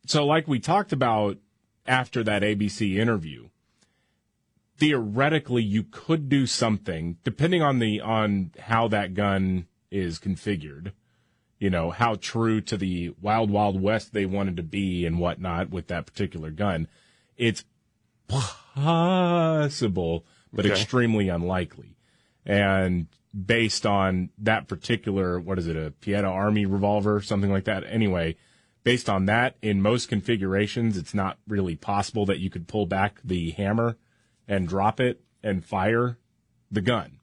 [0.07, 1.39] so like we talked about
[1.87, 3.49] after that ABC interview,
[4.79, 10.93] theoretically you could do something depending on the on how that gun is configured.
[11.63, 15.71] You know how true to the wild wild west they wanted to be and whatnot
[15.71, 16.89] with that particular gun.
[17.37, 17.63] It's
[18.27, 20.75] possible, but Okay.
[20.75, 21.95] extremely unlikely.
[22.45, 27.85] And based on that particular, what is it, a Pietta Army revolver, something like that.
[27.87, 28.35] Anyway,
[28.83, 33.21] based on that, in most configurations, it's not really possible that you could pull back
[33.23, 33.97] the hammer
[34.49, 36.19] and drop it and fire
[36.73, 37.21] the gun.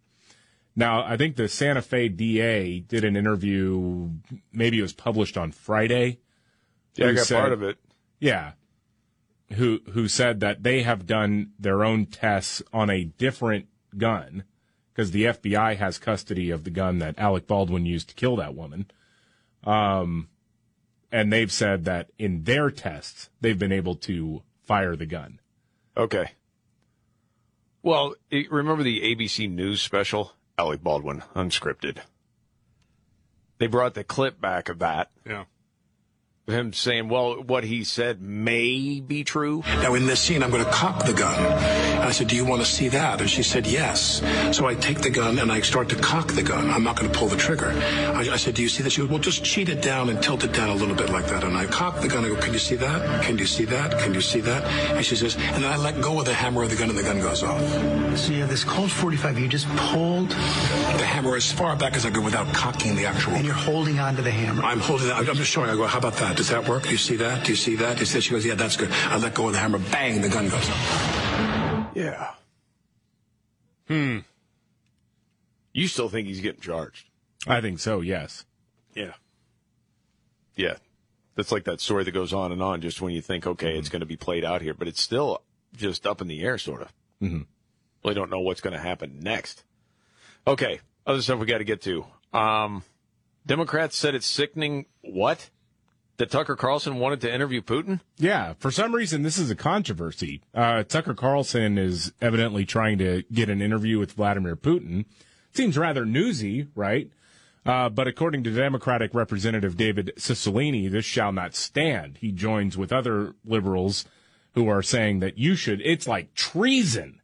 [0.75, 4.09] Now, I think the Santa Fe DA did an interview,
[4.53, 6.19] maybe it was published on Friday.
[6.95, 7.77] Yeah, I got said- part of it.
[8.19, 8.53] Yeah.
[9.53, 13.67] Who who said that they have done their own tests on a different
[13.97, 14.43] gun
[14.93, 18.53] because the FBI has custody of the gun that Alec Baldwin used to kill that
[18.53, 18.91] woman.
[19.63, 20.29] Um
[21.11, 25.39] and they've said that in their tests they've been able to fire the gun.
[25.97, 26.33] Okay.
[27.81, 28.13] Well,
[28.51, 30.33] remember the ABC News special?
[30.59, 31.99] Alec Baldwin, unscripted.
[33.59, 35.09] They brought the clip back of that.
[35.25, 35.45] Yeah.
[36.49, 39.61] Of him saying, well, what he said may be true.
[39.67, 41.37] Now, in this scene, I'm going to cock the gun.
[41.39, 43.21] And I said, Do you want to see that?
[43.21, 44.23] And she said, Yes.
[44.57, 46.71] So I take the gun and I start to cock the gun.
[46.71, 47.69] I'm not going to pull the trigger.
[47.69, 48.89] I, I said, Do you see that?
[48.89, 51.27] She goes, Well, just cheat it down and tilt it down a little bit like
[51.27, 51.43] that.
[51.43, 52.25] And I cock the gun.
[52.25, 53.23] I go, Can you see that?
[53.23, 53.99] Can you see that?
[53.99, 54.63] Can you see that?
[54.95, 56.97] And she says, And then I let go of the hammer of the gun and
[56.97, 57.61] the gun goes off.
[58.17, 60.29] So you have this Colt 45, you just pulled.
[60.29, 63.33] The hammer as far back as I could without cocking the actual.
[63.33, 64.63] And you're holding onto the hammer.
[64.63, 65.13] I'm holding it.
[65.13, 65.69] I'm just showing.
[65.69, 66.38] I go, How about that?
[66.39, 66.83] Does that work?
[66.83, 67.43] Do you see that?
[67.43, 67.99] Do you see that?
[67.99, 68.89] She said, She goes, Yeah, that's good.
[68.91, 69.77] I let go of the hammer.
[69.77, 71.91] Bang, the gun goes off.
[71.93, 72.31] Yeah.
[73.89, 74.19] Hmm.
[75.73, 77.09] You still think he's getting charged?
[77.45, 77.99] I think so.
[77.99, 78.45] Yes.
[78.95, 79.15] Yeah.
[80.55, 80.75] Yeah.
[81.35, 83.89] That's like that story that goes on and on just when you think, okay, it's
[83.89, 85.43] going to be played out here, but it's still
[85.75, 86.93] just up in the air, sort of.
[87.21, 87.41] Mm-hmm.
[88.05, 89.65] Really don't know what's going to happen next.
[90.47, 90.79] Okay.
[91.05, 92.05] Other stuff we got to get to.
[92.31, 92.83] Um,
[93.45, 94.85] Democrats said it's sickening.
[95.01, 95.49] What?
[96.19, 98.01] That Tucker Carlson wanted to interview Putin?
[98.17, 100.41] Yeah, for some reason, this is a controversy.
[100.53, 105.05] Uh, Tucker Carlson is evidently trying to get an interview with Vladimir Putin.
[105.53, 107.09] Seems rather newsy, right?
[107.65, 112.17] Uh, but according to Democratic Representative David Cicilline, this shall not stand.
[112.19, 114.03] He joins with other liberals
[114.55, 117.21] who are saying that you should, it's like treason.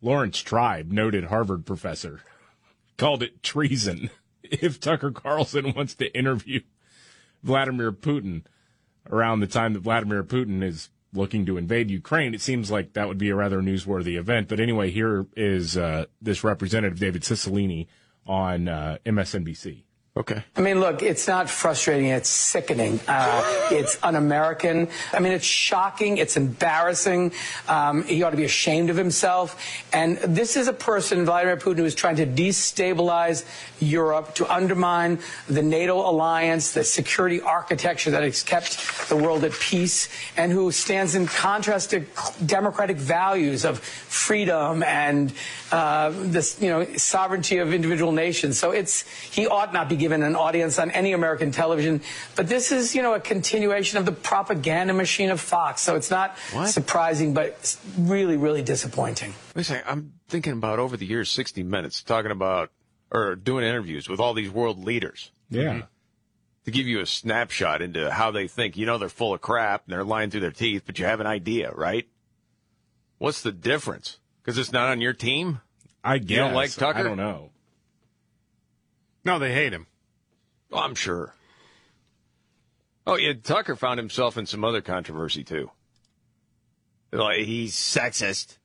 [0.00, 2.22] Laurence Tribe, noted Harvard professor,
[2.96, 4.08] called it treason
[4.42, 6.62] if Tucker Carlson wants to interview
[7.48, 8.42] Vladimir Putin
[9.10, 12.34] around the time that Vladimir Putin is looking to invade Ukraine.
[12.34, 14.48] It seems like that would be a rather newsworthy event.
[14.48, 17.86] But anyway, here is uh, this representative, David Cicilline,
[18.26, 19.84] on uh, MSNBC.
[20.18, 20.42] Okay.
[20.56, 22.06] I mean, look, it's not frustrating.
[22.06, 22.98] It's sickening.
[23.06, 24.88] Uh, it's un-American.
[25.12, 26.18] I mean, it's shocking.
[26.18, 27.32] It's embarrassing.
[27.68, 29.62] Um, he ought to be ashamed of himself.
[29.92, 33.44] And this is a person, Vladimir Putin, who is trying to destabilize
[33.78, 39.52] Europe, to undermine the NATO alliance, the security architecture that has kept the world at
[39.52, 42.04] peace, and who stands in contrast to
[42.44, 45.32] democratic values of freedom and
[45.70, 48.58] uh, this, you know, sovereignty of individual nations.
[48.58, 52.00] So it's he ought not be given an audience on any American television.
[52.36, 55.82] But this is, you know, a continuation of the propaganda machine of Fox.
[55.82, 56.68] So it's not What?
[56.68, 59.34] surprising, but really, really disappointing.
[59.54, 59.84] Wait a second.
[59.90, 62.70] I'm thinking about over the years, 60 Minutes, talking about
[63.10, 65.32] or doing interviews with all these world leaders.
[65.50, 65.82] Yeah.
[66.66, 68.76] To give you a snapshot into how they think.
[68.76, 71.20] You know, they're full of crap and they're lying through their teeth, but you have
[71.20, 72.06] an idea, right?
[73.18, 74.18] What's the difference?
[74.48, 75.60] Because it's not on your team?
[76.02, 76.30] I guess.
[76.30, 77.00] You don't like Tucker?
[77.00, 77.50] I don't know.
[79.22, 79.86] No, they hate him.
[80.72, 81.34] Oh, I'm sure.
[83.06, 83.34] Oh, yeah.
[83.34, 85.70] Tucker found himself in some other controversy, too.
[87.12, 88.56] Like, he's sexist.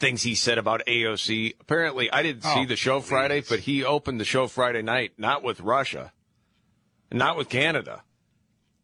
[0.00, 1.56] Things he said about AOC.
[1.60, 5.12] Apparently, I didn't see Oh, the show Friday, but he opened the show Friday night,
[5.18, 6.10] not with Russia,
[7.12, 8.02] not with Canada.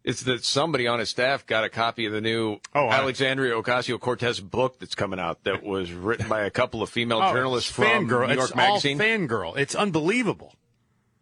[0.04, 3.98] It's that somebody on his staff got a copy of the new Oh, Alexandria Ocasio
[3.98, 7.70] Cortez book that's coming out that was written by a couple of female Oh, journalists
[7.70, 8.28] from fangirl.
[8.28, 9.00] New York it's Magazine.
[9.00, 9.56] all fangirl.
[9.56, 10.54] It's unbelievable.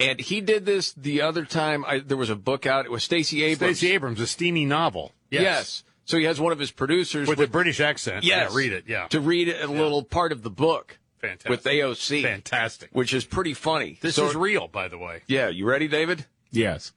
[0.01, 1.85] And he did this the other time.
[1.87, 2.85] I, there was a book out.
[2.85, 3.79] It was Stacey Abrams.
[3.79, 5.13] Stacey Abrams, a steamy novel.
[5.31, 5.43] Yes.
[5.43, 5.85] yes.
[6.05, 8.25] So he has one of his producers With a British accent.
[8.25, 8.51] Yes.
[8.51, 8.85] Yeah, read it.
[8.89, 9.07] Yeah.
[9.09, 10.99] To read a little part of the book.
[11.21, 11.51] Fantastic.
[11.51, 12.23] With AOC.
[12.25, 12.91] Fantastic.
[12.93, 13.97] Which is pretty funny.
[14.01, 15.23] This So- is real, by the way.
[15.29, 15.49] Yeah.
[15.51, 16.27] You ready, David?
[16.51, 16.93] Yes.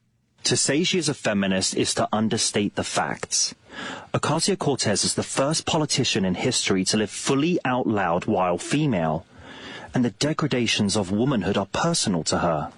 [0.46, 3.52] To say she is a feminist is to understate the facts.
[4.14, 9.26] Ocasio Cortez is the first politician in history to live fully out loud while female,
[9.92, 12.70] and the degradations of womanhood are personal to her.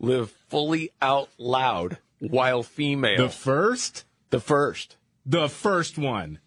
[0.00, 3.18] Live fully out loud while female.
[3.18, 4.04] The first?
[4.30, 4.96] The first.
[5.24, 6.40] The first one.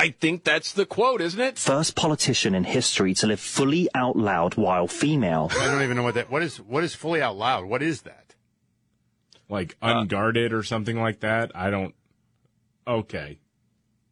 [0.00, 1.60] I think that's the quote, isn't it?
[1.60, 5.48] First politician in history to live fully out loud while female.
[5.52, 6.28] I don't even know what that.
[6.28, 7.66] What is what is fully out loud?
[7.66, 8.31] What is that?
[9.52, 11.52] Like unguarded or something like that.
[11.54, 11.94] I don't.
[12.88, 13.38] Okay.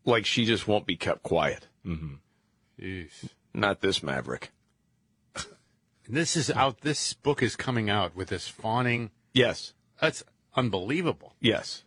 [0.04, 1.66] Like she just won't be kept quiet.
[1.86, 3.06] Mm-hmm.
[3.54, 4.50] Not this maverick.
[6.06, 6.82] This is out.
[6.82, 9.12] This book is coming out with this fawning.
[9.32, 9.72] Yes.
[9.98, 10.22] That's
[10.54, 11.36] unbelievable.
[11.40, 11.84] Yes.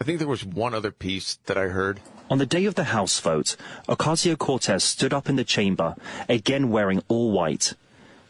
[0.00, 2.00] I think there was one other piece that I heard.
[2.30, 3.56] On the day of the House vote,
[3.90, 5.96] Ocasio Cortez stood up in the chamber,
[6.30, 7.74] again wearing all white.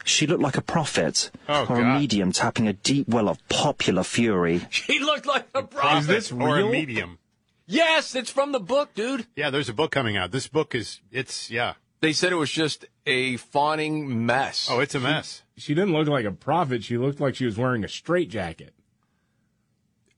[0.06, 4.04] She looked like a prophet, Oh, or a medium tapping a deep well of popular
[4.04, 4.62] fury.
[4.70, 6.32] She looked like a prophet.
[6.32, 7.18] or a medium?
[7.66, 9.26] Yes, it's from the book, dude.
[9.34, 10.30] Yeah, there's a book coming out.
[10.30, 11.00] This book is.
[11.10, 11.74] It's yeah.
[12.00, 14.68] They said it was just a fawning mess.
[14.70, 15.42] Oh, it's a mess.
[15.56, 16.84] She didn't look like a prophet.
[16.84, 18.74] She looked like she was wearing a straitjacket.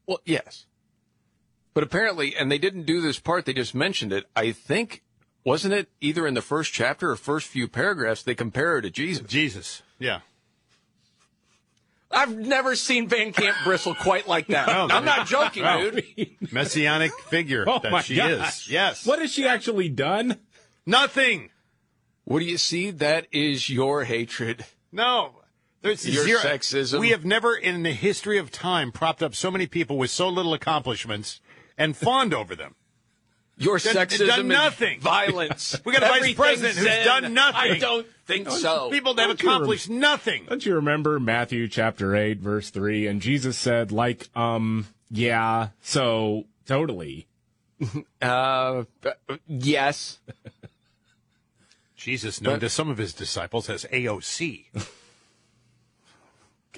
[0.07, 0.67] Well, yes.
[1.75, 4.25] But apparently, and they didn't do this part, they just mentioned it.
[4.35, 5.03] I think,
[5.49, 8.91] wasn't it either in the first chapter or first few paragraphs, they compare her to
[8.91, 9.27] Jesus?
[9.27, 10.21] Jesus, yeah.
[12.11, 14.67] I've never seen Van Camp bristle quite like that.
[14.69, 15.91] No, I'm not joking, no.
[15.91, 16.37] dude.
[16.53, 18.67] Messianic figure Oh that she gosh.
[18.67, 18.71] is.
[18.71, 19.07] Yes.
[19.07, 20.39] What has she actually done?
[20.87, 21.51] Nothing.
[22.25, 22.91] What do you see?
[22.91, 24.65] That is your hatred.
[24.91, 25.33] No.
[25.83, 26.41] There's Your zero.
[26.41, 26.99] sexism.
[26.99, 30.29] We have never in the history of time propped up so many people with so
[30.29, 31.41] little accomplishments
[31.77, 32.75] and fawned over them.
[33.59, 35.01] Your Done- sexism done and nothing.
[35.01, 35.77] violence.
[35.85, 37.05] We got a vice president who's Zen.
[37.05, 37.73] done nothing.
[37.73, 38.89] I don't think so.
[38.91, 40.45] People that have Don't rem- accomplished nothing.
[40.49, 43.07] Don't you remember Matthew chapter 8, verse 3?
[43.09, 47.27] And Jesus said, like, um, yeah, so totally.
[48.23, 48.85] Uh,
[49.47, 50.19] yes.
[51.97, 54.67] Jesus, known But- to some of his disciples as AOC.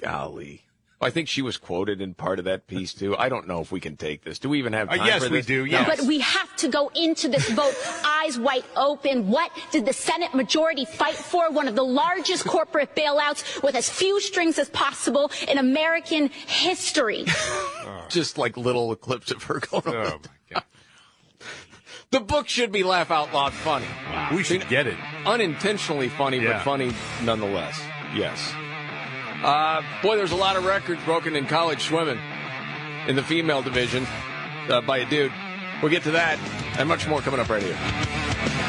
[0.01, 0.63] Golly.
[1.03, 3.17] I think she was quoted in part of that piece too.
[3.17, 4.37] I don't know if we can take this.
[4.37, 5.45] Do we even have time Uh, time yes, for we this?
[5.47, 5.71] do, No.
[5.71, 5.87] yes.
[5.97, 7.73] But we have to go into this vote
[8.05, 9.27] eyes wide open.
[9.29, 11.49] What did the Senate majority fight for?
[11.51, 17.25] One of the largest corporate bailouts with as few strings as possible in American history.
[18.09, 20.05] Just like little clips of her going on.
[20.05, 20.63] Oh my god.
[22.11, 23.87] The book should be laugh out loud funny.
[24.35, 24.97] We should get it.
[25.25, 26.53] Unintentionally funny, Yeah.
[26.57, 26.91] but funny
[27.23, 27.79] nonetheless.
[28.13, 28.53] Yes.
[29.43, 32.19] Uh, boy, there's a lot of records broken in college swimming
[33.07, 34.05] in the female division
[34.69, 35.31] uh, by a dude.
[35.81, 36.37] We'll get to that
[36.77, 38.60] and much more coming up right here.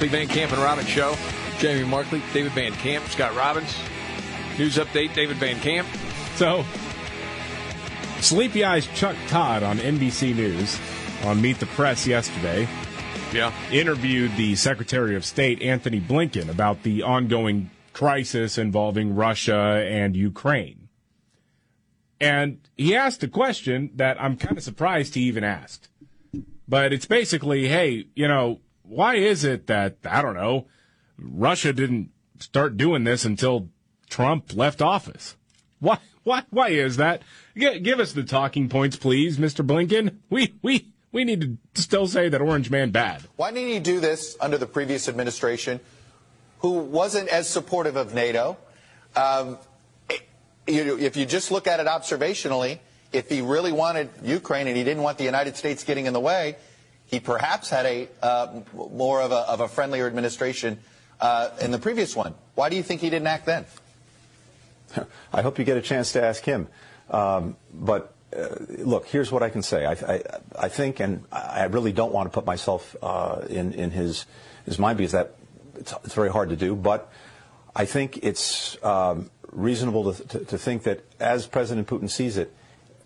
[0.00, 1.14] Markley Van Camp and Robbins Show.
[1.58, 3.76] Jamie Markley, David Van Camp, Scott Robbins.
[4.58, 5.86] News update, David Van Camp.
[6.36, 6.64] So,
[8.22, 10.80] Sleepy Eyes Chuck Todd on NBC News
[11.24, 12.66] on Meet the Press yesterday
[13.30, 13.52] Yeah.
[13.70, 20.88] interviewed the Secretary of State, Antony Blinken, about the ongoing crisis involving Russia and Ukraine.
[22.18, 25.88] And he asked a question that I'm kind of surprised he even asked.
[26.66, 28.60] But it's basically, hey, you know,
[28.90, 30.66] why is it that, I don't know,
[31.16, 32.10] Russia didn't
[32.40, 33.68] start doing this until
[34.08, 35.36] Trump left office?
[35.78, 37.22] Why, why, why is that?
[37.56, 39.64] G- give us the talking points, please, Mr.
[39.64, 40.16] Blinken.
[40.28, 43.22] We, we, we need to still say that Orange Man bad.
[43.36, 45.78] Why didn't he do this under the previous administration,
[46.58, 48.56] who wasn't as supportive of NATO?
[49.14, 49.56] Um,
[50.66, 52.80] you, if you just look at it observationally,
[53.12, 56.20] if he really wanted Ukraine and he didn't want the United States getting in the
[56.20, 56.56] way,
[57.10, 60.78] he perhaps had a uh, more of a, of a friendlier administration
[61.20, 62.34] uh, in the previous one.
[62.54, 63.64] Why do you think he didn't act then?
[65.32, 66.68] I hope you get a chance to ask him.
[67.10, 68.46] Um, but uh,
[68.78, 69.86] look, here's what I can say.
[69.86, 70.22] I, I,
[70.56, 74.26] I think, and I really don't want to put myself uh, in, in his,
[74.64, 75.34] his mind because that
[75.74, 76.76] it's, it's very hard to do.
[76.76, 77.10] But
[77.74, 82.54] I think it's um, reasonable to, to, to think that as President Putin sees it,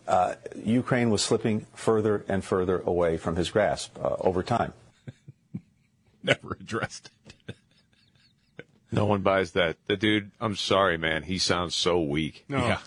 [0.07, 4.73] uh, Ukraine was slipping further and further away from his grasp uh, over time.
[6.23, 7.11] Never addressed
[7.49, 7.57] it.
[8.93, 9.77] No one buys that.
[9.87, 11.25] The dude, I'm sorry, man.
[11.25, 12.45] He sounds so weak.
[12.49, 12.59] No.
[12.59, 12.79] Yeah.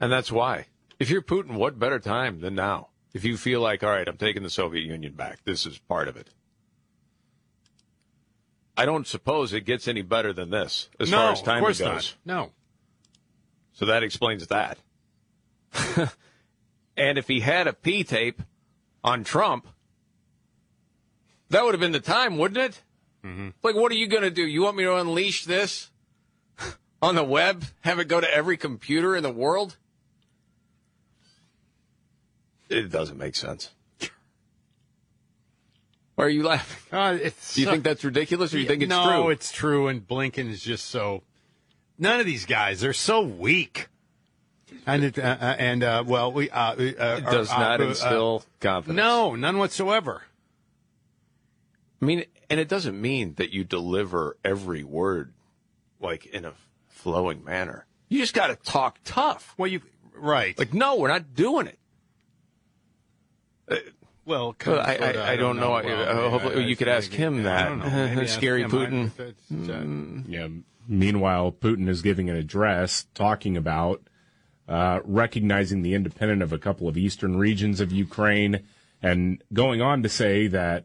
[0.00, 0.66] And that's why.
[0.98, 2.88] If you're Putin, what better time than now?
[3.12, 6.08] If you feel like, all right, I'm taking the Soviet Union back, this is part
[6.08, 6.30] of it.
[8.76, 11.62] I don't suppose it gets any better than this as no, far as time of
[11.62, 12.16] course goes.
[12.24, 12.36] not.
[12.36, 12.50] No.
[13.74, 14.78] So that explains that.
[16.96, 18.42] and if he had a P tape
[19.02, 19.66] on Trump,
[21.50, 22.82] that would have been the time, wouldn't it?
[23.24, 23.50] Mm-hmm.
[23.62, 24.42] Like, what are you going to do?
[24.42, 25.90] You want me to unleash this
[27.02, 27.64] on the web?
[27.80, 29.76] Have it go to every computer in the world?
[32.68, 33.70] It doesn't make sense.
[36.14, 36.98] Why are you laughing?
[36.98, 39.30] Uh, it's do you so- think that's ridiculous, or you think it's no, true?
[39.30, 39.88] it's true.
[39.88, 41.22] And Blinken is just so.
[42.02, 43.86] None of these guys, they're so weak.
[44.86, 48.96] And it, uh, uh, and uh, well, we uh, it It does not instill confidence.
[48.96, 50.22] No, none whatsoever.
[52.00, 55.32] I mean, and it doesn't mean that you deliver every word
[56.00, 56.54] like in a
[56.88, 57.86] flowing manner.
[58.08, 59.54] You just got to talk tough.
[59.56, 59.80] Well, you
[60.16, 60.58] right.
[60.58, 61.78] Like, no, we're not doing it.
[63.70, 63.76] Uh,
[64.24, 65.70] Well, Well, I, but, uh, I, I don't know.
[65.70, 65.86] Well,
[66.26, 67.68] Uh, hopefully, I- you could ask him that.
[67.68, 67.84] don't know.
[67.90, 68.64] Maybe ask Scary.
[68.64, 69.10] Putin.
[69.20, 70.48] I- uh, Yeah.
[70.92, 74.02] Meanwhile, Putin is giving an address talking about
[74.68, 78.60] uh, recognizing the independence of a couple of eastern regions of Ukraine
[79.00, 80.84] and going on to say that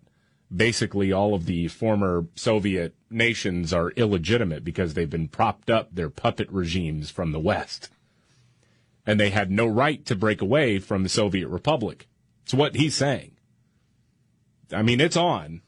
[0.55, 6.09] basically all of the former Soviet nations are illegitimate because they've been propped up their
[6.09, 7.89] puppet regimes from the West.
[9.05, 12.07] And they had no right to break away from the Soviet Republic.
[12.43, 13.35] It's what he's saying.
[14.71, 15.63] I mean, it's on.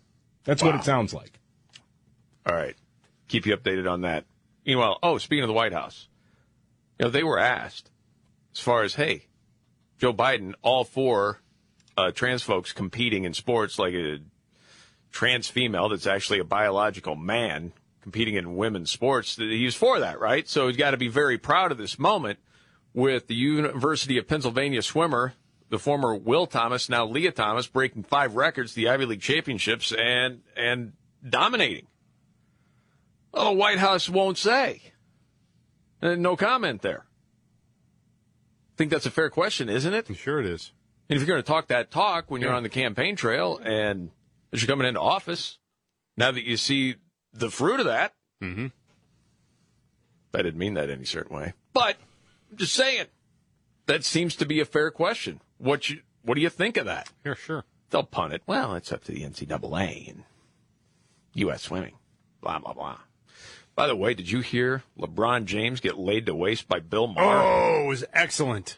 [0.45, 1.40] That's what it sounds like.
[2.45, 2.78] All right.
[3.30, 4.26] Keep you updated on that.
[4.65, 6.10] Meanwhile, oh, speaking of the White House,
[6.99, 7.89] you know, they were asked
[8.53, 9.27] as far as, hey,
[9.97, 11.39] Joe Biden, all four
[11.97, 14.19] uh, trans folks competing in sports like a
[15.11, 20.47] trans female that's actually a biological man competing in women's sports, he's for that, right?
[20.47, 22.39] So he's got to be very proud of this moment
[22.93, 25.34] with the University of Pennsylvania swimmer,
[25.69, 30.41] the former Will Thomas, now Lia Thomas, breaking five records, the Ivy League championships, and
[30.56, 30.93] and
[31.27, 31.85] dominating.
[33.34, 34.93] Oh, White House won't say.
[36.01, 37.06] Uh, no comment there.
[38.73, 40.15] I think that's a fair question, isn't it?
[40.15, 40.72] Sure it is.
[41.10, 42.57] And if you're going to talk that talk when you're Yeah.
[42.57, 44.11] on the campaign trail and
[44.53, 45.57] as you're coming into office,
[46.18, 46.95] now that you see
[47.34, 48.68] the fruit of that, mm-hmm.
[50.34, 51.97] I didn't mean that any certain way, but
[52.51, 53.06] I'm just saying
[53.88, 55.41] that seems to be a fair question.
[55.57, 57.10] What you what do you think of that?
[57.26, 57.65] Yeah, sure.
[57.89, 58.43] They'll punt it.
[58.45, 60.23] Well, it's up to the NCAA and
[61.34, 61.64] U.S.
[61.64, 61.95] Swimming.
[62.41, 62.97] Blah blah blah.
[63.80, 67.41] By the way, did you hear LeBron James get laid to waste by Bill Maher?
[67.41, 68.77] Oh, it was excellent.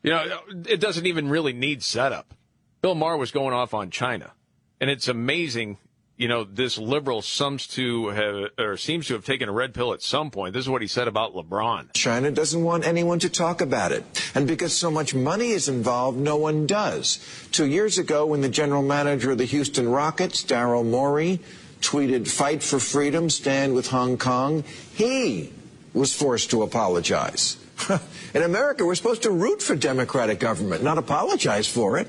[0.00, 0.38] You know,
[0.68, 2.34] it doesn't even really need setup.
[2.82, 4.32] Bill Maher was going off on China,
[4.80, 5.78] and it's amazing.
[6.16, 9.92] You know, this liberal seems to have or seems to have taken a red pill
[9.92, 10.54] at some point.
[10.54, 11.94] This is what he said about LeBron.
[11.94, 14.04] China doesn't want anyone to talk about it.
[14.36, 17.18] And because so much money is involved, no one does.
[17.50, 21.40] Two years ago, when the general manager of the Houston Rockets, Daryl Morey,
[21.84, 25.52] tweeted, Fight for freedom, stand with Hong Kong, he
[25.92, 27.56] was forced to apologize.
[28.34, 32.08] In America, we're supposed to root for democratic government, not apologize for it.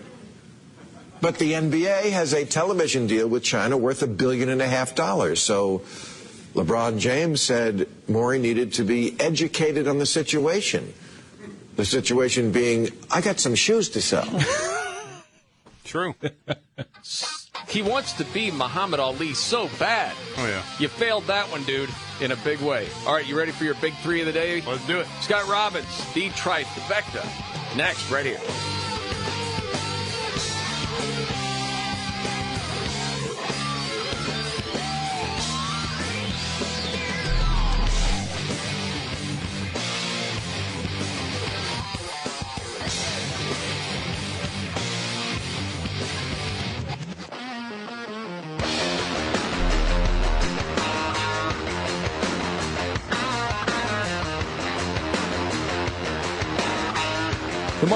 [1.21, 4.95] But the NBA has a television deal with China worth a billion and a half
[4.95, 5.41] dollars.
[5.41, 5.79] So
[6.53, 10.93] LeBron James said Morey needed to be educated on the situation.
[11.75, 14.27] The situation being, I got some shoes to sell.
[15.83, 16.15] True.
[17.75, 20.15] He wants to be Muhammad Ali so bad.
[20.37, 20.63] Oh, yeah.
[20.79, 21.89] You failed that one, dude,
[22.21, 22.87] in a big way.
[23.05, 24.61] All right, you ready for your big three of the day?
[24.61, 25.07] Let's do it.
[25.19, 26.29] Scott Robbins, D.
[26.29, 27.25] Trifecta.
[27.75, 28.39] Next, right here.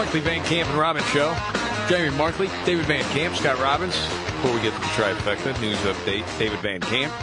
[0.09, 1.37] Markley Van Camp and Robbins Show.
[1.87, 3.93] Jamie Markley, David Van Camp, Scott Robbins.
[3.93, 7.13] Before we get to the trifecta, news update, David Van Camp.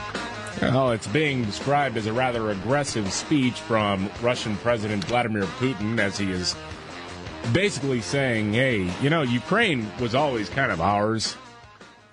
[0.63, 6.17] Well, it's being described as a rather aggressive speech from Russian President Vladimir Putin as
[6.17, 6.55] he is
[7.53, 11.37] basically saying, hey, you know, Ukraine was always kind of ours.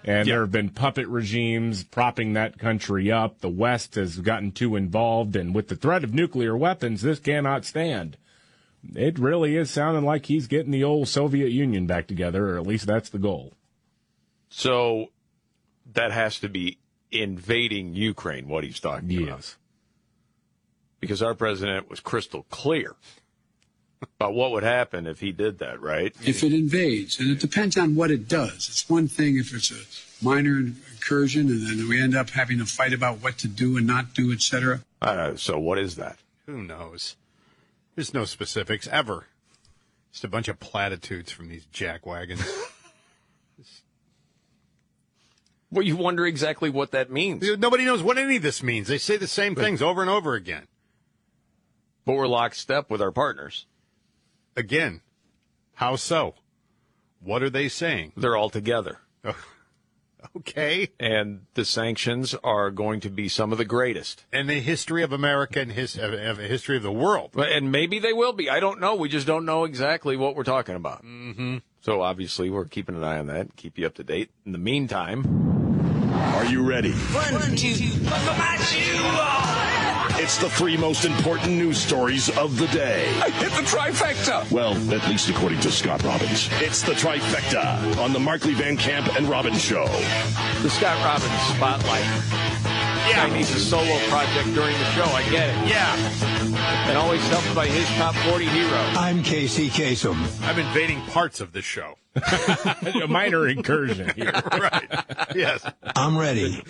[0.03, 3.41] And there have been puppet regimes propping that country up.
[3.41, 5.35] The West has gotten too involved.
[5.35, 8.17] And with the threat of nuclear weapons, this cannot stand.
[8.95, 12.67] It really is sounding like he's getting the old Soviet Union back together, or at
[12.67, 13.53] least that's the goal.
[14.49, 15.07] So
[15.93, 16.77] that has to be
[17.11, 19.37] invading Ukraine, what he's talking about.
[19.37, 19.57] Yes.
[20.99, 22.95] Because our president was crystal clear
[24.19, 26.13] about what would happen if he did that, right?
[26.25, 28.69] if it invades, and it depends on what it does.
[28.69, 32.65] It's one thing if it's a minor incursion, and then we end up having to
[32.65, 34.81] fight about what to do and not do, etc.
[35.01, 36.17] Uh, so what is that?
[36.45, 37.15] Who knows?
[37.95, 39.27] There's no specifics ever.
[40.11, 42.43] Just a bunch of platitudes from these jackwagons.
[45.73, 47.43] Well, you wonder exactly what that means.
[47.57, 48.87] Nobody knows what any of this means.
[48.87, 50.67] They say the same things over and over again.
[52.05, 53.65] But we're lockstep with our partners.
[54.55, 55.01] Again,
[55.73, 56.35] how so?
[57.19, 58.13] What are they saying?
[58.15, 58.99] They're all together.
[60.37, 60.89] Okay.
[60.99, 64.25] And the sanctions are going to be some of the greatest.
[64.33, 67.31] And the history of America and his, of, of the history of the world.
[67.33, 68.49] But- And maybe they will be.
[68.49, 68.95] I don't know.
[68.95, 71.03] We just don't know exactly what we're talking about.
[71.03, 71.57] Mm-hmm.
[71.81, 73.55] So obviously, we're keeping an eye on that.
[73.57, 74.31] Keep you up to date.
[74.45, 75.25] In the meantime,
[76.35, 76.91] Are you ready?
[76.91, 77.73] One, two,
[78.03, 79.52] buckle my shoe
[80.23, 83.09] It's the three most important news stories of the day.
[83.19, 84.49] I hit the trifecta.
[84.49, 86.47] Well, at least according to Scott Robbins.
[86.61, 89.85] It's the trifecta on the Markley Van Camp and Robbins Show.
[90.61, 92.05] the Scott Robbins Spotlight.
[93.09, 93.27] Yeah.
[93.27, 95.03] He needs a solo project during the show.
[95.03, 95.67] I get it.
[95.67, 95.93] Yeah.
[96.87, 98.71] And always helped by his top 40 hero.
[98.95, 100.15] I'm Casey Kasem.
[100.47, 101.95] I'm invading parts of the show.
[103.03, 104.31] a minor incursion here.
[104.53, 105.05] right.
[105.35, 105.65] Yes.
[105.97, 106.63] I'm ready.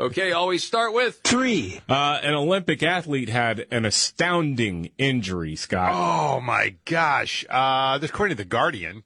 [0.00, 1.82] Okay, always start with three.
[1.86, 5.92] Uh, an Olympic athlete had an astounding injury, Scott.
[5.92, 7.44] Oh my gosh!
[7.50, 9.04] Uh, this according to the Guardian,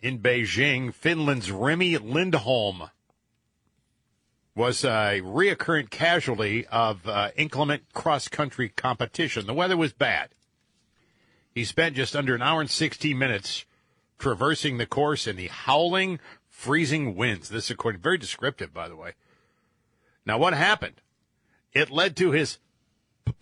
[0.00, 2.88] in Beijing, Finland's Remi Lindholm
[4.54, 9.46] was a reoccurrent casualty of uh, inclement cross-country competition.
[9.46, 10.30] The weather was bad.
[11.54, 13.66] He spent just under an hour and 16 minutes
[14.18, 17.50] traversing the course in the howling, freezing winds.
[17.50, 19.12] This is according, very descriptive, by the way.
[20.24, 21.00] Now, what happened?
[21.72, 22.58] It led to his
[23.24, 23.32] p-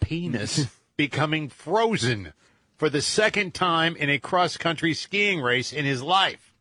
[0.00, 2.32] penis becoming frozen
[2.76, 6.54] for the second time in a cross country skiing race in his life.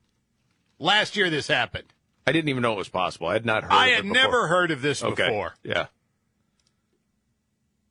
[0.79, 1.85] Last year, this happened.
[2.25, 3.27] I didn't even know it was possible.
[3.27, 4.13] I had not heard I of had before.
[4.15, 5.25] never heard of this Okay.
[5.27, 5.55] before.
[5.63, 5.87] Yeah.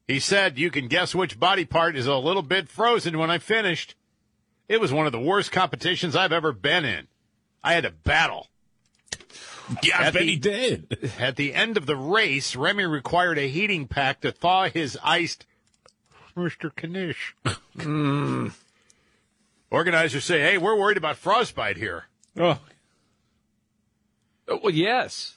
[0.08, 3.38] He said, You can guess which body part is a little bit frozen when I
[3.38, 3.94] finished.
[4.68, 7.08] It was one of the worst competitions I've ever been in.
[7.62, 8.48] I had to battle.
[9.82, 11.10] Yeah, I bet the- he did.
[11.18, 15.46] At the end of the race, Remi required a heating pack to thaw his iced
[16.36, 16.70] Mr.
[16.74, 17.34] Knish.
[17.78, 18.48] Hmm.
[19.70, 22.04] Organizers say, hey, we're worried about frostbite here.
[22.36, 22.58] Oh,
[24.48, 25.36] Oh, Well, yes.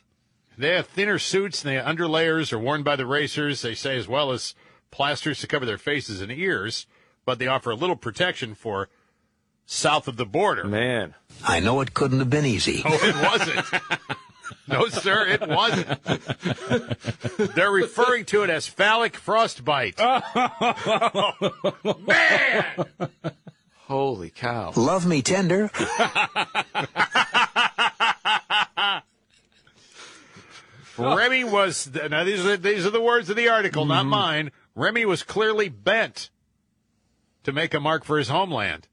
[0.58, 4.08] They have thinner suits and the underlayers are worn by the racers, they say, as
[4.08, 4.56] well as
[4.90, 6.86] plasters to cover their faces and ears,
[7.26, 8.90] but they offer a little protection for
[9.66, 10.66] south of the border.
[10.66, 11.16] Man.
[11.44, 12.82] I know it couldn't have been easy.
[12.86, 13.66] Oh, it wasn't.
[14.68, 16.04] no, sir, it wasn't.
[17.56, 19.96] They're referring to it as phallic frostbite.
[20.00, 21.34] Oh.
[22.08, 22.86] Man!
[23.88, 24.74] Holy cow.
[24.76, 25.70] Love me tender.
[30.98, 34.10] Remi was now these are these are the words of the article, not mm-hmm.
[34.10, 34.52] mine.
[34.76, 36.30] Remi was clearly bent
[37.44, 38.88] to make a mark for his homeland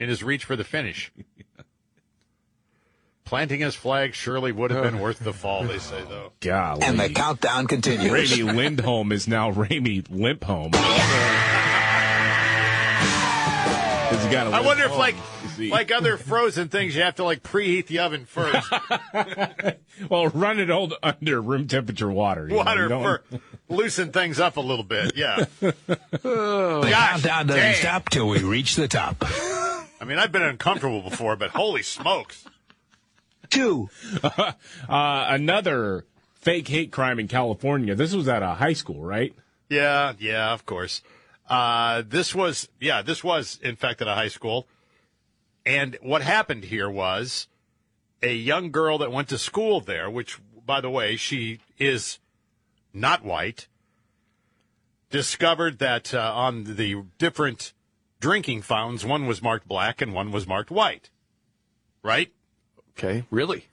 [0.00, 1.12] in his reach for the finish.
[3.24, 6.32] Planting his flag surely would have been worth the fall, they say though.
[6.40, 6.82] golly.
[6.82, 8.12] And the countdown continues.
[8.38, 10.74] Remi Lindholm is now Remi Limpholm.
[14.10, 15.70] He's got a I wonder if like home, you see.
[15.70, 18.70] like other frozen things you have to like preheat the oven first.
[20.10, 22.44] well, run it old under room temperature water.
[22.44, 23.22] you know, Water you for
[23.68, 25.16] loosen things up a little bit.
[25.16, 25.46] Yeah.
[25.60, 27.74] The Gosh, countdown doesn't dang.
[27.74, 29.24] stop till we reach the top.
[30.04, 32.44] I mean, I've been uncomfortable before, but holy smokes.
[33.48, 33.88] Two.
[34.22, 34.52] uh,
[34.86, 36.04] another
[36.34, 37.94] fake hate crime in California.
[37.94, 39.34] This was at a high school, right?
[39.70, 41.00] Yeah, yeah, of course.
[41.48, 44.68] Uh, this was, yeah, this was, in fact, at a high school.
[45.64, 47.48] And what happened here was
[48.22, 52.18] a young girl that went to school there, which, by the way, she is
[52.92, 53.68] not white,
[55.08, 57.72] discovered that uh, on the different
[58.24, 61.10] drinking fountains, one was marked black and one was marked white.
[62.02, 62.32] Right?
[62.96, 63.24] Okay.
[63.30, 63.66] Really?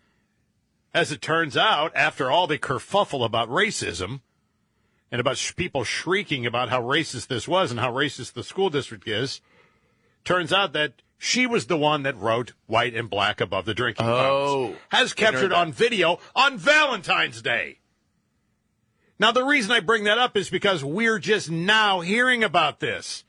[0.93, 4.19] As it turns out, after all the kerfuffle about racism
[5.09, 8.69] and about sh- people shrieking about how racist this was and how racist the school
[8.69, 9.39] district is,
[10.25, 14.05] turns out that she was the one that wrote white and black above the drinking
[14.05, 14.17] Oh.
[14.63, 14.81] fountains.
[14.89, 17.77] Has captured on video on Valentine's Day.
[19.17, 23.23] Now, the reason I bring that up is because we're just now hearing about this.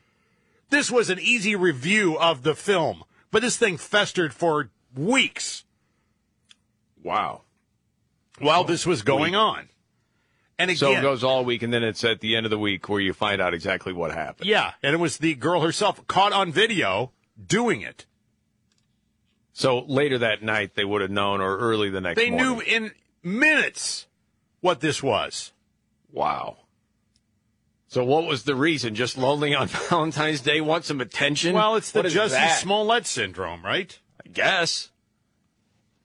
[0.72, 5.64] This was an easy review of the film, but this thing festered for weeks
[7.04, 7.42] Wow.
[8.38, 9.68] while this was going on.
[10.58, 12.58] And again, So it goes all week, and then it's at the end of the
[12.58, 14.48] week where you find out exactly what happened.
[14.48, 17.12] yeah, and it was the girl herself caught on video
[17.46, 18.06] doing it.
[19.52, 22.46] So later that night, they would have known, or early the next They morning.
[22.48, 22.92] knew in
[23.22, 24.06] minutes
[24.60, 25.52] what this was.
[26.10, 26.60] Wow.
[27.92, 28.94] So what was the reason?
[28.94, 30.62] Just lonely on Valentine's Day?
[30.62, 31.54] Want some attention?
[31.54, 32.58] Well, it's the What is Jussie that?
[32.58, 33.98] Smollett syndrome, right?
[34.24, 34.88] I guess.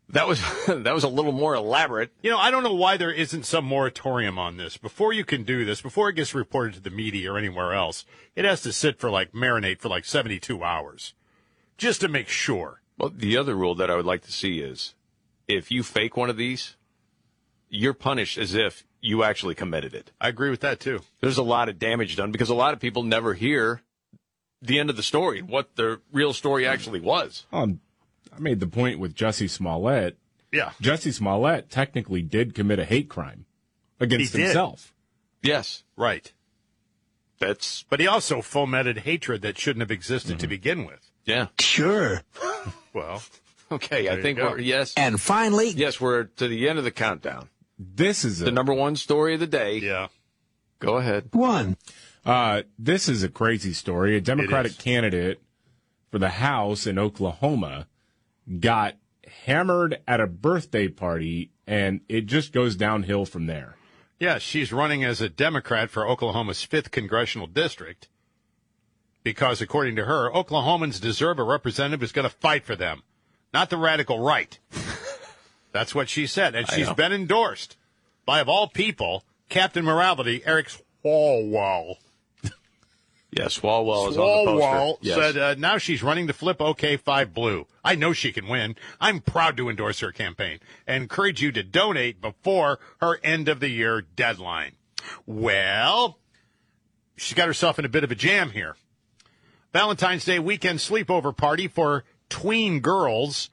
[0.09, 2.11] That was that was a little more elaborate.
[2.22, 4.76] You know, I don't know why there isn't some moratorium on this.
[4.76, 8.03] Before you can do this, before it gets reported to the media or anywhere else,
[8.35, 11.14] it has to sit for like marinate for like 72 hours
[11.77, 12.81] just to make sure.
[12.97, 14.93] Well, the other rule that I would like to see is
[15.47, 16.76] if you fake one of these,
[17.69, 20.11] you're punished as if you actually committed it.
[20.19, 20.99] I agree with that too.
[21.21, 23.81] There's a lot of damage done because a lot of people never hear
[24.61, 27.45] the end of the story, what the real story actually was.
[27.53, 27.79] Um,
[28.35, 30.17] I made the point with Jussie Smollett.
[30.51, 30.71] Yeah.
[30.81, 33.45] Jussie Smollett technically did commit a hate crime
[33.99, 34.45] against He did.
[34.47, 34.93] himself.
[35.41, 35.84] Yes.
[35.95, 36.31] Right.
[37.39, 40.39] That's But he also fomented hatred that shouldn't have existed Mm-hmm.
[40.39, 41.11] to begin with.
[41.25, 41.47] yeah.
[41.59, 42.21] Sure.
[42.93, 43.21] Well,
[43.71, 44.93] Okay, There I think we're yes.
[44.95, 47.49] And finally, Yes, we're to the end of the countdown.
[47.78, 49.78] This is a, The number one story of the day.
[49.78, 50.08] Yeah.
[50.80, 51.30] Go ahead.
[51.32, 51.78] One.
[52.26, 54.18] Uh, this is a crazy story.
[54.18, 55.41] A Democratic candidate
[56.12, 57.88] for the House in Oklahoma
[58.60, 58.95] got
[59.45, 63.76] hammered at a birthday party, and it just goes downhill from there.
[64.20, 68.08] Yeah, she's running as a Democrat for Oklahoma's 5th congressional district
[69.24, 73.04] because, according to her, Oklahomans deserve a representative who's going to fight for them,
[73.54, 74.58] not the radical right.
[75.78, 76.56] That's what she said.
[76.56, 77.78] And she's been endorsed
[78.26, 80.70] by, of all people, Captain Morality, Eric
[81.06, 81.98] Swalwell.
[83.30, 84.66] Yes, Swalwell is on the poster.
[84.68, 85.16] Swalwell Yes.
[85.16, 87.68] said uh, now she's running to flip OK5 Blue.
[87.86, 88.76] I know she can win.
[88.99, 93.60] I'm proud to endorse her campaign and encourage you to donate before her end of
[93.60, 94.72] the year deadline.
[95.28, 96.18] Well,
[97.18, 98.78] she's got herself in a bit of a jam here.
[99.74, 103.52] Valentine's Day weekend sleepover party for tween girls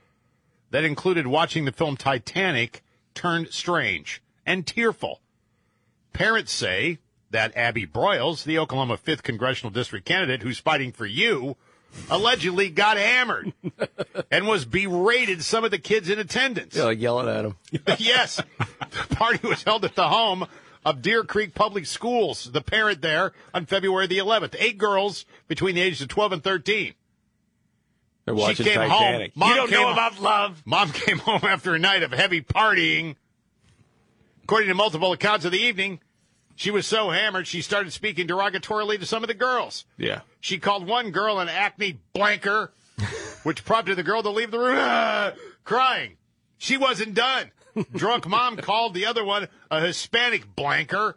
[0.75, 2.83] that included watching the film Titanic
[3.15, 5.21] turned strange and tearful.
[6.13, 6.99] Parents say
[7.31, 11.57] that Abby Broyles, the Oklahoma 5th Congressional District candidate who's fighting for you,
[12.11, 13.53] allegedly got hammered
[14.33, 16.75] and was berated some of the kids in attendance.
[16.75, 17.57] Yeah, yelling at him.
[17.99, 18.43] yes.
[18.59, 20.45] The party was held at the home
[20.85, 24.57] of Deer Creek Public Schools, the parent there, on February the 11th.
[24.59, 26.95] Eight girls between the ages of 12 and 13.
[28.25, 29.33] They're she came Titanic.
[29.35, 29.41] home.
[29.41, 30.63] Mom You don't came know home- about love.
[30.65, 33.17] Mom came home after a night of heavy partying.
[34.45, 36.01] According to multiple accounts of the evening,
[36.57, 39.85] she was so hammered she started speaking derogatorily to some of the girls.
[39.97, 40.21] Yeah.
[40.41, 42.73] She called one girl an acne blanker,
[43.43, 45.33] which prompted the girl to leave the room
[45.65, 46.17] crying.
[46.59, 47.51] She wasn't done.
[47.93, 51.17] Drunk mom called the other one a Hispanic blanker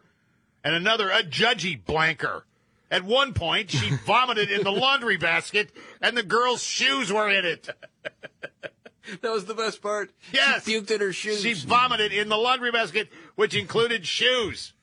[0.64, 2.46] and another a judgy blanker.
[2.89, 7.45] At one point, she vomited in the laundry basket and the girl's shoes were in
[7.45, 7.69] it.
[9.22, 10.11] That was the best part.
[10.34, 10.65] Yes.
[10.65, 11.41] She puked in her shoes.
[11.41, 14.73] She vomited in the laundry basket, which included shoes.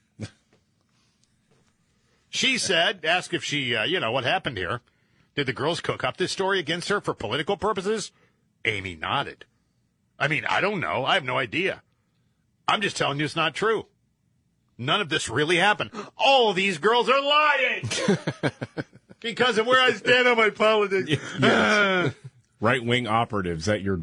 [2.31, 4.81] She said, asked if she, uh, you know, what happened here.
[5.37, 8.13] Did the girls cook up this story against her for political purposes?
[8.65, 9.45] Amy nodded.
[10.19, 11.05] I mean, I don't know.
[11.05, 11.83] I have no idea.
[12.67, 13.87] I'm just telling you it's not true.
[14.77, 15.91] None of this really happened.
[16.17, 17.89] All of these girls are lying
[19.21, 21.21] because of where I stand on my politics.
[21.43, 22.13] Ah.
[22.61, 24.01] Right wing operatives at your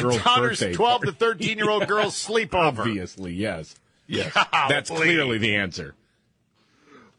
[0.00, 2.78] girl's Daughter's birthday 12 to 13 year old girls sleepover.
[2.78, 3.74] Obviously, yes.
[4.06, 4.32] Yes.
[4.52, 4.68] Golly.
[4.68, 5.94] That's clearly the answer.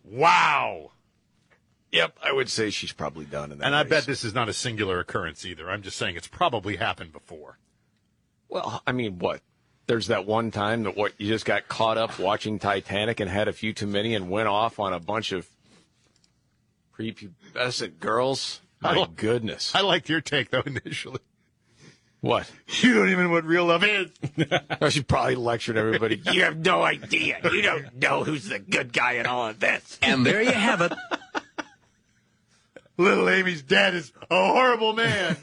[0.04, 0.91] Wow.
[1.91, 3.66] Yep, I would say she's probably done in that.
[3.66, 3.90] And I race.
[3.90, 5.70] bet this is not a singular occurrence either.
[5.70, 7.60] I'm just saying it's probably happened before.
[8.50, 9.41] Well, I mean, what?
[9.85, 13.47] There's that one time that what you just got caught up watching Titanic and had
[13.47, 15.47] a few too many and went off on a bunch of
[16.97, 18.61] prepubescent girls.
[18.81, 19.73] I My li- goodness.
[19.76, 21.19] I liked your take though initially.
[22.22, 22.49] What?
[22.80, 24.10] You don't even know what real love is.
[24.81, 26.22] I should probably lectured everybody.
[26.31, 27.39] You have no idea.
[27.43, 29.99] You don't know who's the good guy in all of this.
[30.01, 30.93] And there you have it.
[32.95, 35.35] Little Amy's dad is a horrible man.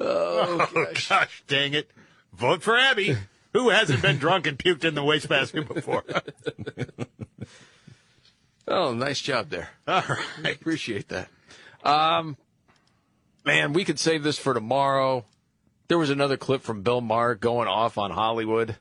[0.00, 1.90] Oh, oh gosh, dang it.
[2.32, 3.16] Vote for Abby,
[3.52, 6.04] who hasn't been drunk and puked in the wastebasket before.
[8.68, 9.68] Oh, nice job there.
[9.86, 10.02] All
[10.42, 10.56] right.
[10.56, 11.28] Appreciate that.
[11.84, 12.36] Um,
[13.44, 15.24] man, we could save this for tomorrow.
[15.88, 18.76] There was another clip from Bill Maher going off on Hollywood.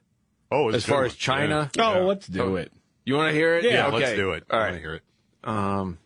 [0.52, 1.70] Oh, as far as China.
[1.78, 2.72] Oh, let's do it.
[3.04, 3.66] You want to hear it?
[3.66, 3.98] Yeah, okay.
[3.98, 4.44] let's do it.
[4.50, 4.66] All right.
[4.66, 5.04] I want to hear it.
[5.44, 5.98] Um,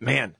[0.00, 0.34] man,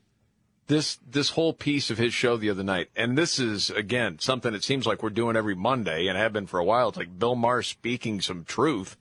[0.66, 4.52] this this whole piece of his show the other night, and this is again something
[4.52, 6.88] that seems like we're doing every Monday and have been for a while.
[6.88, 8.96] It's like Bill Maher speaking some truth,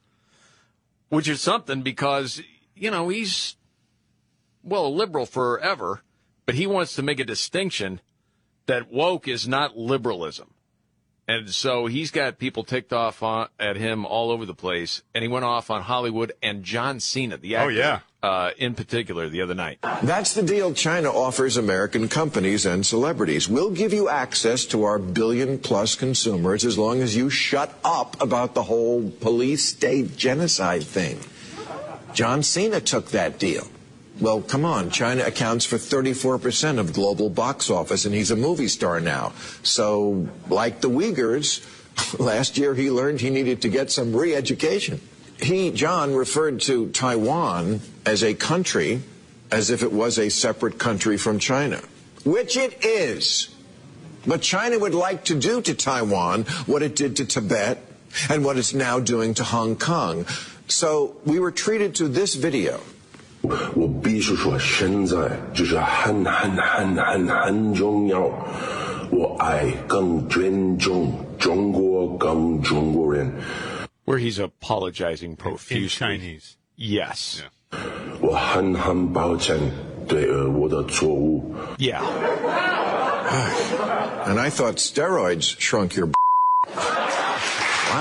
[1.10, 2.42] which is something because
[2.76, 3.56] you know he's
[4.64, 6.02] well a liberal forever,
[6.46, 8.02] but he wants to make a distinction
[8.66, 10.54] that woke is not liberalism.
[11.28, 15.04] And so he's got people ticked off on, at him all over the place.
[15.14, 18.00] And he went off on Hollywood and John Cena, the actor, Oh, yeah.
[18.24, 19.80] Uh, in particular, the other night.
[20.02, 23.50] That's the deal China offers American companies and celebrities.
[23.50, 28.20] We'll give you access to our billion plus consumers as long as you shut up
[28.22, 31.20] about the whole police state genocide thing.
[32.14, 33.68] John Cena took that deal.
[34.22, 34.90] Well, come on.
[34.90, 39.34] China accounts for 34% of global box office, and he's a movie star now.
[39.64, 41.60] So, like the Uyghurs,
[42.20, 45.02] last year he learned he needed to get some re education
[45.43, 49.01] He, John, referred to Taiwan as a country
[49.51, 51.81] as if it was a separate country from China,
[52.25, 53.49] which it is.
[54.27, 57.79] But China would like to do to Taiwan what it did to Tibet
[58.29, 60.27] and what it's now doing to Hong Kong.
[60.67, 62.81] So we were treated to this video.
[63.75, 68.19] 我必须说，现在这是很很很很很重要。
[69.11, 73.33] 我爱更尊重 中国跟中国人，
[74.05, 75.83] Where he's apologizing profusely.
[75.85, 76.57] In Chinese.
[76.77, 77.43] Yes.
[78.21, 79.59] 我很很抱歉
[80.07, 81.55] 对呃我的错误。
[81.79, 82.03] Yeah.
[84.27, 86.11] And I thought steroids shrunk your.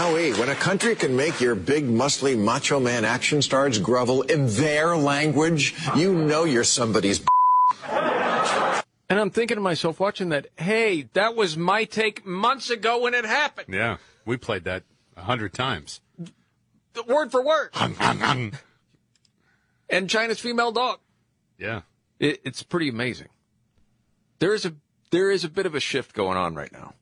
[0.08, 4.48] Wowee, when a country can make your big, muscly, macho man action stars grovel in
[4.48, 7.22] their language, you know you're somebody's.
[9.10, 13.14] And I'm thinking to myself, watching that, hey, that was my take months ago when
[13.14, 13.74] it happened.
[13.74, 14.84] Yeah, we played that
[15.23, 16.01] a hundred times.
[16.95, 17.71] The word for word.
[19.89, 20.99] and China's female dog.
[21.59, 21.83] Yeah.
[22.19, 23.29] It, it's pretty amazing.
[24.41, 24.75] There is a
[25.11, 26.95] there is a bit of a shift going on right now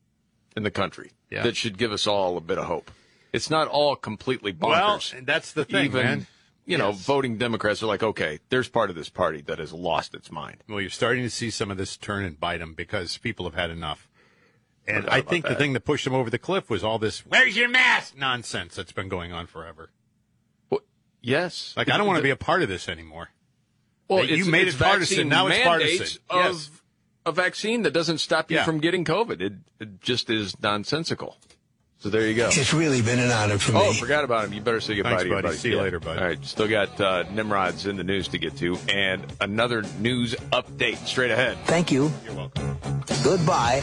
[0.57, 1.43] in the country Yeah.
[1.45, 2.91] that should give us all a bit of hope.
[3.33, 5.17] It's not all completely Well, bonkers.
[5.17, 6.27] and that's the thing, Even, man.
[6.67, 7.05] You know, Yes.
[7.05, 10.59] voting Democrats are like, okay, there's part of this party that has lost its mind.
[10.69, 13.55] Well, you're starting to see some of this turn and bite them because people have
[13.55, 14.09] had enough.
[14.87, 16.99] And forgot I about think the thing that pushed him over the cliff was all
[16.99, 19.91] this "Where's your mask?" nonsense that's been going on forever.
[21.23, 23.29] Yes, Like I don't want to be a part of this anymore.
[24.09, 25.29] Well, you made it partisan.
[25.29, 26.23] Now it's partisan.
[26.31, 26.71] Of Yes.
[27.27, 28.65] a vaccine that doesn't stop you Yeah.
[28.65, 29.43] from getting COVID.
[29.43, 31.37] It, it just is nonsensical.
[31.99, 32.49] So there you go.
[32.51, 33.79] It's really been an honor for me.
[33.83, 33.99] Oh, me.
[33.99, 34.55] forgot about him.
[34.55, 35.49] You better say goodbye Thanks, to your buddy.
[35.49, 35.59] buddy.
[35.59, 36.19] See you later, bud.
[36.19, 40.35] All right, still got uh, Nimrod's in the news to get to, and another news
[40.53, 41.59] update straight ahead.
[41.67, 42.11] Thank you.
[42.25, 42.79] You're welcome.
[43.23, 43.83] Goodbye.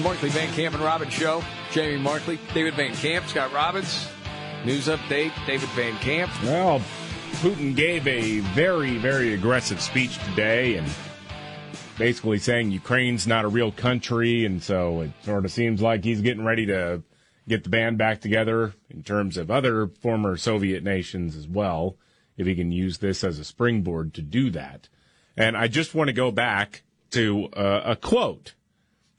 [0.00, 1.44] The Markley Van Camp and Robbins Show.
[1.72, 4.08] Jamie Markley, David Van Camp, Scott Robbins.
[4.64, 6.32] News update, David Van Camp.
[6.42, 6.80] Well,
[7.42, 10.88] Putin gave a very, very aggressive speech today and
[11.98, 14.46] basically saying Ukraine's not a real country.
[14.46, 17.02] And so it sort of seems like he's getting ready to
[17.46, 21.98] get the band back together in terms of other former Soviet nations as well,
[22.38, 24.88] if he can use this as a springboard to do that.
[25.36, 28.54] And I just want to go back to uh, a quote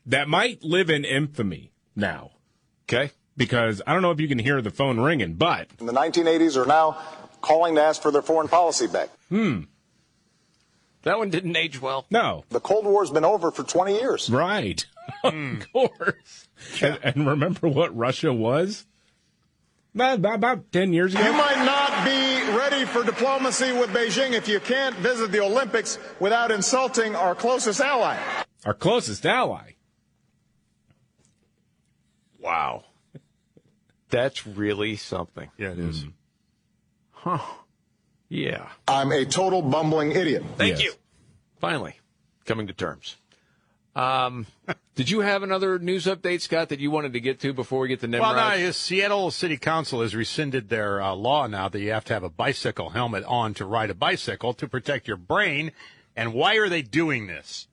[0.06, 2.32] that might live in infamy now.
[2.84, 3.12] Okay.
[3.38, 6.58] Because I don't know if you can hear the phone ringing, but in the 1980s
[6.58, 7.02] are now
[7.42, 9.10] calling to ask for their foreign policy back.
[9.30, 9.62] Hmm.
[11.04, 12.06] That one didn't age well.
[12.12, 12.44] No.
[12.50, 14.30] The Cold War's been over for 20 years.
[14.30, 14.86] Right.
[15.24, 16.48] of course.
[16.82, 18.86] And, and remember what Russia was?
[19.96, 21.24] About, about, about 10 years ago?
[21.24, 25.98] You might not be ready for diplomacy with Beijing if you can't visit the Olympics
[26.20, 28.18] without insulting our closest ally.
[28.64, 29.71] Our closest ally.
[32.42, 32.86] Wow.
[34.10, 35.50] That's really something.
[35.58, 36.06] Yeah, it is.
[37.12, 37.40] Huh.
[38.28, 38.68] Yeah.
[38.88, 40.44] I'm a total bumbling idiot.
[40.58, 40.84] Thank Yes.
[40.84, 40.94] you.
[41.60, 42.00] Finally,
[42.46, 43.18] coming to terms.
[43.96, 44.48] Um,
[44.96, 47.88] did you have another news update, Scott, that you wanted to get to before we
[47.90, 48.36] get to Nimrod?
[48.36, 52.14] Well, no, Seattle City Council has rescinded their uh, law now that you have to
[52.14, 55.72] have a bicycle helmet on to ride a bicycle to protect your brain.
[56.16, 57.68] And why are they doing this?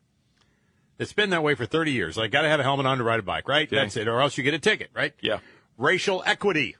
[0.98, 2.16] It's been that way for 30 years.
[2.16, 3.68] Like, got to have a helmet on to ride a bike, right?
[3.70, 5.14] That's it, or else you get a ticket, right?
[5.20, 5.38] Yeah.
[5.76, 6.76] Racial equity.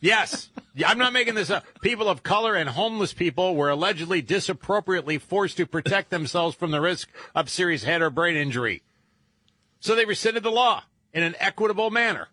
[0.00, 0.48] Yes.
[0.74, 1.64] Yeah, I'm not making this up.
[1.82, 6.80] People of color and homeless people were allegedly disappropriately forced to protect themselves from the
[6.80, 8.82] risk of serious head or brain injury.
[9.80, 12.28] So they rescinded the law in an equitable manner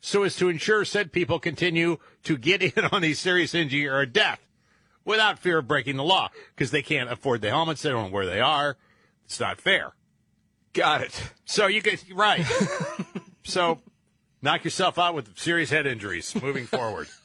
[0.00, 4.04] so as to ensure said people continue to get in on a serious injury or
[4.04, 4.40] death
[5.04, 7.82] without fear of breaking the law because they can't afford the helmets.
[7.82, 8.76] They don't know where they are.
[9.26, 9.92] It's not fair.
[10.72, 11.22] Got it.
[11.44, 12.44] So you could, right.
[13.44, 13.80] so
[14.42, 17.08] knock yourself out with serious head injuries moving forward.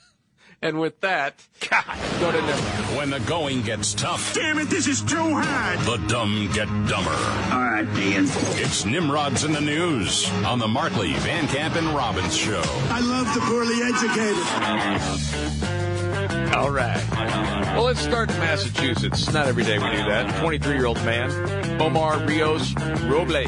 [0.64, 1.84] And with that, God,
[2.20, 2.96] go to Nimrod.
[2.96, 5.80] When the going gets tough, Damn it, this is too hard.
[5.80, 7.10] the dumb get dumber.
[7.10, 8.26] All right, Ian.
[8.28, 12.62] It's Nimrod's in the news on the Markley, Van Camp, and Robbins show.
[12.92, 15.81] I love the poorly educated.
[16.54, 17.04] All right.
[17.76, 19.32] Well, let's start in Massachusetts.
[19.34, 20.40] Not every day we do that.
[20.42, 22.74] 23 year old man, Omar Rios
[23.04, 23.48] Robles,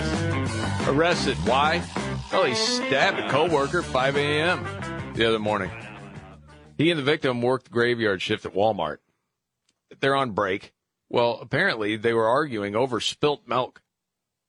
[0.87, 1.35] arrested.
[1.45, 1.83] Why?
[2.31, 5.13] Well, he stabbed a coworker at 5 a.m.
[5.15, 5.69] the other morning.
[6.77, 8.97] He and the victim worked the graveyard shift at Walmart.
[9.99, 10.73] They're on break.
[11.09, 13.81] Well, apparently they were arguing over spilt milk.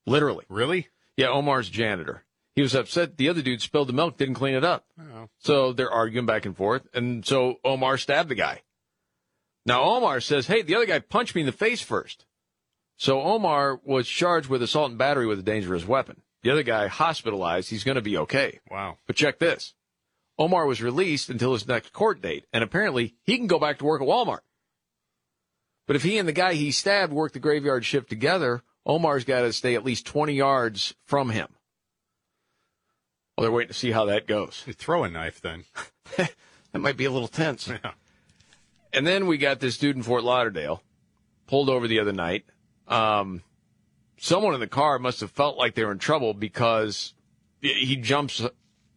[0.07, 0.45] Literally.
[0.49, 0.89] Really?
[1.17, 2.24] Yeah, Omar's janitor.
[2.55, 4.87] He was upset the other dude spilled the milk, didn't clean it up.
[4.99, 5.29] Oh.
[5.39, 8.63] So they're arguing back and forth, and so Omar stabbed the guy.
[9.67, 12.27] Now Omar says, "Hey, the other guy punched me in the face first.
[12.97, 16.23] So Omar was charged with assault and battery with a dangerous weapon.
[16.43, 17.71] The other guy hospitalized.
[17.71, 18.61] He's going to be okay.
[18.71, 18.99] Wow.
[19.07, 19.75] But check this.
[20.39, 23.85] Omar was released until his next court date, and apparently he can go back to
[23.85, 24.41] work at Walmart.
[25.87, 29.43] But if he and the guy he stabbed work the graveyard shift together, Omar's got
[29.43, 31.49] to stay at least 20 yards from him.
[33.37, 34.63] Well, they're waiting to see how that goes.
[34.67, 35.65] You throw a knife then.
[36.17, 37.69] that might be a little tense.
[37.69, 37.93] Yeah.
[38.93, 40.83] And then we got this dude in Fort Lauderdale
[41.47, 42.45] pulled over the other night.
[42.87, 43.43] Um,
[44.17, 47.15] someone in the car must have felt like they were in trouble because
[47.61, 48.43] he jumps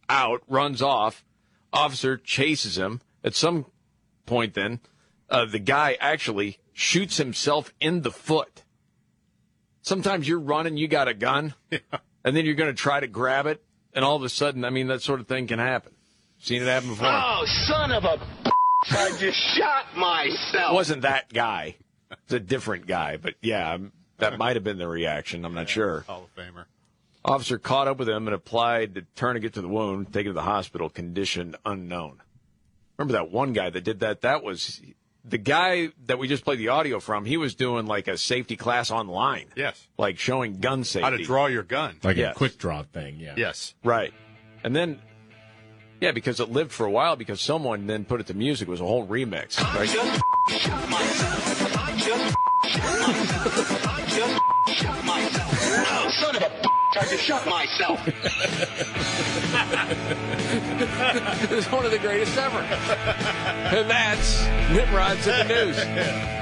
[0.08, 1.24] out, runs off.
[1.72, 3.00] Officer chases him.
[3.24, 3.66] At some
[4.24, 4.80] point, then,
[5.28, 8.62] uh, the guy actually shoots himself in the foot.
[9.82, 11.54] Sometimes you're running, you got a gun,
[12.24, 13.62] and then you're going to try to grab it,
[13.98, 15.92] and all of a sudden, I mean, that sort of thing can happen.
[16.38, 17.08] Seen it happen before.
[17.10, 18.20] Oh, son of a
[18.92, 20.70] I just shot myself.
[20.70, 21.74] It wasn't that guy.
[22.12, 25.44] It's a different guy, but yeah, um, that might have been the reaction.
[25.44, 26.04] I'm not sure.
[26.06, 26.66] Hall of Famer.
[27.24, 30.42] Officer caught up with him and applied the tourniquet to the wound, taken to the
[30.42, 32.22] hospital, condition unknown.
[32.98, 34.20] Remember that one guy that did that?
[34.20, 34.80] That was
[35.28, 37.24] the guy that we just played the audio from.
[37.24, 39.46] He was doing like a safety class online.
[39.56, 39.86] Yes.
[39.98, 41.04] Like showing gun safety.
[41.04, 41.96] How to draw your gun.
[42.02, 42.34] Like Yes.
[42.34, 43.34] a quick draw thing, yeah.
[43.36, 43.74] Yes.
[43.84, 44.12] Right.
[44.64, 45.00] And then,
[46.00, 48.68] yeah, because it lived for a while because someone then put it to music.
[48.68, 49.58] It was a whole remix.
[49.74, 49.88] Right?
[55.90, 56.68] Oh, son of a
[57.00, 58.00] I just shot myself.
[61.44, 62.58] it was one of the greatest ever.
[62.58, 64.42] and that's
[64.72, 66.34] Nimrod's in the news.